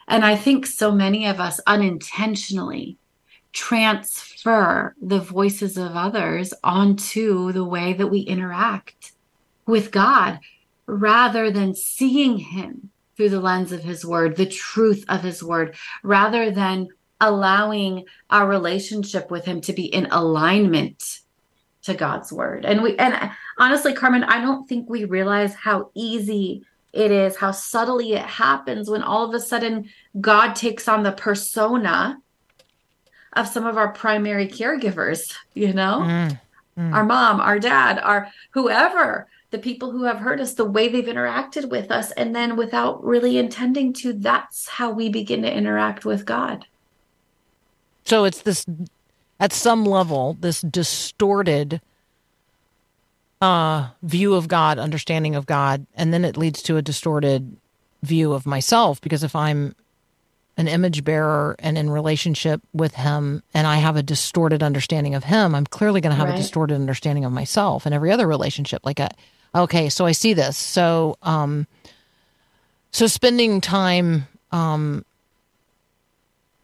And 0.07 0.23
I 0.23 0.35
think 0.35 0.65
so 0.65 0.91
many 0.91 1.25
of 1.25 1.39
us 1.39 1.59
unintentionally 1.67 2.97
transfer 3.51 4.95
the 5.01 5.19
voices 5.19 5.77
of 5.77 5.95
others 5.95 6.53
onto 6.63 7.51
the 7.51 7.65
way 7.65 7.93
that 7.93 8.07
we 8.07 8.19
interact 8.19 9.13
with 9.65 9.91
God 9.91 10.39
rather 10.85 11.51
than 11.51 11.75
seeing 11.75 12.37
Him 12.37 12.91
through 13.15 13.29
the 13.29 13.41
lens 13.41 13.71
of 13.71 13.83
His 13.83 14.05
Word, 14.05 14.35
the 14.35 14.45
truth 14.45 15.03
of 15.09 15.23
His 15.23 15.43
Word, 15.43 15.75
rather 16.03 16.51
than 16.51 16.87
allowing 17.19 18.05
our 18.29 18.47
relationship 18.47 19.31
with 19.31 19.45
Him 19.45 19.61
to 19.61 19.73
be 19.73 19.85
in 19.85 20.07
alignment 20.11 21.19
to 21.83 21.93
God's 21.93 22.31
Word. 22.31 22.65
And 22.65 22.83
we, 22.83 22.95
and 22.97 23.31
honestly, 23.57 23.93
Carmen, 23.93 24.23
I 24.23 24.41
don't 24.41 24.67
think 24.67 24.89
we 24.89 25.05
realize 25.05 25.53
how 25.53 25.89
easy 25.93 26.63
it 26.93 27.11
is, 27.11 27.35
how 27.35 27.51
subtly 27.51 28.13
it 28.13 28.25
happens 28.25 28.89
when 28.89 29.03
all 29.03 29.27
of 29.27 29.33
a 29.33 29.39
sudden 29.39 29.89
God 30.19 30.53
takes 30.53 30.87
on 30.87 31.03
the 31.03 31.11
persona 31.11 32.17
of 33.33 33.47
some 33.47 33.65
of 33.65 33.77
our 33.77 33.91
primary 33.91 34.47
caregivers, 34.47 35.35
you 35.53 35.73
know, 35.73 36.01
mm, 36.03 36.39
mm. 36.77 36.93
our 36.93 37.03
mom, 37.03 37.39
our 37.39 37.59
dad, 37.59 37.99
our 37.99 38.31
whoever, 38.51 39.27
the 39.51 39.59
people 39.59 39.91
who 39.91 40.03
have 40.03 40.17
hurt 40.17 40.41
us, 40.41 40.55
the 40.55 40.65
way 40.65 40.89
they've 40.89 41.05
interacted 41.05 41.69
with 41.69 41.91
us. 41.91 42.11
And 42.11 42.35
then 42.35 42.55
without 42.55 43.03
really 43.03 43.37
intending 43.37 43.93
to, 43.93 44.13
that's 44.13 44.67
how 44.67 44.91
we 44.91 45.09
begin 45.09 45.43
to 45.43 45.53
interact 45.53 46.03
with 46.03 46.25
God. 46.25 46.65
So 48.07 48.23
it's 48.23 48.41
this, 48.43 48.65
at 49.37 49.51
some 49.51 49.83
level, 49.83 50.37
this 50.39 50.61
distorted 50.61 51.81
uh, 53.41 53.89
view 54.01 54.33
of 54.33 54.47
God, 54.47 54.79
understanding 54.79 55.35
of 55.35 55.45
God, 55.45 55.85
and 55.93 56.13
then 56.13 56.23
it 56.23 56.37
leads 56.37 56.61
to 56.63 56.77
a 56.77 56.81
distorted 56.81 57.57
view 58.03 58.31
of 58.31 58.45
myself 58.45 59.01
because 59.01 59.25
if 59.25 59.35
I'm 59.35 59.75
an 60.55 60.69
image 60.69 61.03
bearer 61.03 61.57
and 61.59 61.77
in 61.77 61.89
relationship 61.89 62.61
with 62.71 62.95
him 62.95 63.43
and 63.53 63.67
I 63.67 63.75
have 63.75 63.97
a 63.97 64.03
distorted 64.03 64.63
understanding 64.63 65.13
of 65.13 65.25
him, 65.25 65.53
I'm 65.53 65.65
clearly 65.65 65.99
going 65.99 66.11
to 66.11 66.17
have 66.17 66.29
right. 66.29 66.39
a 66.39 66.41
distorted 66.41 66.75
understanding 66.75 67.25
of 67.25 67.33
myself 67.33 67.85
and 67.85 67.93
every 67.93 68.13
other 68.13 68.25
relationship. 68.25 68.85
Like, 68.85 69.01
a, 69.01 69.09
okay, 69.53 69.89
so 69.89 70.05
I 70.05 70.13
see 70.13 70.33
this. 70.33 70.57
So, 70.57 71.17
um, 71.23 71.67
so 72.91 73.05
spending 73.07 73.59
time, 73.59 74.29
um, 74.53 75.03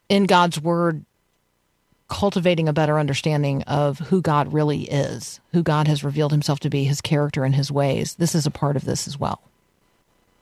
in 0.08 0.24
God's 0.24 0.62
word, 0.62 1.04
cultivating 2.14 2.70
a 2.70 2.74
better 2.74 3.00
understanding 3.00 3.64
of 3.64 3.98
who 3.98 4.22
God 4.22 4.54
really 4.54 4.84
is, 4.84 5.40
who 5.52 5.64
God 5.64 5.88
has 5.88 6.04
revealed 6.04 6.32
himself 6.32 6.60
to 6.60 6.70
be, 6.70 6.84
his 6.84 7.02
character 7.02 7.44
and 7.44 7.56
his 7.56 7.72
ways. 7.72 8.14
This 8.16 8.36
is 8.36 8.46
a 8.46 8.52
part 8.52 8.76
of 8.76 8.86
this 8.86 9.08
as 9.08 9.20
well. 9.20 9.42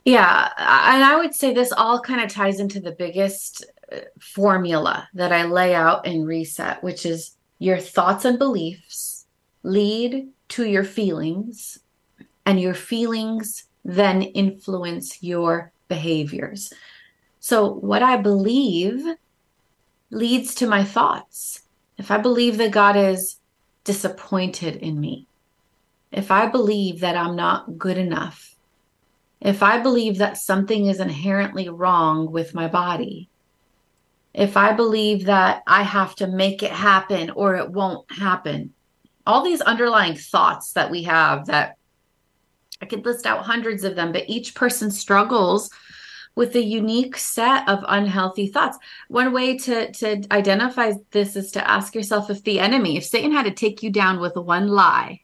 Yeah, 0.03 0.49
and 0.57 1.03
I 1.03 1.15
would 1.15 1.33
say 1.33 1.53
this 1.53 1.71
all 1.71 2.01
kind 2.01 2.19
of 2.21 2.29
ties 2.29 2.59
into 2.59 2.81
the 2.81 2.91
biggest 2.91 3.65
uh, 3.89 3.99
formula 4.19 5.07
that 5.13 5.31
I 5.31 5.45
lay 5.45 5.73
out 5.73 6.05
in 6.05 6.25
Reset, 6.25 6.83
which 6.83 7.05
is 7.05 7.37
your 7.59 7.77
thoughts 7.77 8.25
and 8.25 8.37
beliefs 8.37 9.25
lead 9.63 10.27
to 10.49 10.67
your 10.67 10.83
feelings, 10.83 11.79
and 12.45 12.59
your 12.59 12.73
feelings 12.73 13.63
then 13.85 14.23
influence 14.23 15.23
your 15.23 15.71
behaviors. 15.87 16.73
So, 17.39 17.75
what 17.75 18.03
I 18.03 18.17
believe 18.17 19.05
leads 20.11 20.53
to 20.55 20.67
my 20.67 20.83
thoughts. 20.83 21.61
If 21.97 22.11
I 22.11 22.17
believe 22.17 22.57
that 22.57 22.71
God 22.71 22.95
is 22.95 23.37
disappointed 23.83 24.75
in 24.75 24.99
me, 24.99 25.27
if 26.11 26.29
I 26.29 26.47
believe 26.47 26.99
that 26.99 27.15
I'm 27.15 27.35
not 27.35 27.77
good 27.77 27.97
enough, 27.97 28.55
if 29.39 29.63
I 29.63 29.79
believe 29.79 30.17
that 30.17 30.37
something 30.37 30.85
is 30.85 30.99
inherently 30.99 31.69
wrong 31.69 32.31
with 32.31 32.53
my 32.53 32.67
body, 32.67 33.29
if 34.33 34.55
I 34.55 34.73
believe 34.73 35.25
that 35.25 35.63
I 35.65 35.83
have 35.83 36.15
to 36.15 36.27
make 36.27 36.61
it 36.61 36.71
happen 36.71 37.31
or 37.31 37.55
it 37.55 37.71
won't 37.71 38.05
happen, 38.11 38.73
all 39.25 39.43
these 39.43 39.61
underlying 39.61 40.15
thoughts 40.15 40.73
that 40.73 40.91
we 40.91 41.03
have 41.03 41.47
that 41.47 41.77
I 42.81 42.85
could 42.85 43.05
list 43.05 43.25
out 43.25 43.45
hundreds 43.45 43.83
of 43.83 43.95
them, 43.95 44.11
but 44.11 44.27
each 44.27 44.55
person 44.55 44.89
struggles 44.89 45.69
with 46.35 46.55
a 46.55 46.63
unique 46.63 47.17
set 47.17 47.67
of 47.67 47.83
unhealthy 47.87 48.47
thoughts. 48.47 48.77
One 49.09 49.33
way 49.33 49.57
to, 49.59 49.91
to 49.91 50.23
identify 50.31 50.93
this 51.11 51.35
is 51.35 51.51
to 51.51 51.69
ask 51.69 51.93
yourself 51.93 52.29
if 52.29 52.43
the 52.43 52.59
enemy, 52.59 52.97
if 52.97 53.05
Satan 53.05 53.31
had 53.31 53.45
to 53.45 53.51
take 53.51 53.83
you 53.83 53.89
down 53.89 54.19
with 54.19 54.35
one 54.35 54.67
lie, 54.67 55.21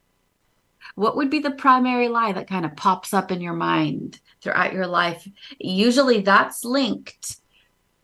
what 0.95 1.16
would 1.16 1.30
be 1.30 1.39
the 1.39 1.51
primary 1.51 2.08
lie 2.08 2.34
that 2.34 2.49
kind 2.49 2.66
of 2.66 2.76
pops 2.76 3.14
up 3.14 3.32
in 3.32 3.41
your 3.41 3.53
mind 3.53 4.20
throughout 4.41 4.74
your 4.74 4.88
life? 4.88 5.28
Usually 5.60 6.22
that's 6.22 6.66
linked 6.66 7.38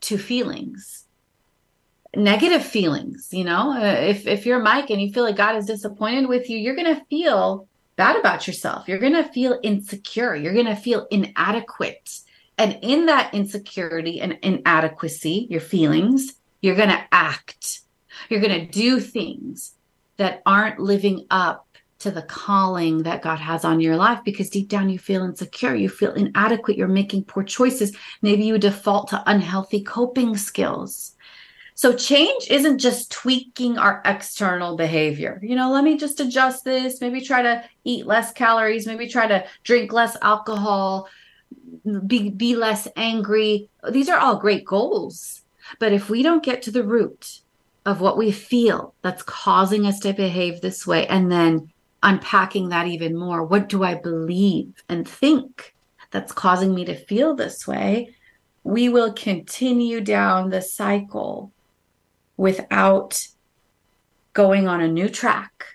to 0.01 0.17
feelings. 0.17 1.05
Negative 2.15 2.63
feelings 2.63 3.29
you 3.31 3.43
know? 3.43 3.73
Uh, 3.73 3.95
if 4.01 4.27
if 4.27 4.45
you're 4.45 4.59
mike 4.59 4.91
and 4.91 5.01
you 5.01 5.11
feel 5.11 5.23
like 5.23 5.35
god 5.35 5.55
is 5.55 5.65
disappointed 5.65 6.29
with 6.29 6.47
you 6.47 6.59
you're 6.59 6.75
going 6.75 6.95
to 6.95 7.03
feel 7.05 7.67
bad 7.95 8.15
about 8.15 8.47
yourself. 8.47 8.87
You're 8.87 8.99
going 8.99 9.13
to 9.13 9.23
feel 9.23 9.59
insecure. 9.63 10.35
You're 10.35 10.53
going 10.53 10.65
to 10.65 10.75
feel 10.75 11.07
inadequate 11.11 12.19
and 12.57 12.77
in 12.81 13.07
that 13.07 13.33
insecurity 13.33 14.21
and 14.21 14.37
inadequacy 14.41 15.47
your 15.49 15.61
feelings 15.61 16.33
you're 16.61 16.75
going 16.75 16.89
to 16.89 17.03
act 17.11 17.81
you're 18.29 18.41
going 18.41 18.59
to 18.59 18.71
do 18.71 18.99
things 18.99 19.73
that 20.17 20.41
aren't 20.45 20.79
living 20.79 21.25
up 21.29 21.67
to 22.03 22.11
the 22.11 22.21
calling 22.21 23.03
that 23.03 23.21
God 23.21 23.39
has 23.39 23.63
on 23.63 23.79
your 23.79 23.95
life 23.95 24.19
because 24.25 24.49
deep 24.49 24.67
down 24.67 24.89
you 24.89 24.99
feel 24.99 25.23
insecure, 25.23 25.73
you 25.73 25.87
feel 25.87 26.11
inadequate, 26.13 26.77
you're 26.77 26.87
making 26.87 27.23
poor 27.23 27.43
choices. 27.43 27.95
Maybe 28.21 28.43
you 28.43 28.57
default 28.57 29.07
to 29.09 29.23
unhealthy 29.25 29.81
coping 29.81 30.35
skills. 30.35 31.15
So 31.75 31.95
change 31.95 32.47
isn't 32.49 32.79
just 32.79 33.09
tweaking 33.09 33.77
our 33.77 34.01
external 34.05 34.75
behavior. 34.75 35.39
You 35.41 35.55
know, 35.55 35.71
let 35.71 35.83
me 35.83 35.97
just 35.97 36.19
adjust 36.19 36.65
this, 36.65 36.99
maybe 36.99 37.21
try 37.21 37.41
to 37.41 37.63
eat 37.85 38.05
less 38.05 38.33
calories, 38.33 38.85
maybe 38.85 39.07
try 39.07 39.25
to 39.25 39.45
drink 39.63 39.93
less 39.93 40.17
alcohol, 40.21 41.07
be 42.07 42.29
be 42.29 42.55
less 42.55 42.87
angry. 42.95 43.69
These 43.89 44.09
are 44.09 44.19
all 44.19 44.37
great 44.37 44.65
goals. 44.65 45.41
But 45.79 45.93
if 45.93 46.09
we 46.09 46.23
don't 46.23 46.43
get 46.43 46.61
to 46.63 46.71
the 46.71 46.83
root 46.83 47.39
of 47.85 48.01
what 48.01 48.17
we 48.17 48.31
feel 48.31 48.93
that's 49.01 49.23
causing 49.23 49.85
us 49.85 49.99
to 49.99 50.13
behave 50.13 50.61
this 50.61 50.87
way 50.87 51.07
and 51.07 51.31
then 51.31 51.71
unpacking 52.01 52.69
that 52.69 52.87
even 52.87 53.15
more, 53.15 53.43
what 53.43 53.69
do 53.69 53.83
I 53.83 53.95
believe 53.95 54.83
and 54.89 55.07
think 55.07 55.73
that's 56.11 56.31
causing 56.31 56.73
me 56.75 56.85
to 56.85 56.95
feel 56.95 57.35
this 57.35 57.67
way? 57.67 58.15
We 58.63 58.89
will 58.89 59.13
continue 59.13 59.99
down 59.99 60.49
the 60.49 60.61
cycle 60.61 61.51
without 62.37 63.27
going 64.33 64.67
on 64.67 64.81
a 64.81 64.87
new 64.87 65.09
track 65.09 65.65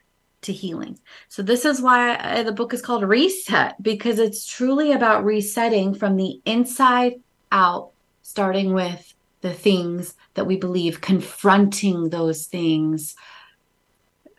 to 0.42 0.52
healing. 0.52 0.98
So, 1.28 1.42
this 1.42 1.64
is 1.64 1.80
why 1.80 2.14
uh, 2.14 2.42
the 2.42 2.52
book 2.52 2.72
is 2.72 2.82
called 2.82 3.02
Reset, 3.02 3.82
because 3.82 4.18
it's 4.18 4.46
truly 4.46 4.92
about 4.92 5.24
resetting 5.24 5.94
from 5.94 6.16
the 6.16 6.40
inside 6.44 7.14
out, 7.52 7.90
starting 8.22 8.72
with 8.72 9.14
the 9.40 9.52
things 9.52 10.14
that 10.34 10.46
we 10.46 10.56
believe, 10.56 11.00
confronting 11.00 12.10
those 12.10 12.46
things, 12.46 13.14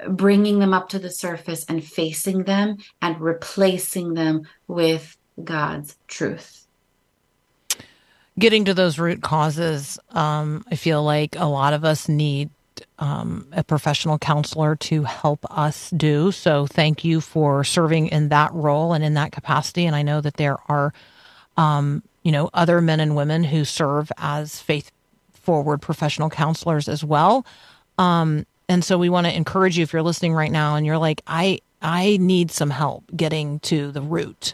bringing 0.09 0.59
them 0.59 0.73
up 0.73 0.89
to 0.89 0.99
the 0.99 1.11
surface 1.11 1.65
and 1.65 1.83
facing 1.83 2.43
them 2.43 2.77
and 3.01 3.19
replacing 3.19 4.13
them 4.13 4.43
with 4.67 5.17
God's 5.43 5.97
truth 6.07 6.59
getting 8.39 8.65
to 8.65 8.73
those 8.73 8.97
root 8.97 9.21
causes, 9.21 9.99
um, 10.11 10.63
I 10.71 10.75
feel 10.75 11.03
like 11.03 11.35
a 11.35 11.45
lot 11.45 11.73
of 11.73 11.83
us 11.83 12.07
need 12.07 12.49
um, 12.99 13.47
a 13.51 13.63
professional 13.63 14.17
counselor 14.17 14.75
to 14.75 15.03
help 15.03 15.45
us 15.49 15.89
do. 15.91 16.31
So 16.31 16.67
thank 16.67 17.03
you 17.03 17.21
for 17.21 17.63
serving 17.63 18.07
in 18.07 18.29
that 18.29 18.53
role 18.53 18.93
and 18.93 19.03
in 19.03 19.13
that 19.15 19.31
capacity. 19.31 19.85
And 19.85 19.95
I 19.95 20.01
know 20.01 20.21
that 20.21 20.35
there 20.35 20.57
are, 20.67 20.93
um, 21.57 22.03
you 22.23 22.31
know, 22.31 22.49
other 22.53 22.81
men 22.81 22.99
and 22.99 23.15
women 23.15 23.43
who 23.43 23.65
serve 23.65 24.11
as 24.17 24.61
faith 24.61 24.91
forward 25.33 25.81
professional 25.81 26.29
counselors 26.29 26.87
as 26.87 27.03
well. 27.03 27.45
Um, 27.97 28.45
and 28.67 28.83
so 28.83 28.97
we 28.97 29.09
want 29.09 29.27
to 29.27 29.35
encourage 29.35 29.77
you 29.77 29.83
if 29.83 29.93
you're 29.93 30.03
listening 30.03 30.33
right 30.33 30.51
now 30.51 30.75
and 30.75 30.85
you're 30.85 30.97
like, 30.97 31.21
I 31.27 31.59
I 31.81 32.17
need 32.17 32.51
some 32.51 32.69
help 32.69 33.05
getting 33.15 33.59
to 33.61 33.91
the 33.91 34.01
root 34.01 34.53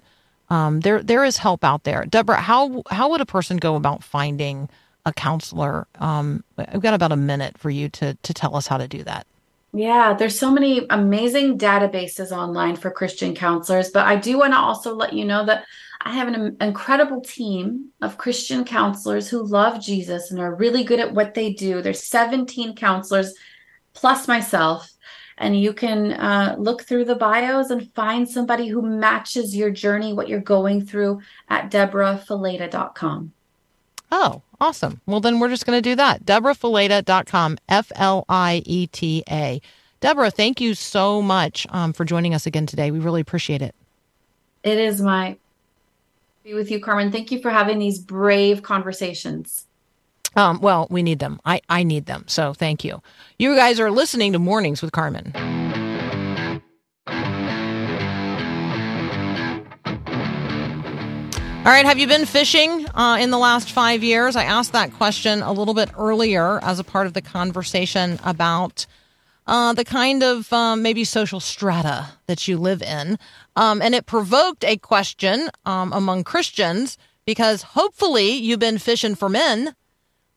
um, 0.50 0.82
there 0.82 1.02
there 1.02 1.24
is 1.24 1.38
help 1.38 1.64
out 1.64 1.84
there. 1.84 2.06
Debra, 2.06 2.38
how 2.38 2.84
how 2.90 3.10
would 3.10 3.22
a 3.22 3.26
person 3.26 3.58
go 3.58 3.76
about 3.76 4.04
finding 4.04 4.70
a 5.06 5.14
counselor? 5.14 5.88
Um, 6.00 6.44
I've 6.58 6.82
got 6.82 6.94
about 6.94 7.12
a 7.12 7.18
minute 7.18 7.58
for 7.58 7.70
you 7.70 7.90
to 7.90 8.16
to 8.16 8.34
tell 8.34 8.56
us 8.56 8.68
how 8.68 8.78
to 8.78 8.88
do 8.88 9.04
that. 9.04 9.28
Yeah, 9.74 10.14
there's 10.14 10.40
so 10.40 10.52
many 10.52 10.86
amazing 10.90 11.58
databases 11.58 12.32
online 12.32 12.78
for 12.78 12.90
Christian 12.90 13.36
counselors, 13.36 13.90
but 13.90 14.06
I 14.06 14.16
do 14.16 14.38
want 14.38 14.54
to 14.54 14.58
also 14.58 14.96
let 14.96 15.12
you 15.12 15.26
know 15.26 15.46
that 15.46 15.66
I 16.02 16.14
have 16.14 16.30
an 16.30 16.56
incredible 16.62 17.20
team 17.20 17.90
of 18.02 18.18
Christian 18.18 18.64
counselors 18.64 19.28
who 19.28 19.44
love 19.44 19.82
Jesus 19.82 20.32
and 20.32 20.40
are 20.40 20.56
really 20.56 20.86
good 20.86 21.02
at 21.02 21.14
what 21.14 21.34
they 21.34 21.52
do. 21.52 21.82
There's 21.82 22.04
17 22.04 22.76
counselors 22.76 23.34
plus 23.94 24.30
myself 24.30 24.90
and 25.38 25.60
you 25.60 25.74
can 25.74 26.14
uh, 26.14 26.56
look 26.58 26.84
through 26.84 27.06
the 27.06 27.16
bios 27.16 27.70
and 27.70 27.94
find 27.94 28.30
somebody 28.30 28.68
who 28.68 28.82
matches 28.82 29.56
your 29.56 29.72
journey, 29.72 30.14
what 30.14 30.30
you're 30.30 30.40
going 30.40 30.86
through 30.86 31.22
at 31.50 31.72
debrafileta.com. 31.72 33.34
Oh, 34.12 34.42
awesome. 34.60 35.02
Well, 35.06 35.20
then 35.20 35.40
we're 35.40 35.50
just 35.50 35.66
going 35.66 35.78
to 35.78 35.90
do 35.90 35.96
that. 35.96 36.26
debrafileta.com, 36.26 37.58
F 37.70 37.92
L 37.96 38.26
I 38.30 38.64
E 38.66 38.88
T 38.88 39.24
A. 39.30 39.62
Debra, 40.02 40.30
thank 40.32 40.62
you 40.62 40.76
so 40.76 41.22
much 41.22 41.66
um, 41.70 41.94
for 41.94 42.06
joining 42.06 42.34
us 42.34 42.46
again 42.46 42.66
today. 42.66 42.92
We 42.92 43.00
really 43.00 43.22
appreciate 43.22 43.62
it. 43.62 43.74
It 44.64 44.78
is 44.78 45.02
my 45.02 45.38
be 46.44 46.54
with 46.54 46.70
you, 46.70 46.80
Carmen. 46.80 47.12
Thank 47.12 47.32
you 47.32 47.42
for 47.42 47.50
having 47.50 47.80
these 47.80 47.98
brave 47.98 48.62
conversations. 48.62 49.66
Um, 50.36 50.60
well, 50.62 50.86
we 50.92 51.02
need 51.02 51.20
them. 51.20 51.40
I, 51.44 51.62
I 51.70 51.84
need 51.84 52.06
them. 52.06 52.26
So 52.28 52.54
thank 52.54 52.84
you. 52.84 53.02
You 53.40 53.56
guys 53.56 53.80
are 53.80 53.90
listening 53.90 54.34
to 54.34 54.40
Mornings 54.40 54.82
with 54.82 54.92
Carmen. 54.92 55.34
All 61.66 61.72
right, 61.72 61.86
have 61.86 61.98
you 61.98 62.06
been 62.06 62.28
fishing 62.28 62.86
uh, 62.94 63.18
in 63.20 63.32
the 63.32 63.40
last 63.40 63.72
five 63.72 64.04
years? 64.04 64.36
I 64.36 64.44
asked 64.44 64.74
that 64.74 64.94
question 64.94 65.42
a 65.42 65.52
little 65.52 65.74
bit 65.74 65.90
earlier 65.98 66.64
as 66.64 66.78
a 66.78 66.84
part 66.84 67.08
of 67.08 67.14
the 67.14 67.24
conversation 67.24 68.20
about 68.24 68.86
uh, 69.48 69.74
the 69.74 69.84
kind 69.84 70.22
of 70.22 70.54
um, 70.54 70.84
maybe 70.84 71.04
social 71.04 71.40
strata 71.40 72.10
that 72.28 72.48
you 72.48 72.60
live 72.60 72.84
in. 72.84 73.18
Um, 73.56 73.82
and 73.82 73.96
it 73.96 74.06
provoked 74.06 74.64
a 74.64 74.78
question 74.78 75.50
um, 75.66 75.92
among 75.92 76.24
Christians 76.24 77.00
because 77.26 77.64
hopefully 77.64 78.34
you've 78.34 78.60
been 78.60 78.78
fishing 78.78 79.16
for 79.16 79.28
men 79.28 79.74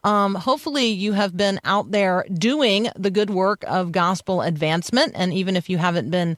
um, 0.04 0.36
hopefully, 0.36 0.86
you 0.86 1.12
have 1.12 1.36
been 1.36 1.60
out 1.64 1.90
there 1.90 2.24
doing 2.32 2.88
the 2.96 3.10
good 3.10 3.30
work 3.30 3.64
of 3.66 3.92
gospel 3.92 4.42
advancement. 4.42 5.12
And 5.14 5.34
even 5.34 5.56
if 5.56 5.68
you 5.68 5.76
haven't 5.76 6.10
been 6.10 6.36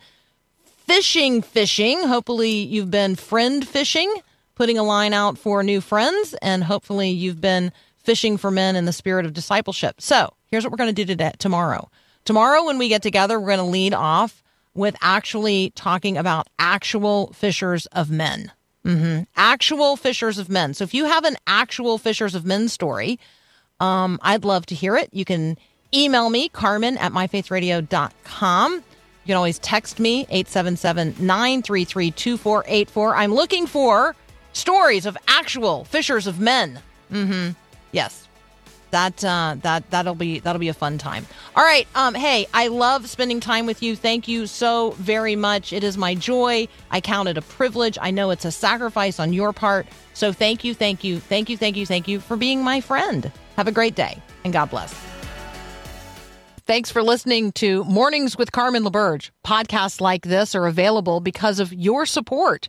fishing, 0.86 1.42
fishing, 1.42 2.02
hopefully, 2.08 2.50
you've 2.50 2.90
been 2.90 3.16
friend 3.16 3.66
fishing, 3.66 4.12
putting 4.60 4.76
a 4.76 4.82
line 4.82 5.14
out 5.14 5.38
for 5.38 5.62
new 5.62 5.80
friends. 5.80 6.34
And 6.42 6.62
hopefully, 6.62 7.08
you've 7.08 7.40
been 7.40 7.72
fishing 7.96 8.36
for 8.36 8.50
men 8.50 8.76
in 8.76 8.84
the 8.84 8.92
spirit 8.92 9.24
of 9.24 9.32
discipleship. 9.32 10.02
So, 10.02 10.34
here's 10.48 10.64
what 10.64 10.70
we're 10.70 10.76
going 10.76 10.94
to 10.94 11.02
do 11.02 11.06
today, 11.06 11.32
tomorrow. 11.38 11.88
Tomorrow, 12.26 12.66
when 12.66 12.76
we 12.76 12.90
get 12.90 13.00
together, 13.00 13.40
we're 13.40 13.56
going 13.56 13.58
to 13.60 13.64
lead 13.64 13.94
off 13.94 14.42
with 14.74 14.96
actually 15.00 15.72
talking 15.76 16.18
about 16.18 16.46
actual 16.58 17.32
fishers 17.32 17.86
of 17.86 18.10
men. 18.10 18.52
Mm-hmm. 18.84 19.22
Actual 19.34 19.96
fishers 19.96 20.36
of 20.36 20.50
men. 20.50 20.74
So, 20.74 20.84
if 20.84 20.92
you 20.92 21.06
have 21.06 21.24
an 21.24 21.38
actual 21.46 21.96
fishers 21.96 22.34
of 22.34 22.44
men 22.44 22.68
story, 22.68 23.18
um, 23.80 24.18
I'd 24.20 24.44
love 24.44 24.66
to 24.66 24.74
hear 24.74 24.94
it. 24.94 25.08
You 25.10 25.24
can 25.24 25.56
email 25.94 26.28
me, 26.28 26.50
Carmen 26.50 26.98
at 26.98 27.12
myfaithradio.com. 27.12 28.74
You 28.74 28.82
can 29.26 29.36
always 29.36 29.58
text 29.58 29.98
me, 29.98 30.26
877 30.28 31.14
933 31.18 32.10
2484. 32.10 33.16
I'm 33.16 33.32
looking 33.32 33.66
for 33.66 34.14
stories 34.52 35.06
of 35.06 35.16
actual 35.28 35.84
fishers 35.84 36.26
of 36.26 36.40
men. 36.40 36.80
Mm-hmm. 37.10 37.50
Yes. 37.92 38.26
That 38.90 39.24
uh, 39.24 39.54
that 39.62 39.88
that'll 39.90 40.16
be 40.16 40.40
that'll 40.40 40.58
be 40.58 40.68
a 40.68 40.74
fun 40.74 40.98
time. 40.98 41.24
All 41.54 41.62
right. 41.62 41.86
Um, 41.94 42.12
hey, 42.14 42.48
I 42.52 42.66
love 42.66 43.08
spending 43.08 43.38
time 43.38 43.64
with 43.66 43.84
you. 43.84 43.94
Thank 43.94 44.26
you 44.26 44.48
so 44.48 44.90
very 44.92 45.36
much. 45.36 45.72
It 45.72 45.84
is 45.84 45.96
my 45.96 46.16
joy. 46.16 46.66
I 46.90 47.00
count 47.00 47.28
it 47.28 47.38
a 47.38 47.42
privilege. 47.42 47.98
I 48.00 48.10
know 48.10 48.30
it's 48.30 48.44
a 48.44 48.50
sacrifice 48.50 49.20
on 49.20 49.32
your 49.32 49.52
part. 49.52 49.86
So 50.14 50.32
thank 50.32 50.64
you, 50.64 50.74
thank 50.74 51.04
you, 51.04 51.20
thank 51.20 51.48
you, 51.48 51.56
thank 51.56 51.76
you, 51.76 51.86
thank 51.86 52.08
you 52.08 52.18
for 52.18 52.36
being 52.36 52.64
my 52.64 52.80
friend. 52.80 53.30
Have 53.56 53.68
a 53.68 53.72
great 53.72 53.94
day 53.94 54.20
and 54.44 54.52
God 54.52 54.70
bless. 54.70 54.92
Thanks 56.66 56.90
for 56.90 57.02
listening 57.02 57.52
to 57.52 57.84
Mornings 57.84 58.36
with 58.38 58.52
Carmen 58.52 58.84
LaBerge. 58.84 59.30
Podcasts 59.44 60.00
like 60.00 60.22
this 60.22 60.54
are 60.54 60.66
available 60.66 61.20
because 61.20 61.58
of 61.58 61.72
your 61.72 62.06
support. 62.06 62.68